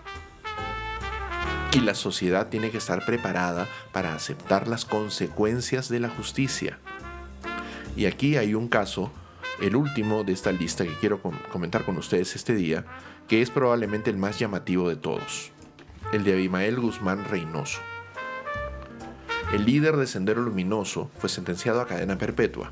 Y 1.74 1.82
la 1.82 1.93
sociedad 1.93 2.47
tiene 2.47 2.72
que 2.72 2.78
estar 2.78 3.06
preparada 3.06 3.68
para 3.91 4.14
aceptar 4.14 4.68
las 4.68 4.86
consecuencias 4.86 5.89
de 5.89 5.99
la 5.99 6.10
justicia. 6.10 6.80
Y 7.95 8.06
aquí 8.06 8.38
hay 8.38 8.56
un 8.56 8.70
caso, 8.70 9.12
el 9.62 9.76
último 9.76 10.24
de 10.24 10.32
esta 10.32 10.52
lista 10.52 10.86
que 10.86 10.95
quiero 10.95 11.22
comentar 11.52 11.86
con 11.86 11.97
ustedes 11.97 12.36
este 12.36 12.56
día, 12.56 12.86
que 13.28 13.41
es 13.41 13.49
probablemente 13.49 14.10
el 14.10 14.18
más 14.18 14.39
llamativo 14.39 14.88
de 14.88 14.95
todos, 14.95 15.52
el 16.14 16.24
de 16.24 16.34
Abimael 16.34 16.80
Guzmán 16.80 17.26
Reynoso. 17.26 17.80
El 19.54 19.66
líder 19.66 19.97
de 19.97 20.08
Sendero 20.08 20.41
Luminoso 20.41 21.12
fue 21.18 21.30
sentenciado 21.30 21.82
a 21.82 21.88
cadena 21.88 22.18
perpetua 22.18 22.72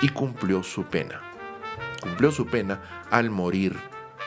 y 0.00 0.08
cumplió 0.08 0.62
su 0.62 0.84
pena. 0.84 1.20
Cumplió 2.00 2.30
su 2.32 2.46
pena 2.46 3.06
al 3.10 3.30
morir 3.30 3.76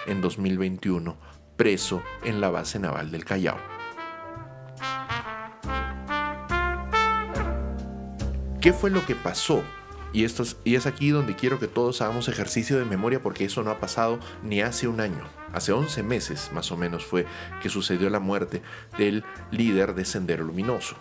en 0.05 0.21
2021 0.21 1.26
preso 1.57 2.01
en 2.23 2.39
la 2.39 2.49
base 2.49 2.79
naval 2.79 3.11
del 3.11 3.25
Callao. 3.25 3.57
¿Qué 8.61 8.73
fue 8.73 8.89
lo 8.89 9.05
que 9.05 9.15
pasó? 9.15 9.63
Y, 10.13 10.23
esto 10.23 10.43
es, 10.43 10.57
y 10.63 10.75
es 10.75 10.85
aquí 10.85 11.09
donde 11.09 11.35
quiero 11.35 11.59
que 11.59 11.67
todos 11.67 12.01
hagamos 12.01 12.27
ejercicio 12.27 12.77
de 12.77 12.85
memoria 12.85 13.21
porque 13.21 13.45
eso 13.45 13.61
no 13.63 13.71
ha 13.71 13.79
pasado 13.79 14.19
ni 14.43 14.61
hace 14.61 14.87
un 14.87 15.01
año. 15.01 15.23
Hace 15.53 15.73
11 15.73 16.03
meses 16.03 16.51
más 16.53 16.71
o 16.71 16.77
menos 16.77 17.05
fue 17.05 17.25
que 17.61 17.69
sucedió 17.69 18.09
la 18.09 18.19
muerte 18.19 18.61
del 18.97 19.23
líder 19.51 19.95
de 19.95 20.05
Sendero 20.05 20.43
Luminoso. 20.43 20.95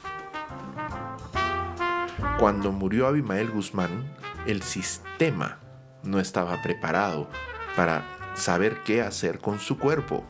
Cuando 2.39 2.73
murió 2.73 3.07
Abimael 3.07 3.51
Guzmán, 3.51 4.15
el 4.47 4.63
sistema 4.63 5.59
no 6.03 6.21
estaba 6.21 6.63
preparado 6.63 7.29
para 7.75 8.05
saber 8.35 8.83
qué 8.85 9.03
hacer 9.03 9.39
con 9.39 9.59
su 9.59 9.79
cuerpo. 9.79 10.25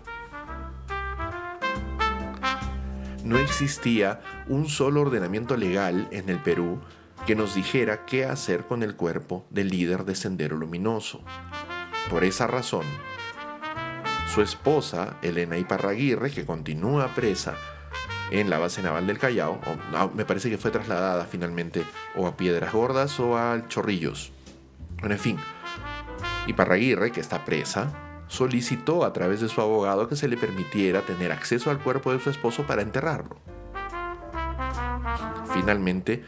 No 3.27 3.39
existía 3.39 4.21
un 4.47 4.69
solo 4.69 5.01
ordenamiento 5.01 5.57
legal 5.57 6.09
en 6.13 6.29
el 6.29 6.41
Perú 6.41 6.81
que 7.27 7.35
nos 7.35 7.57
dijera 7.57 8.07
qué 8.07 8.25
hacer 8.25 8.67
con 8.67 8.85
el 8.85 8.95
cuerpo 8.95 9.45
del 9.51 9.69
líder 9.69 10.05
de 10.05 10.15
Sendero 10.15 10.57
Luminoso. 10.57 11.23
Por 12.09 12.23
esa 12.23 12.47
razón, 12.47 12.85
su 14.33 14.43
esposa, 14.43 15.17
Elena 15.23 15.59
Iparraguirre, 15.59 16.31
que 16.31 16.47
continúa 16.47 17.15
presa 17.17 17.57
en 18.31 18.49
la 18.49 18.59
base 18.59 18.81
naval 18.83 19.09
del 19.09 19.19
Callao, 19.19 19.61
me 20.15 20.25
parece 20.25 20.49
que 20.49 20.59
fue 20.59 20.71
trasladada 20.71 21.25
finalmente 21.25 21.83
o 22.15 22.29
a 22.29 22.37
Piedras 22.37 22.73
Gordas 22.73 23.19
o 23.19 23.37
a 23.37 23.67
Chorrillos. 23.67 24.31
en 25.03 25.19
fin, 25.19 25.37
Iparraguirre, 26.47 27.11
que 27.11 27.21
está 27.21 27.45
presa, 27.45 28.06
solicitó 28.37 29.05
a 29.05 29.13
través 29.15 29.41
de 29.41 29.49
su 29.49 29.61
abogado 29.63 30.09
que 30.09 30.15
se 30.15 30.29
le 30.29 30.37
permitiera 30.37 31.01
tener 31.01 31.33
acceso 31.33 31.71
al 31.71 31.79
cuerpo 31.79 32.13
de 32.13 32.21
su 32.21 32.29
esposo 32.29 32.65
para 32.67 32.83
enterrarlo. 32.83 33.37
Finalmente, 35.55 36.23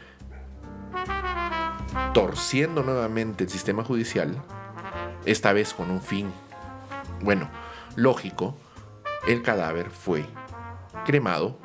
torciendo 2.13 2.81
nuevamente 2.81 3.43
el 3.43 3.49
sistema 3.49 3.83
judicial, 3.83 4.41
esta 5.25 5.53
vez 5.53 5.73
con 5.73 5.91
un 5.91 6.01
fin, 6.01 6.31
bueno, 7.21 7.47
lógico, 7.95 8.57
el 9.27 9.43
cadáver 9.43 9.91
fue 9.91 10.25
cremado 11.05 11.59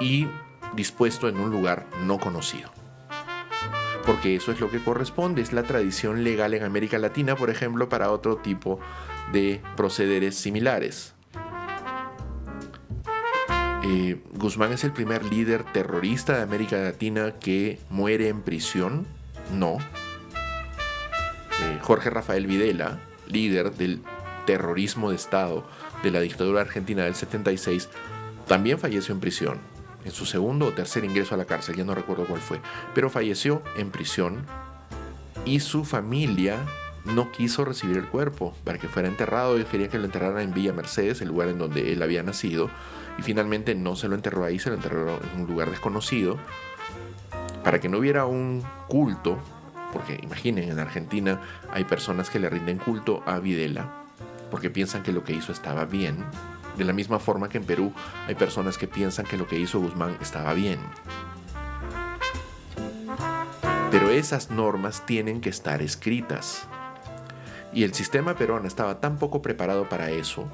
y 0.00 0.26
dispuesto 0.74 1.28
en 1.28 1.38
un 1.38 1.50
lugar 1.50 1.86
no 2.06 2.18
conocido 2.18 2.79
porque 4.06 4.36
eso 4.36 4.52
es 4.52 4.60
lo 4.60 4.70
que 4.70 4.82
corresponde, 4.82 5.42
es 5.42 5.52
la 5.52 5.62
tradición 5.62 6.24
legal 6.24 6.54
en 6.54 6.64
América 6.64 6.98
Latina, 6.98 7.36
por 7.36 7.50
ejemplo, 7.50 7.88
para 7.88 8.10
otro 8.10 8.36
tipo 8.36 8.80
de 9.32 9.60
procederes 9.76 10.36
similares. 10.36 11.14
Eh, 13.82 14.20
Guzmán 14.34 14.72
es 14.72 14.84
el 14.84 14.92
primer 14.92 15.24
líder 15.24 15.64
terrorista 15.72 16.36
de 16.36 16.42
América 16.42 16.76
Latina 16.76 17.34
que 17.40 17.78
muere 17.88 18.28
en 18.28 18.42
prisión. 18.42 19.06
No. 19.52 19.78
Eh, 21.62 21.78
Jorge 21.82 22.10
Rafael 22.10 22.46
Videla, 22.46 23.00
líder 23.26 23.72
del 23.72 24.02
terrorismo 24.46 25.10
de 25.10 25.16
Estado 25.16 25.66
de 26.02 26.10
la 26.10 26.20
dictadura 26.20 26.62
argentina 26.62 27.04
del 27.04 27.14
76, 27.14 27.88
también 28.46 28.78
falleció 28.78 29.14
en 29.14 29.20
prisión 29.20 29.79
en 30.04 30.12
su 30.12 30.26
segundo 30.26 30.66
o 30.66 30.72
tercer 30.72 31.04
ingreso 31.04 31.34
a 31.34 31.38
la 31.38 31.44
cárcel, 31.44 31.76
ya 31.76 31.84
no 31.84 31.94
recuerdo 31.94 32.24
cuál 32.26 32.40
fue, 32.40 32.60
pero 32.94 33.10
falleció 33.10 33.62
en 33.76 33.90
prisión 33.90 34.46
y 35.44 35.60
su 35.60 35.84
familia 35.84 36.58
no 37.04 37.32
quiso 37.32 37.64
recibir 37.64 37.96
el 37.96 38.08
cuerpo 38.08 38.54
para 38.64 38.78
que 38.78 38.88
fuera 38.88 39.08
enterrado. 39.08 39.58
y 39.58 39.64
quería 39.64 39.88
que 39.88 39.98
lo 39.98 40.04
enterraran 40.04 40.42
en 40.42 40.54
Villa 40.54 40.72
Mercedes, 40.72 41.20
el 41.20 41.28
lugar 41.28 41.48
en 41.48 41.58
donde 41.58 41.92
él 41.92 42.02
había 42.02 42.22
nacido, 42.22 42.70
y 43.18 43.22
finalmente 43.22 43.74
no 43.74 43.96
se 43.96 44.08
lo 44.08 44.14
enterró 44.14 44.44
ahí, 44.44 44.58
se 44.58 44.70
lo 44.70 44.76
enterró 44.76 45.18
en 45.34 45.42
un 45.42 45.46
lugar 45.46 45.70
desconocido, 45.70 46.38
para 47.64 47.80
que 47.80 47.88
no 47.88 47.98
hubiera 47.98 48.26
un 48.26 48.62
culto, 48.88 49.38
porque 49.92 50.20
imaginen, 50.22 50.70
en 50.70 50.78
Argentina 50.78 51.40
hay 51.70 51.84
personas 51.84 52.30
que 52.30 52.38
le 52.38 52.48
rinden 52.48 52.78
culto 52.78 53.22
a 53.26 53.38
Videla, 53.38 54.04
porque 54.50 54.70
piensan 54.70 55.02
que 55.02 55.12
lo 55.12 55.24
que 55.24 55.32
hizo 55.32 55.52
estaba 55.52 55.84
bien, 55.84 56.24
de 56.76 56.84
la 56.84 56.92
misma 56.92 57.18
forma 57.18 57.48
que 57.48 57.58
en 57.58 57.64
Perú 57.64 57.92
hay 58.26 58.34
personas 58.34 58.78
que 58.78 58.88
piensan 58.88 59.26
que 59.26 59.36
lo 59.36 59.46
que 59.46 59.58
hizo 59.58 59.80
Guzmán 59.80 60.16
estaba 60.20 60.54
bien. 60.54 60.78
Pero 63.90 64.10
esas 64.10 64.50
normas 64.50 65.04
tienen 65.04 65.40
que 65.40 65.50
estar 65.50 65.82
escritas. 65.82 66.66
Y 67.72 67.84
el 67.84 67.94
sistema 67.94 68.34
peruano 68.34 68.66
estaba 68.66 69.00
tan 69.00 69.18
poco 69.18 69.42
preparado 69.42 69.88
para 69.88 70.10
eso 70.10 70.48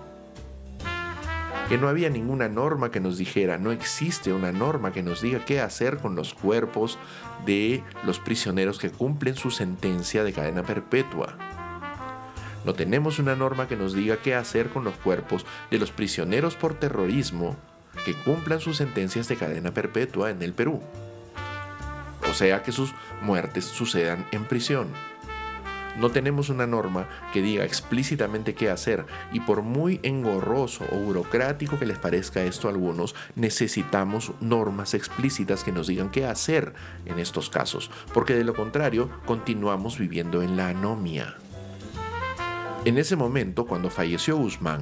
que 1.69 1.79
no 1.79 1.89
había 1.89 2.11
ninguna 2.11 2.49
norma 2.49 2.93
que 2.93 3.01
nos 3.01 3.19
dijera, 3.19 3.59
no 3.59 3.73
existe 3.73 4.33
una 4.33 4.53
norma 4.53 4.93
que 4.93 5.03
nos 5.03 5.21
diga 5.21 5.45
qué 5.45 5.61
hacer 5.61 5.99
con 5.99 6.14
los 6.14 6.33
cuerpos 6.33 6.97
de 7.45 7.83
los 8.05 8.21
prisioneros 8.21 8.79
que 8.79 8.91
cumplen 8.91 9.35
su 9.35 9.51
sentencia 9.51 10.23
de 10.23 10.33
cadena 10.33 10.62
perpetua. 10.62 11.37
No 12.67 12.75
tenemos 12.75 13.21
una 13.21 13.37
norma 13.37 13.69
que 13.69 13.77
nos 13.77 13.95
diga 13.95 14.17
qué 14.17 14.35
hacer 14.35 14.71
con 14.71 14.83
los 14.83 14.97
cuerpos 14.97 15.47
de 15.71 15.79
los 15.79 15.93
prisioneros 15.93 16.57
por 16.57 16.75
terrorismo 16.75 17.57
que 18.05 18.12
cumplan 18.12 18.59
sus 18.59 18.79
sentencias 18.79 19.29
de 19.29 19.37
cadena 19.37 19.71
perpetua 19.71 20.31
en 20.31 20.43
el 20.43 20.53
Perú. 20.53 20.83
O 22.29 22.35
sea 22.35 22.64
que 22.64 22.73
sus 22.73 22.93
muertes 23.23 23.67
sucedan 23.67 24.27
en 24.33 24.45
prisión. 24.47 24.89
No 25.97 26.11
tenemos 26.11 26.49
una 26.49 26.67
norma 26.67 27.09
que 27.33 27.41
diga 27.41 27.64
explícitamente 27.64 28.57
qué 28.57 28.69
hacer 28.69 29.07
y 29.33 29.39
por 29.39 29.62
muy 29.62 30.01
engorroso 30.03 30.85
o 30.91 30.97
burocrático 30.97 31.79
que 31.79 31.87
les 31.87 31.99
parezca 31.99 32.43
esto 32.43 32.67
a 32.67 32.73
algunos, 32.73 33.14
necesitamos 33.37 34.33
normas 34.41 34.93
explícitas 34.93 35.62
que 35.62 35.71
nos 35.71 35.87
digan 35.87 36.11
qué 36.11 36.27
hacer 36.27 36.75
en 37.05 37.21
estos 37.21 37.49
casos, 37.49 37.93
porque 38.12 38.35
de 38.35 38.43
lo 38.43 38.55
contrario 38.55 39.09
continuamos 39.25 39.99
viviendo 39.99 40.43
en 40.43 40.57
la 40.57 40.69
anomia. 40.71 41.37
En 42.87 42.99
ese 42.99 43.16
momento, 43.16 43.66
cuando 43.66 43.91
falleció 43.91 44.37
Guzmán, 44.37 44.78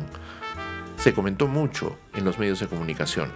se 0.98 1.14
comentó 1.14 1.46
mucho 1.46 1.96
en 2.12 2.26
los 2.26 2.38
medios 2.38 2.60
de 2.60 2.66
comunicación, 2.66 3.32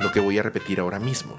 lo 0.00 0.10
que 0.10 0.20
voy 0.20 0.38
a 0.38 0.42
repetir 0.42 0.80
ahora 0.80 0.98
mismo. 0.98 1.36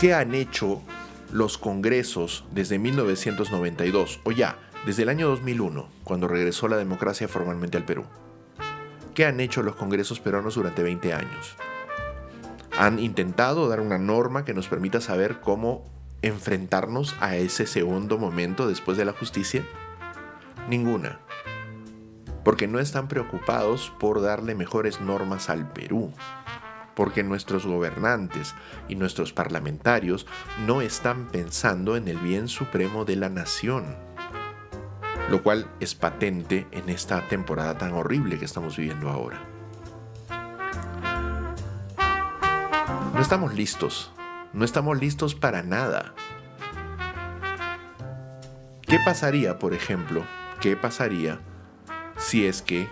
¿Qué 0.00 0.14
han 0.14 0.34
hecho 0.34 0.82
los 1.30 1.58
congresos 1.58 2.44
desde 2.50 2.80
1992, 2.80 4.18
o 4.24 4.32
ya, 4.32 4.58
desde 4.84 5.04
el 5.04 5.10
año 5.10 5.28
2001, 5.28 5.88
cuando 6.02 6.26
regresó 6.26 6.66
la 6.66 6.76
democracia 6.76 7.28
formalmente 7.28 7.76
al 7.76 7.84
Perú? 7.84 8.04
¿Qué 9.14 9.26
han 9.26 9.38
hecho 9.38 9.62
los 9.62 9.76
congresos 9.76 10.18
peruanos 10.18 10.56
durante 10.56 10.82
20 10.82 11.14
años? 11.14 11.54
Han 12.76 12.98
intentado 12.98 13.68
dar 13.68 13.78
una 13.78 13.98
norma 13.98 14.44
que 14.44 14.54
nos 14.54 14.66
permita 14.66 15.00
saber 15.00 15.38
cómo 15.40 15.84
enfrentarnos 16.22 17.16
a 17.20 17.36
ese 17.36 17.66
segundo 17.66 18.18
momento 18.18 18.66
después 18.66 18.98
de 18.98 19.04
la 19.04 19.12
justicia? 19.12 19.64
Ninguna. 20.68 21.20
Porque 22.44 22.66
no 22.66 22.78
están 22.78 23.08
preocupados 23.08 23.92
por 23.98 24.20
darle 24.22 24.54
mejores 24.54 25.00
normas 25.00 25.50
al 25.50 25.68
Perú. 25.68 26.12
porque 26.98 27.22
nuestros 27.22 27.64
gobernantes 27.64 28.56
y 28.88 28.96
nuestros 28.96 29.32
parlamentarios 29.32 30.26
no 30.66 30.80
están 30.80 31.28
pensando 31.28 31.96
en 31.96 32.08
el 32.08 32.18
bien 32.18 32.48
supremo 32.48 33.04
de 33.04 33.14
la 33.14 33.28
nación, 33.28 33.96
lo 35.30 35.44
cual 35.44 35.70
es 35.78 35.94
patente 35.94 36.66
en 36.72 36.88
esta 36.88 37.28
temporada 37.28 37.78
tan 37.78 37.92
horrible 37.92 38.36
que 38.40 38.44
estamos 38.44 38.76
viviendo 38.76 39.10
ahora. 39.10 39.38
No 43.14 43.20
estamos 43.20 43.54
listos, 43.54 44.10
no 44.52 44.64
estamos 44.64 44.98
listos 45.00 45.34
para 45.34 45.62
nada. 45.62 46.14
¿Qué 48.82 48.98
pasaría, 49.04 49.58
por 49.58 49.74
ejemplo, 49.74 50.24
qué 50.60 50.76
pasaría 50.76 51.40
si 52.16 52.46
es 52.46 52.62
que 52.62 52.88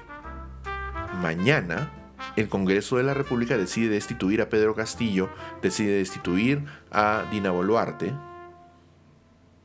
mañana 1.23 1.91
el 2.37 2.49
Congreso 2.49 2.99
de 2.99 3.03
la 3.03 3.15
República 3.15 3.57
decide 3.57 3.89
destituir 3.89 4.43
a 4.43 4.51
Pedro 4.51 4.75
Castillo, 4.75 5.31
decide 5.63 5.97
destituir 5.97 6.65
a 6.91 7.25
Dina 7.31 7.51
Boluarte 7.51 8.13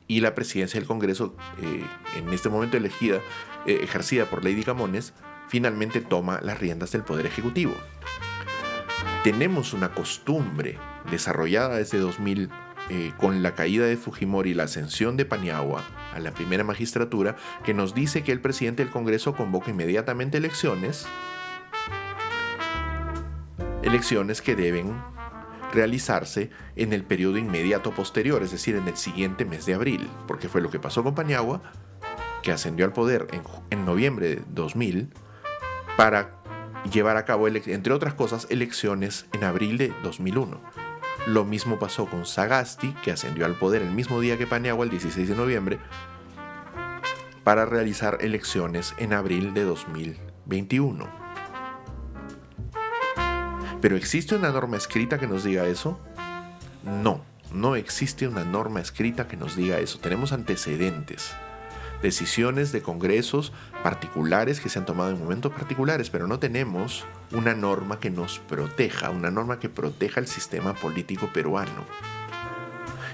y 0.08 0.20
la 0.20 0.34
presidencia 0.34 0.80
del 0.80 0.88
Congreso, 0.88 1.36
eh, 1.60 1.84
en 2.16 2.28
este 2.30 2.48
momento 2.48 2.76
elegida, 2.76 3.18
eh, 3.66 3.80
ejercida 3.82 4.26
por 4.26 4.44
Lady 4.44 4.62
Camones, 4.62 5.14
finalmente 5.48 6.00
toma 6.00 6.40
las 6.42 6.58
riendas 6.58 6.92
del 6.92 7.02
Poder 7.02 7.26
Ejecutivo. 7.26 7.74
Tenemos 9.22 9.72
una 9.74 9.92
costumbre 9.92 10.78
desarrollada 11.10 11.76
desde 11.76 11.98
2000 11.98 12.50
eh, 12.90 13.12
con 13.16 13.42
la 13.42 13.54
caída 13.54 13.86
de 13.86 13.96
Fujimori 13.96 14.50
y 14.50 14.54
la 14.54 14.64
ascensión 14.64 15.16
de 15.16 15.24
Paniagua 15.24 15.84
a 16.14 16.18
la 16.18 16.32
primera 16.32 16.64
magistratura, 16.64 17.36
que 17.64 17.74
nos 17.74 17.94
dice 17.94 18.22
que 18.22 18.32
el 18.32 18.40
presidente 18.40 18.82
del 18.82 18.92
Congreso 18.92 19.34
convoca 19.34 19.70
inmediatamente 19.70 20.38
elecciones, 20.38 21.06
elecciones 23.82 24.42
que 24.42 24.56
deben 24.56 25.00
realizarse 25.72 26.50
en 26.76 26.92
el 26.92 27.04
periodo 27.04 27.38
inmediato 27.38 27.92
posterior, 27.92 28.42
es 28.42 28.50
decir, 28.50 28.76
en 28.76 28.86
el 28.88 28.96
siguiente 28.96 29.44
mes 29.44 29.64
de 29.64 29.74
abril, 29.74 30.08
porque 30.26 30.48
fue 30.48 30.60
lo 30.60 30.70
que 30.70 30.80
pasó 30.80 31.02
con 31.02 31.14
Paniagua, 31.14 31.62
que 32.42 32.52
ascendió 32.52 32.84
al 32.84 32.92
poder 32.92 33.28
en, 33.32 33.42
en 33.70 33.84
noviembre 33.84 34.28
de 34.28 34.42
2000, 34.48 35.08
para 35.96 36.42
llevar 36.92 37.16
a 37.16 37.24
cabo, 37.24 37.48
entre 37.48 37.92
otras 37.92 38.14
cosas, 38.14 38.46
elecciones 38.50 39.26
en 39.32 39.44
abril 39.44 39.78
de 39.78 39.94
2001. 40.02 40.81
Lo 41.26 41.44
mismo 41.44 41.78
pasó 41.78 42.06
con 42.06 42.26
Sagasti, 42.26 42.92
que 43.04 43.12
ascendió 43.12 43.46
al 43.46 43.54
poder 43.54 43.82
el 43.82 43.90
mismo 43.90 44.20
día 44.20 44.36
que 44.36 44.46
Paniagua, 44.46 44.84
el 44.84 44.90
16 44.90 45.28
de 45.28 45.36
noviembre, 45.36 45.78
para 47.44 47.64
realizar 47.64 48.18
elecciones 48.20 48.94
en 48.98 49.12
abril 49.12 49.54
de 49.54 49.62
2021. 49.62 51.06
¿Pero 53.80 53.96
existe 53.96 54.34
una 54.34 54.50
norma 54.50 54.76
escrita 54.76 55.18
que 55.18 55.28
nos 55.28 55.44
diga 55.44 55.66
eso? 55.66 56.00
No, 56.82 57.24
no 57.52 57.76
existe 57.76 58.26
una 58.26 58.44
norma 58.44 58.80
escrita 58.80 59.28
que 59.28 59.36
nos 59.36 59.54
diga 59.54 59.78
eso. 59.78 59.98
Tenemos 60.00 60.32
antecedentes 60.32 61.34
decisiones 62.02 62.72
de 62.72 62.82
congresos 62.82 63.52
particulares 63.82 64.60
que 64.60 64.68
se 64.68 64.78
han 64.78 64.86
tomado 64.86 65.10
en 65.10 65.18
momentos 65.18 65.52
particulares, 65.52 66.10
pero 66.10 66.26
no 66.26 66.38
tenemos 66.38 67.04
una 67.30 67.54
norma 67.54 68.00
que 68.00 68.10
nos 68.10 68.40
proteja, 68.40 69.10
una 69.10 69.30
norma 69.30 69.58
que 69.58 69.68
proteja 69.68 70.20
el 70.20 70.26
sistema 70.26 70.74
político 70.74 71.30
peruano. 71.32 71.86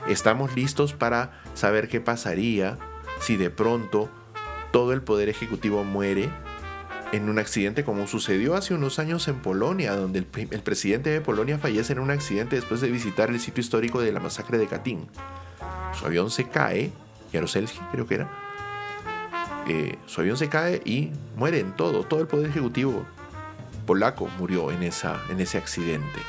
Estamos 0.09 0.57
listos 0.57 0.95
para 0.95 1.41
saber 1.55 1.89
qué 1.89 2.01
pasaría 2.01 2.79
si 3.21 3.37
de 3.37 3.51
pronto 3.51 4.09
todo 4.73 4.93
el 4.93 5.03
poder 5.03 5.29
ejecutivo 5.29 5.85
muere 5.85 6.31
en 7.13 7.29
un 7.29 7.39
accidente 7.39 7.85
como 7.85 8.07
sucedió 8.07 8.55
hace 8.55 8.75
unos 8.75 8.99
años 8.99 9.29
en 9.29 9.37
Polonia, 9.37 9.95
donde 9.95 10.19
el, 10.19 10.27
presidente 10.27 11.11
de 11.11 11.21
Polonia 11.21 11.59
fallece 11.59 11.95
en 11.95 12.01
un 12.01 12.11
accidente 12.11 12.57
después 12.57 12.81
de 12.81 12.91
visitar 12.91 13.31
el 13.31 13.41
sitio 13.41 13.61
histórico 13.61 14.01
de 14.01 14.13
la 14.13 14.21
masacre 14.21 14.59
de 14.59 14.67
Katyn. 14.67 15.07
Su 15.99 16.07
avión 16.07 16.31
se 16.31 16.49
cae, 16.49 16.93
Jaruzelski 17.33 17.81
creo 17.93 18.07
que 18.07 18.17
era, 18.17 18.48
eh, 19.69 19.99
su 20.07 20.23
avión 20.23 20.37
se 20.37 20.49
cae 20.49 20.81
y 20.85 21.11
muere 21.37 21.61
en 21.61 21.77
todo. 21.77 22.05
Todo 22.05 22.21
el 22.21 22.27
poder 22.27 22.51
ejecutivo 22.51 23.05
polaco 23.87 24.29
murió 24.39 24.71
en, 24.71 24.83
esa, 24.83 25.21
en 25.31 25.41
ese 25.41 25.59
accidente. 25.59 26.21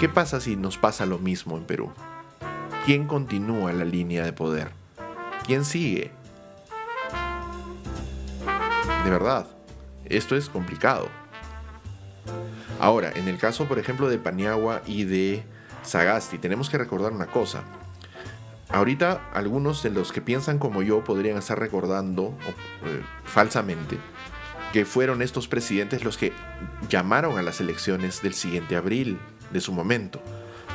¿Qué 0.00 0.08
pasa 0.08 0.40
si 0.40 0.56
nos 0.56 0.78
pasa 0.78 1.06
lo 1.06 1.18
mismo 1.18 1.56
en 1.56 1.64
Perú? 1.64 1.92
¿Quién 2.84 3.06
continúa 3.06 3.72
la 3.72 3.84
línea 3.84 4.24
de 4.24 4.32
poder? 4.32 4.70
¿Quién 5.46 5.64
sigue? 5.64 6.10
De 9.04 9.10
verdad, 9.10 9.46
esto 10.04 10.36
es 10.36 10.48
complicado. 10.48 11.08
Ahora, 12.80 13.12
en 13.14 13.28
el 13.28 13.38
caso, 13.38 13.66
por 13.66 13.78
ejemplo, 13.78 14.08
de 14.08 14.18
Paniagua 14.18 14.82
y 14.86 15.04
de 15.04 15.44
Sagasti, 15.82 16.38
tenemos 16.38 16.68
que 16.68 16.78
recordar 16.78 17.12
una 17.12 17.26
cosa. 17.26 17.62
Ahorita 18.72 19.28
algunos 19.34 19.82
de 19.82 19.90
los 19.90 20.12
que 20.12 20.22
piensan 20.22 20.58
como 20.58 20.82
yo 20.82 21.04
podrían 21.04 21.36
estar 21.36 21.58
recordando 21.58 22.34
eh, 22.84 23.02
falsamente 23.24 23.98
que 24.72 24.86
fueron 24.86 25.20
estos 25.20 25.46
presidentes 25.46 26.02
los 26.02 26.16
que 26.16 26.32
llamaron 26.88 27.38
a 27.38 27.42
las 27.42 27.60
elecciones 27.60 28.22
del 28.22 28.32
siguiente 28.32 28.74
abril 28.74 29.18
de 29.52 29.60
su 29.60 29.72
momento, 29.72 30.22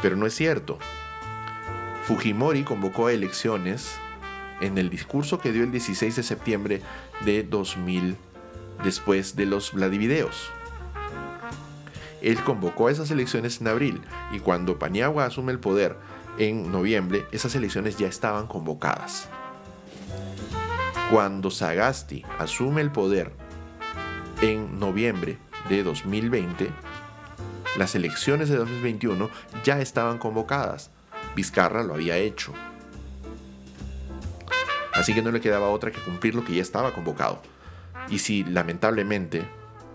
pero 0.04 0.16
no 0.16 0.28
es 0.28 0.36
cierto. 0.36 0.78
Fujimori 2.04 2.64
convocó 2.64 3.08
a 3.08 3.14
elecciones 3.14 3.96
en 4.62 4.78
el 4.78 4.92
discurso 4.92 5.40
que 5.40 5.52
dio 5.52 5.64
el 5.64 5.72
16 5.72 6.16
de 6.16 6.24
septiembre 6.24 6.82
de 7.26 7.44
2000 7.44 8.16
después 8.84 9.36
de 9.36 9.48
los 9.48 9.74
Vladivideos. 9.74 10.52
Él 12.22 12.40
convocó 12.44 12.88
a 12.88 12.92
esas 12.92 13.10
elecciones 13.10 13.60
en 13.62 13.68
abril 13.68 14.02
y 14.32 14.40
cuando 14.40 14.78
Paniagua 14.78 15.26
asume 15.26 15.52
el 15.52 15.60
poder 15.60 15.96
en 16.38 16.72
noviembre, 16.72 17.26
esas 17.32 17.56
elecciones 17.56 17.98
ya 17.98 18.08
estaban 18.08 18.48
convocadas. 18.48 19.28
Cuando 21.12 21.50
Sagasti 21.50 22.24
asume 22.38 22.82
el 22.82 22.92
poder 22.92 23.32
en 24.42 24.80
noviembre 24.80 25.38
de 25.70 25.84
2020, 25.84 26.70
las 27.78 27.96
elecciones 27.96 28.50
de 28.50 28.58
2021 28.58 29.30
ya 29.64 29.80
estaban 29.80 30.18
convocadas. 30.18 30.92
Vizcarra 31.36 31.84
lo 31.84 31.94
había 31.94 32.18
hecho. 32.18 32.54
Así 34.94 35.14
que 35.14 35.22
no 35.22 35.32
le 35.32 35.42
quedaba 35.42 35.70
otra 35.70 35.92
que 35.92 36.02
cumplir 36.02 36.36
lo 36.36 36.44
que 36.44 36.56
ya 36.56 36.62
estaba 36.62 36.94
convocado. 36.94 37.42
Y 38.10 38.20
si 38.20 38.44
lamentablemente 38.44 39.46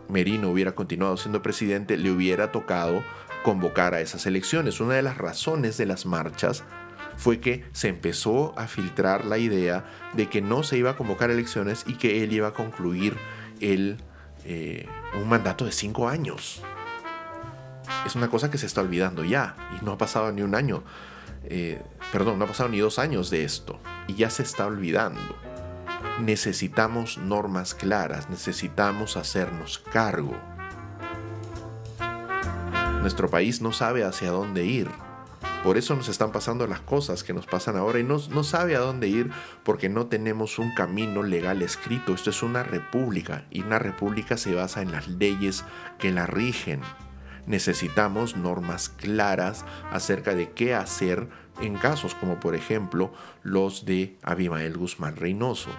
Merino 0.08 0.50
hubiera 0.50 0.74
continuado 0.74 1.16
siendo 1.16 1.42
presidente, 1.42 1.96
le 1.96 2.10
hubiera 2.10 2.52
tocado 2.52 3.02
convocar 3.42 3.94
a 3.94 4.00
esas 4.00 4.26
elecciones. 4.26 4.80
Una 4.80 4.94
de 4.94 5.02
las 5.02 5.18
razones 5.18 5.76
de 5.76 5.86
las 5.86 6.06
marchas 6.06 6.64
fue 7.16 7.40
que 7.40 7.64
se 7.72 7.88
empezó 7.88 8.58
a 8.58 8.66
filtrar 8.66 9.24
la 9.24 9.38
idea 9.38 9.84
de 10.14 10.28
que 10.28 10.40
no 10.40 10.62
se 10.62 10.78
iba 10.78 10.90
a 10.90 10.96
convocar 10.96 11.30
elecciones 11.30 11.84
y 11.86 11.94
que 11.94 12.22
él 12.24 12.32
iba 12.32 12.48
a 12.48 12.52
concluir 12.52 13.16
el, 13.60 13.98
eh, 14.44 14.86
un 15.20 15.28
mandato 15.28 15.64
de 15.64 15.72
cinco 15.72 16.08
años. 16.08 16.62
Es 18.06 18.16
una 18.16 18.28
cosa 18.28 18.50
que 18.50 18.58
se 18.58 18.66
está 18.66 18.80
olvidando 18.80 19.24
ya 19.24 19.56
y 19.80 19.84
no 19.84 19.92
ha 19.92 19.98
pasado 19.98 20.32
ni 20.32 20.42
un 20.42 20.54
año, 20.54 20.82
eh, 21.44 21.80
perdón, 22.10 22.38
no 22.38 22.44
ha 22.44 22.48
pasado 22.48 22.68
ni 22.68 22.78
dos 22.78 22.98
años 22.98 23.30
de 23.30 23.44
esto 23.44 23.78
y 24.06 24.14
ya 24.14 24.30
se 24.30 24.42
está 24.42 24.66
olvidando. 24.66 25.36
Necesitamos 26.20 27.18
normas 27.18 27.74
claras, 27.74 28.28
necesitamos 28.28 29.16
hacernos 29.16 29.78
cargo 29.78 30.36
nuestro 33.02 33.28
país 33.28 33.60
no 33.60 33.72
sabe 33.72 34.04
hacia 34.04 34.30
dónde 34.30 34.64
ir. 34.64 34.88
Por 35.64 35.76
eso 35.76 35.96
nos 35.96 36.08
están 36.08 36.30
pasando 36.30 36.68
las 36.68 36.80
cosas 36.80 37.24
que 37.24 37.32
nos 37.32 37.46
pasan 37.46 37.76
ahora 37.76 37.98
y 37.98 38.04
no, 38.04 38.18
sabe 38.44 38.76
a 38.76 38.78
dónde 38.80 39.08
ir 39.08 39.30
porque 39.64 39.88
no 39.88 40.06
tenemos 40.06 40.60
un 40.60 40.72
camino 40.72 41.24
legal 41.24 41.62
escrito. 41.62 42.14
Esto 42.14 42.30
es 42.30 42.44
una 42.44 42.62
república 42.62 43.44
y 43.50 43.62
una 43.62 43.80
república 43.80 44.36
se 44.36 44.54
basa 44.54 44.82
en 44.82 44.92
las 44.92 45.08
leyes 45.08 45.64
que 45.98 46.12
la 46.12 46.26
rigen. 46.26 46.80
Necesitamos 47.46 48.36
normas 48.36 48.88
claras 48.88 49.64
acerca 49.90 50.36
de 50.36 50.52
qué 50.52 50.74
hacer 50.74 51.28
en 51.60 51.74
casos 51.74 52.14
como 52.14 52.38
por 52.38 52.54
ejemplo 52.54 53.12
los 53.42 53.84
de 53.84 54.16
Abimael 54.22 54.76
Guzmán 54.76 55.16
Reynoso. 55.16 55.70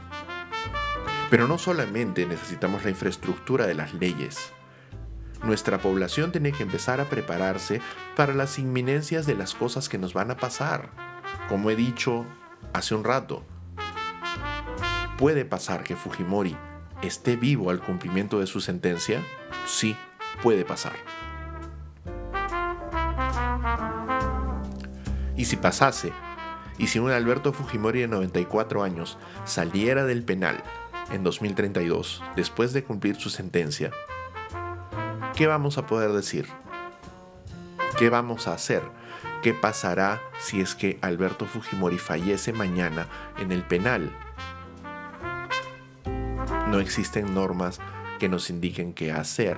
Pero 1.30 1.47
no 1.47 1.57
solamente 1.57 2.26
necesitamos 2.26 2.84
la 2.84 2.89
infraestructura 2.89 3.65
de 3.65 3.76
las 3.76 3.93
leyes, 3.93 4.51
nuestra 5.44 5.78
población 5.80 6.32
tiene 6.32 6.52
que 6.52 6.64
empezar 6.64 7.02
a 7.02 7.10
prepararse 7.10 7.82
para 8.16 8.34
las 8.34 8.60
inminencias 8.60 9.26
de 9.26 9.36
las 9.36 9.54
cosas 9.54 9.89
que 9.89 9.98
nos 9.98 10.14
van 10.14 10.32
a 10.32 10.38
pasar. 10.38 10.89
Como 11.50 11.70
he 11.70 11.76
dicho 11.76 12.26
hace 12.74 12.96
un 12.96 13.04
rato, 13.04 13.44
¿puede 15.18 15.46
pasar 15.46 15.84
que 15.84 15.96
Fujimori 15.96 16.56
esté 17.02 17.36
vivo 17.36 17.70
al 17.70 17.82
cumplimiento 17.82 18.39
de 18.39 18.48
su 18.48 18.62
sentencia? 18.62 19.22
Sí, 19.68 19.98
puede 20.41 20.64
pasar. 20.64 20.94
Y 25.36 25.46
si 25.46 25.58
pasase, 25.58 26.14
y 26.78 26.88
si 26.88 27.00
un 27.00 27.12
Alberto 27.12 27.52
Fujimori 27.52 28.00
de 28.00 28.08
94 28.08 28.82
años 28.82 29.18
saliera 29.44 30.06
del 30.06 30.24
penal 30.24 30.64
en 31.12 31.24
2032, 31.24 32.24
después 32.36 32.72
de 32.72 32.84
cumplir 32.84 33.18
su 33.18 33.30
sentencia, 33.30 33.91
¿qué 35.36 35.47
vamos 35.47 35.77
a 35.77 35.86
poder 35.88 36.11
decir? 36.11 36.47
¿Qué 37.97 38.09
vamos 38.09 38.47
a 38.47 38.53
hacer? 38.53 38.84
¿Qué 39.41 39.53
pasará 39.53 40.21
si 40.39 40.61
es 40.61 40.75
que 40.75 40.99
Alberto 41.01 41.45
Fujimori 41.45 41.97
fallece 41.97 42.53
mañana 42.53 43.07
en 43.38 43.51
el 43.51 43.63
penal? 43.63 44.11
No 46.69 46.79
existen 46.79 47.34
normas 47.34 47.79
que 48.19 48.29
nos 48.29 48.49
indiquen 48.49 48.93
qué 48.93 49.11
hacer. 49.11 49.57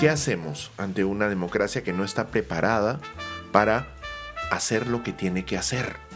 ¿Qué 0.00 0.10
hacemos 0.10 0.72
ante 0.78 1.04
una 1.04 1.28
democracia 1.28 1.84
que 1.84 1.92
no 1.92 2.04
está 2.04 2.28
preparada 2.28 3.00
para 3.52 3.86
hacer 4.50 4.88
lo 4.88 5.02
que 5.02 5.12
tiene 5.12 5.44
que 5.44 5.56
hacer? 5.56 6.11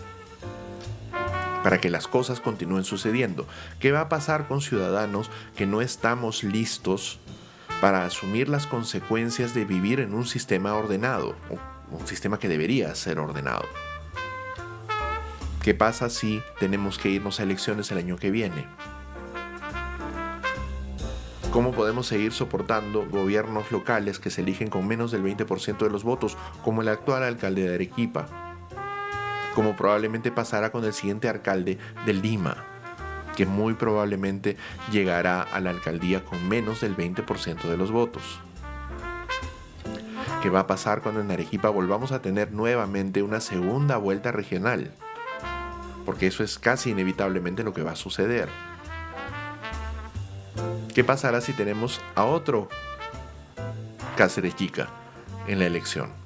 Para 1.67 1.81
que 1.81 1.91
las 1.91 2.07
cosas 2.07 2.39
continúen 2.39 2.85
sucediendo. 2.85 3.45
¿Qué 3.81 3.91
va 3.91 4.03
a 4.03 4.09
pasar 4.09 4.47
con 4.47 4.61
ciudadanos 4.61 5.33
que 5.57 5.67
no 5.67 5.81
estamos 5.81 6.45
listos 6.45 7.19
para 7.81 8.05
asumir 8.05 8.49
las 8.49 8.69
consecuencias 8.69 9.53
de 9.53 9.65
vivir 9.65 9.99
en 9.99 10.15
un 10.15 10.27
sistema 10.27 10.75
ordenado? 10.75 11.35
Un 11.91 12.07
sistema 12.07 12.39
que 12.39 12.47
debería 12.47 12.95
ser 12.95 13.19
ordenado. 13.19 13.65
¿Qué 15.61 15.75
pasa 15.75 16.09
si 16.09 16.41
tenemos 16.61 16.99
que 16.99 17.09
irnos 17.09 17.41
a 17.41 17.43
elecciones 17.43 17.91
el 17.91 17.99
año 17.99 18.15
que 18.17 18.31
viene? 18.31 18.69
¿Cómo 21.51 21.73
podemos 21.73 22.07
seguir 22.07 22.33
soportando 22.33 23.09
gobiernos 23.11 23.73
locales 23.73 24.21
que 24.21 24.31
se 24.31 24.43
eligen 24.43 24.71
con 24.71 24.87
menos 24.87 25.11
del 25.11 25.25
20% 25.25 25.79
de 25.79 25.91
los 25.91 26.05
votos, 26.05 26.37
como 26.63 26.83
el 26.83 26.89
actual 26.89 27.25
alcalde 27.25 27.69
de 27.69 27.75
Arequipa? 27.75 28.46
Como 29.57 29.75
probablemente 29.75 30.31
pasará 30.31 30.71
con 30.71 30.85
el 30.85 30.93
siguiente 30.93 31.29
alcalde 31.29 31.79
de 32.05 32.13
Lima, 32.13 32.57
que 33.35 33.45
muy 33.45 33.75
probablemente 33.75 34.57
llegará 34.93 35.43
a 35.43 35.59
la 35.59 35.71
alcaldía 35.71 36.25
con 36.25 36.49
menos 36.49 36.81
del 36.81 36.97
20% 36.97 37.63
de 37.63 37.77
los 37.77 37.91
votos. 37.91 38.23
¿Qué 40.41 40.49
va 40.49 40.61
a 40.61 40.67
pasar 40.69 41.03
cuando 41.03 41.21
en 41.21 41.33
Arequipa 41.33 41.71
volvamos 41.71 42.13
a 42.13 42.23
tener 42.23 42.53
nuevamente 42.53 43.25
una 43.25 43.41
segunda 43.41 43.97
vuelta 43.97 44.31
regional? 44.31 44.93
porque 46.07 46.29
eso 46.29 46.45
es 46.45 46.59
casi 46.59 46.91
inevitablemente 46.91 47.65
lo 47.65 47.75
que 47.75 47.83
va 47.83 47.91
a 47.91 47.97
suceder. 47.97 48.49
¿Qué 50.95 51.05
pasará 51.05 51.43
si 51.43 51.53
tenemos 51.53 52.01
a 52.15 52.25
otro 52.25 52.69
Cáceres 54.17 54.57
Chica 54.57 54.89
en 55.47 55.59
la 55.59 55.67
elección? 55.67 56.26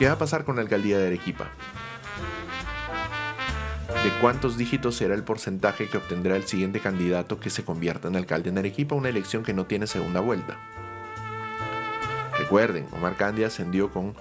¿Qué 0.00 0.06
va 0.06 0.12
a 0.12 0.18
pasar 0.18 0.46
con 0.46 0.56
la 0.56 0.62
alcaldía 0.62 0.96
de 0.96 1.08
Arequipa? 1.08 1.50
¿De 4.02 4.10
cuántos 4.22 4.56
dígitos 4.56 4.96
será 4.96 5.14
el 5.14 5.24
porcentaje 5.24 5.88
que 5.88 5.98
obtendrá 5.98 6.36
el 6.36 6.44
siguiente 6.44 6.80
candidato 6.80 7.38
que 7.38 7.50
se 7.50 7.66
convierta 7.66 8.08
en 8.08 8.16
alcalde 8.16 8.48
en 8.48 8.56
Arequipa, 8.56 8.94
una 8.94 9.10
elección 9.10 9.42
que 9.42 9.52
no 9.52 9.66
tiene 9.66 9.86
segunda 9.86 10.20
vuelta? 10.20 10.56
Recuerden, 12.38 12.86
Omar 12.92 13.18
Candia 13.18 13.48
ascendió 13.48 13.90
con 13.90 14.14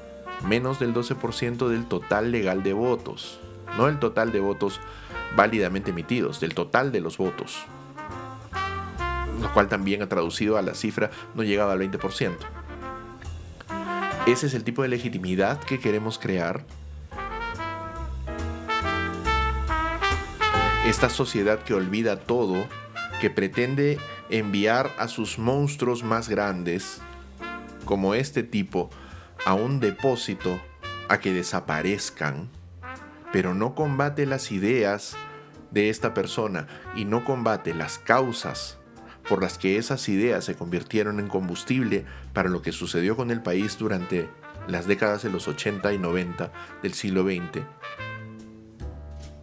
menos 0.46 0.82
del 0.82 0.94
12% 0.94 1.70
del 1.70 1.86
total 1.86 2.34
legal 2.34 2.62
de 2.62 2.74
votos, 2.74 3.40
no 3.78 3.88
el 3.88 4.00
total 4.00 4.34
de 4.34 4.42
votos 4.42 4.82
válidamente 5.38 5.92
emitidos, 5.92 6.42
del 6.42 6.56
total 6.56 6.92
de 6.92 7.00
los 7.00 7.18
votos, 7.18 7.64
lo 9.42 9.54
cual 9.54 9.70
también 9.70 10.02
ha 10.02 10.10
traducido 10.10 10.58
a 10.58 10.62
la 10.62 10.74
cifra 10.74 11.10
no 11.36 11.44
llegaba 11.44 11.72
al 11.72 11.80
20%. 11.80 12.59
Ese 14.26 14.48
es 14.48 14.54
el 14.54 14.64
tipo 14.64 14.84
de 14.84 14.90
legitimidad 14.90 15.60
que 15.60 15.80
queremos 15.80 16.20
crear. 16.20 16.64
Esta 20.86 21.10
sociedad 21.10 21.60
que 21.64 21.74
olvida 21.74 22.20
todo, 22.20 22.68
que 23.22 23.30
pretende 23.30 23.98
enviar 24.30 24.92
a 24.98 25.08
sus 25.08 25.40
monstruos 25.40 26.04
más 26.04 26.30
grandes, 26.30 27.02
como 27.86 28.14
este 28.14 28.44
tipo, 28.44 28.90
a 29.46 29.54
un 29.54 29.80
depósito 29.80 30.60
a 31.10 31.20
que 31.20 31.34
desaparezcan, 31.34 32.50
pero 33.32 33.54
no 33.54 33.74
combate 33.76 34.26
las 34.26 34.52
ideas 34.52 35.16
de 35.72 35.90
esta 35.90 36.14
persona 36.14 36.68
y 36.96 37.06
no 37.06 37.24
combate 37.24 37.74
las 37.74 38.00
causas 38.00 38.79
por 39.30 39.44
las 39.44 39.60
que 39.60 39.78
esas 39.78 40.10
ideas 40.10 40.44
se 40.44 40.56
convirtieron 40.56 41.20
en 41.20 41.28
combustible 41.28 42.04
para 42.34 42.50
lo 42.50 42.64
que 42.64 42.72
sucedió 42.72 43.16
con 43.16 43.30
el 43.30 43.44
país 43.44 43.78
durante 43.78 44.28
las 44.68 44.88
décadas 44.88 45.22
de 45.22 45.30
los 45.30 45.48
80 45.48 45.94
y 45.94 46.00
90 46.00 46.52
del 46.82 46.94
siglo 46.96 47.24
XX. 47.24 47.64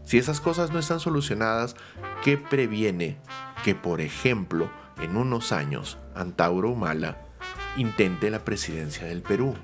Si 0.05 0.19
esas 0.19 0.41
cosas 0.41 0.73
no 0.73 0.81
están 0.81 0.99
solucionadas, 0.99 1.77
¿qué 2.25 2.37
previene 2.37 3.19
que, 3.65 3.77
por 3.77 4.01
ejemplo, 4.01 4.71
en 5.01 5.17
unos 5.17 5.53
años, 5.53 5.99
Antauro 6.15 6.71
Humala 6.71 7.23
intente 7.77 8.31
la 8.31 8.45
presidencia 8.45 9.07
del 9.07 9.23
Perú? 9.23 9.55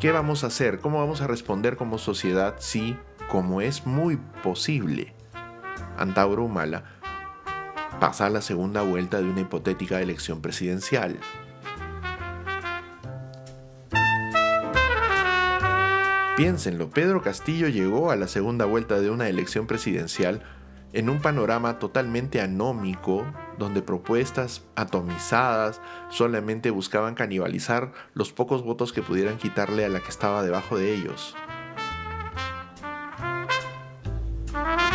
¿Qué 0.00 0.12
vamos 0.12 0.44
a 0.44 0.48
hacer? 0.48 0.80
¿Cómo 0.80 0.98
vamos 0.98 1.22
a 1.22 1.26
responder 1.26 1.76
como 1.76 1.98
sociedad 1.98 2.56
si, 2.58 2.96
como 3.30 3.60
es 3.60 3.86
muy 3.86 4.18
posible, 4.42 5.14
Antauro 5.96 6.44
Humala 6.44 6.99
pasa 8.00 8.26
a 8.26 8.30
la 8.30 8.40
segunda 8.40 8.80
vuelta 8.80 9.18
de 9.18 9.28
una 9.28 9.42
hipotética 9.42 10.00
elección 10.00 10.40
presidencial? 10.40 11.20
Piénsenlo, 16.36 16.88
Pedro 16.88 17.20
Castillo 17.20 17.68
llegó 17.68 18.10
a 18.10 18.16
la 18.16 18.26
segunda 18.26 18.64
vuelta 18.64 18.98
de 18.98 19.10
una 19.10 19.28
elección 19.28 19.66
presidencial 19.66 20.42
en 20.94 21.10
un 21.10 21.20
panorama 21.20 21.78
totalmente 21.78 22.40
anómico, 22.40 23.26
donde 23.58 23.82
propuestas 23.82 24.64
atomizadas 24.74 25.82
solamente 26.08 26.70
buscaban 26.70 27.14
canibalizar 27.14 27.92
los 28.14 28.32
pocos 28.32 28.64
votos 28.64 28.94
que 28.94 29.02
pudieran 29.02 29.36
quitarle 29.36 29.84
a 29.84 29.90
la 29.90 30.00
que 30.00 30.08
estaba 30.08 30.42
debajo 30.42 30.78
de 30.78 30.94
ellos. 30.94 31.36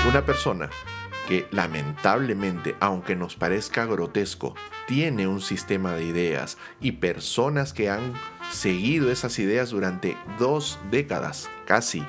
Una 0.09 0.25
persona 0.25 0.69
que 1.27 1.47
lamentablemente, 1.51 2.75
aunque 2.79 3.15
nos 3.15 3.35
parezca 3.35 3.85
grotesco, 3.85 4.55
tiene 4.87 5.27
un 5.27 5.41
sistema 5.41 5.93
de 5.93 6.05
ideas 6.05 6.57
y 6.79 6.93
personas 6.93 7.73
que 7.73 7.89
han 7.89 8.13
seguido 8.51 9.11
esas 9.11 9.37
ideas 9.39 9.71
durante 9.71 10.17
dos 10.39 10.79
décadas, 10.91 11.49
casi. 11.65 12.05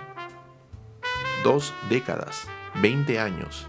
Dos 1.43 1.73
décadas, 1.89 2.47
20 2.83 3.19
años. 3.19 3.67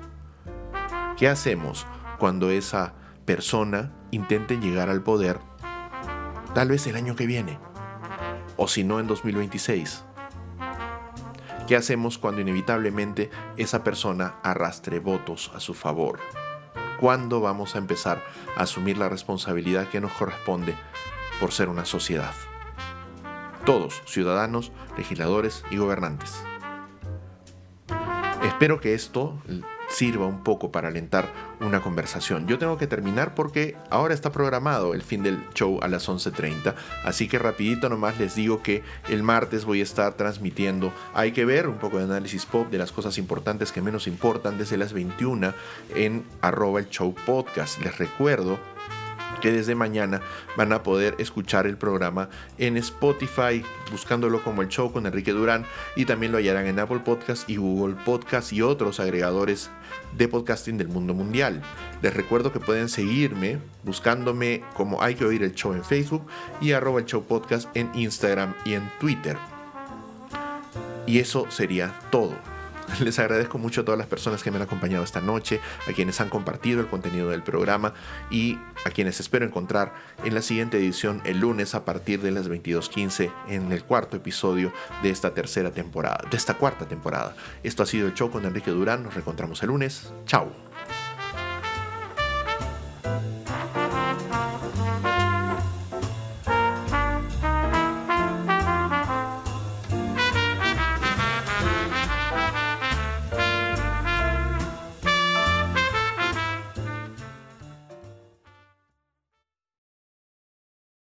¿Qué 1.18 1.28
hacemos 1.28 1.86
cuando 2.20 2.50
esa 2.50 2.94
persona 3.26 3.94
intente 4.12 4.58
llegar 4.58 4.90
al 4.90 5.04
poder 5.04 5.40
tal 6.54 6.70
vez 6.70 6.88
el 6.88 6.96
año 6.96 7.16
que 7.16 7.26
viene? 7.26 7.60
O 8.56 8.68
si 8.68 8.84
no 8.84 9.00
en 9.00 9.08
2026. 9.08 10.07
¿Qué 11.68 11.76
hacemos 11.76 12.18
cuando 12.18 12.40
inevitablemente 12.40 13.30
esa 13.58 13.84
persona 13.84 14.36
arrastre 14.42 15.00
votos 15.00 15.52
a 15.54 15.60
su 15.60 15.74
favor? 15.74 16.18
¿Cuándo 16.98 17.42
vamos 17.42 17.76
a 17.76 17.78
empezar 17.78 18.24
a 18.56 18.62
asumir 18.62 18.98
la 18.98 19.10
responsabilidad 19.10 19.90
que 19.90 20.00
nos 20.00 20.14
corresponde 20.14 20.74
por 21.42 21.52
ser 21.52 21.68
una 21.68 21.84
sociedad? 21.84 22.32
Todos, 23.66 24.02
ciudadanos, 24.06 24.72
legisladores 24.98 25.66
y 25.70 25.76
gobernantes. 25.76 26.42
Espero 28.44 28.80
que 28.80 28.94
esto 28.94 29.38
sirva 29.90 30.26
un 30.26 30.44
poco 30.44 30.72
para 30.72 30.90
alentar 30.90 31.28
una 31.60 31.82
conversación. 31.82 32.48
Yo 32.48 32.60
tengo 32.60 32.78
que 32.78 32.88
terminar 32.88 33.36
porque 33.36 33.76
ahora 33.90 34.14
está 34.14 34.32
programado 34.32 34.94
el 34.94 35.02
fin 35.02 35.24
del 35.24 35.44
show 35.54 35.80
a 35.82 35.88
las 35.88 36.08
11.30, 36.08 36.76
así 37.04 37.28
que 37.28 37.40
rapidito 37.40 37.90
nomás 37.90 38.20
les 38.20 38.36
digo 38.36 38.62
que 38.62 38.84
el 39.10 39.24
martes 39.24 39.66
voy 39.66 39.80
a 39.80 39.84
estar 39.84 40.14
transmitiendo, 40.14 40.94
hay 41.14 41.32
que 41.32 41.46
ver 41.46 41.68
un 41.68 41.78
poco 41.78 41.98
de 41.98 42.04
análisis 42.04 42.46
pop 42.46 42.70
de 42.70 42.78
las 42.78 42.92
cosas 42.92 43.18
importantes 43.18 43.72
que 43.72 43.82
menos 43.82 44.08
importan 44.08 44.58
desde 44.58 44.78
las 44.78 44.94
21 44.94 45.54
en 45.96 46.24
arroba 46.42 46.80
el 46.80 46.90
show 46.90 47.14
podcast. 47.26 47.80
Les 47.82 47.98
recuerdo 47.98 48.60
que 49.42 49.52
desde 49.52 49.76
mañana 49.76 50.22
van 50.56 50.74
a 50.74 50.84
poder 50.84 51.16
escuchar 51.20 51.68
el 51.68 51.78
programa 51.78 52.30
en 52.58 52.78
Spotify, 52.78 53.64
buscándolo 53.92 54.44
como 54.44 54.62
el 54.62 54.70
show 54.70 54.92
con 54.92 55.06
Enrique 55.06 55.32
Durán, 55.32 55.66
y 55.96 56.06
también 56.06 56.32
lo 56.32 56.38
hallarán 56.38 56.68
en 56.68 56.80
Apple 56.80 57.00
Podcast 57.00 57.50
y 57.50 57.58
Google 57.58 57.96
Podcast 58.06 58.54
y 58.54 58.62
otros 58.62 59.00
agregadores 59.00 59.70
de 60.18 60.28
podcasting 60.28 60.78
del 60.78 60.88
mundo 60.88 61.14
mundial. 61.14 61.62
Les 62.02 62.14
recuerdo 62.14 62.52
que 62.52 62.60
pueden 62.60 62.90
seguirme 62.90 63.60
buscándome 63.84 64.64
como 64.76 65.02
hay 65.02 65.16
que 65.16 65.26
oír 65.26 65.44
el 65.44 65.56
show 65.56 65.74
en 65.74 65.84
Facebook 65.84 66.28
y 66.62 66.72
arroba 66.72 67.00
el 67.00 67.06
show 67.06 67.24
podcast 67.24 67.70
en 67.76 67.92
Instagram 67.96 68.54
y 68.66 68.74
en 68.74 68.90
Twitter. 69.00 69.38
Y 71.06 71.20
eso 71.20 71.50
sería 71.50 71.94
todo. 72.12 72.57
Les 73.00 73.20
agradezco 73.20 73.58
mucho 73.58 73.82
a 73.82 73.86
todas 73.86 73.98
las 73.98 74.08
personas 74.08 74.44
que 74.44 74.52
me 74.52 74.58
han 74.58 74.64
acompañado 74.64 75.04
esta 75.04 75.22
noche, 75.22 75.60
a 75.88 75.94
quienes 75.94 76.20
han 76.22 76.30
compartido 76.30 76.80
el 76.80 76.88
contenido 76.88 77.30
del 77.30 77.44
programa 77.44 77.94
y 78.30 78.58
a 78.86 78.90
quienes 78.92 79.20
espero 79.20 79.46
encontrar 79.46 79.94
en 80.24 80.34
la 80.34 80.42
siguiente 80.42 80.78
edición 80.78 81.22
el 81.26 81.40
lunes 81.40 81.76
a 81.76 81.86
partir 81.86 82.22
de 82.22 82.32
las 82.32 82.50
22.15 82.50 83.32
en 83.50 83.72
el 83.72 83.84
cuarto 83.84 84.18
episodio 84.18 84.72
de 85.04 85.10
esta 85.10 85.34
tercera 85.34 85.72
temporada, 85.72 86.20
de 86.30 86.38
esta 86.38 86.56
cuarta 86.56 86.88
temporada. 86.88 87.36
Esto 87.64 87.84
ha 87.84 87.86
sido 87.86 88.08
el 88.08 88.14
show 88.14 88.32
con 88.32 88.46
Enrique 88.46 88.72
Durán. 88.72 89.04
Nos 89.04 89.14
reencontramos 89.14 89.62
el 89.64 89.70
lunes. 89.70 90.14
Chao. 90.26 90.52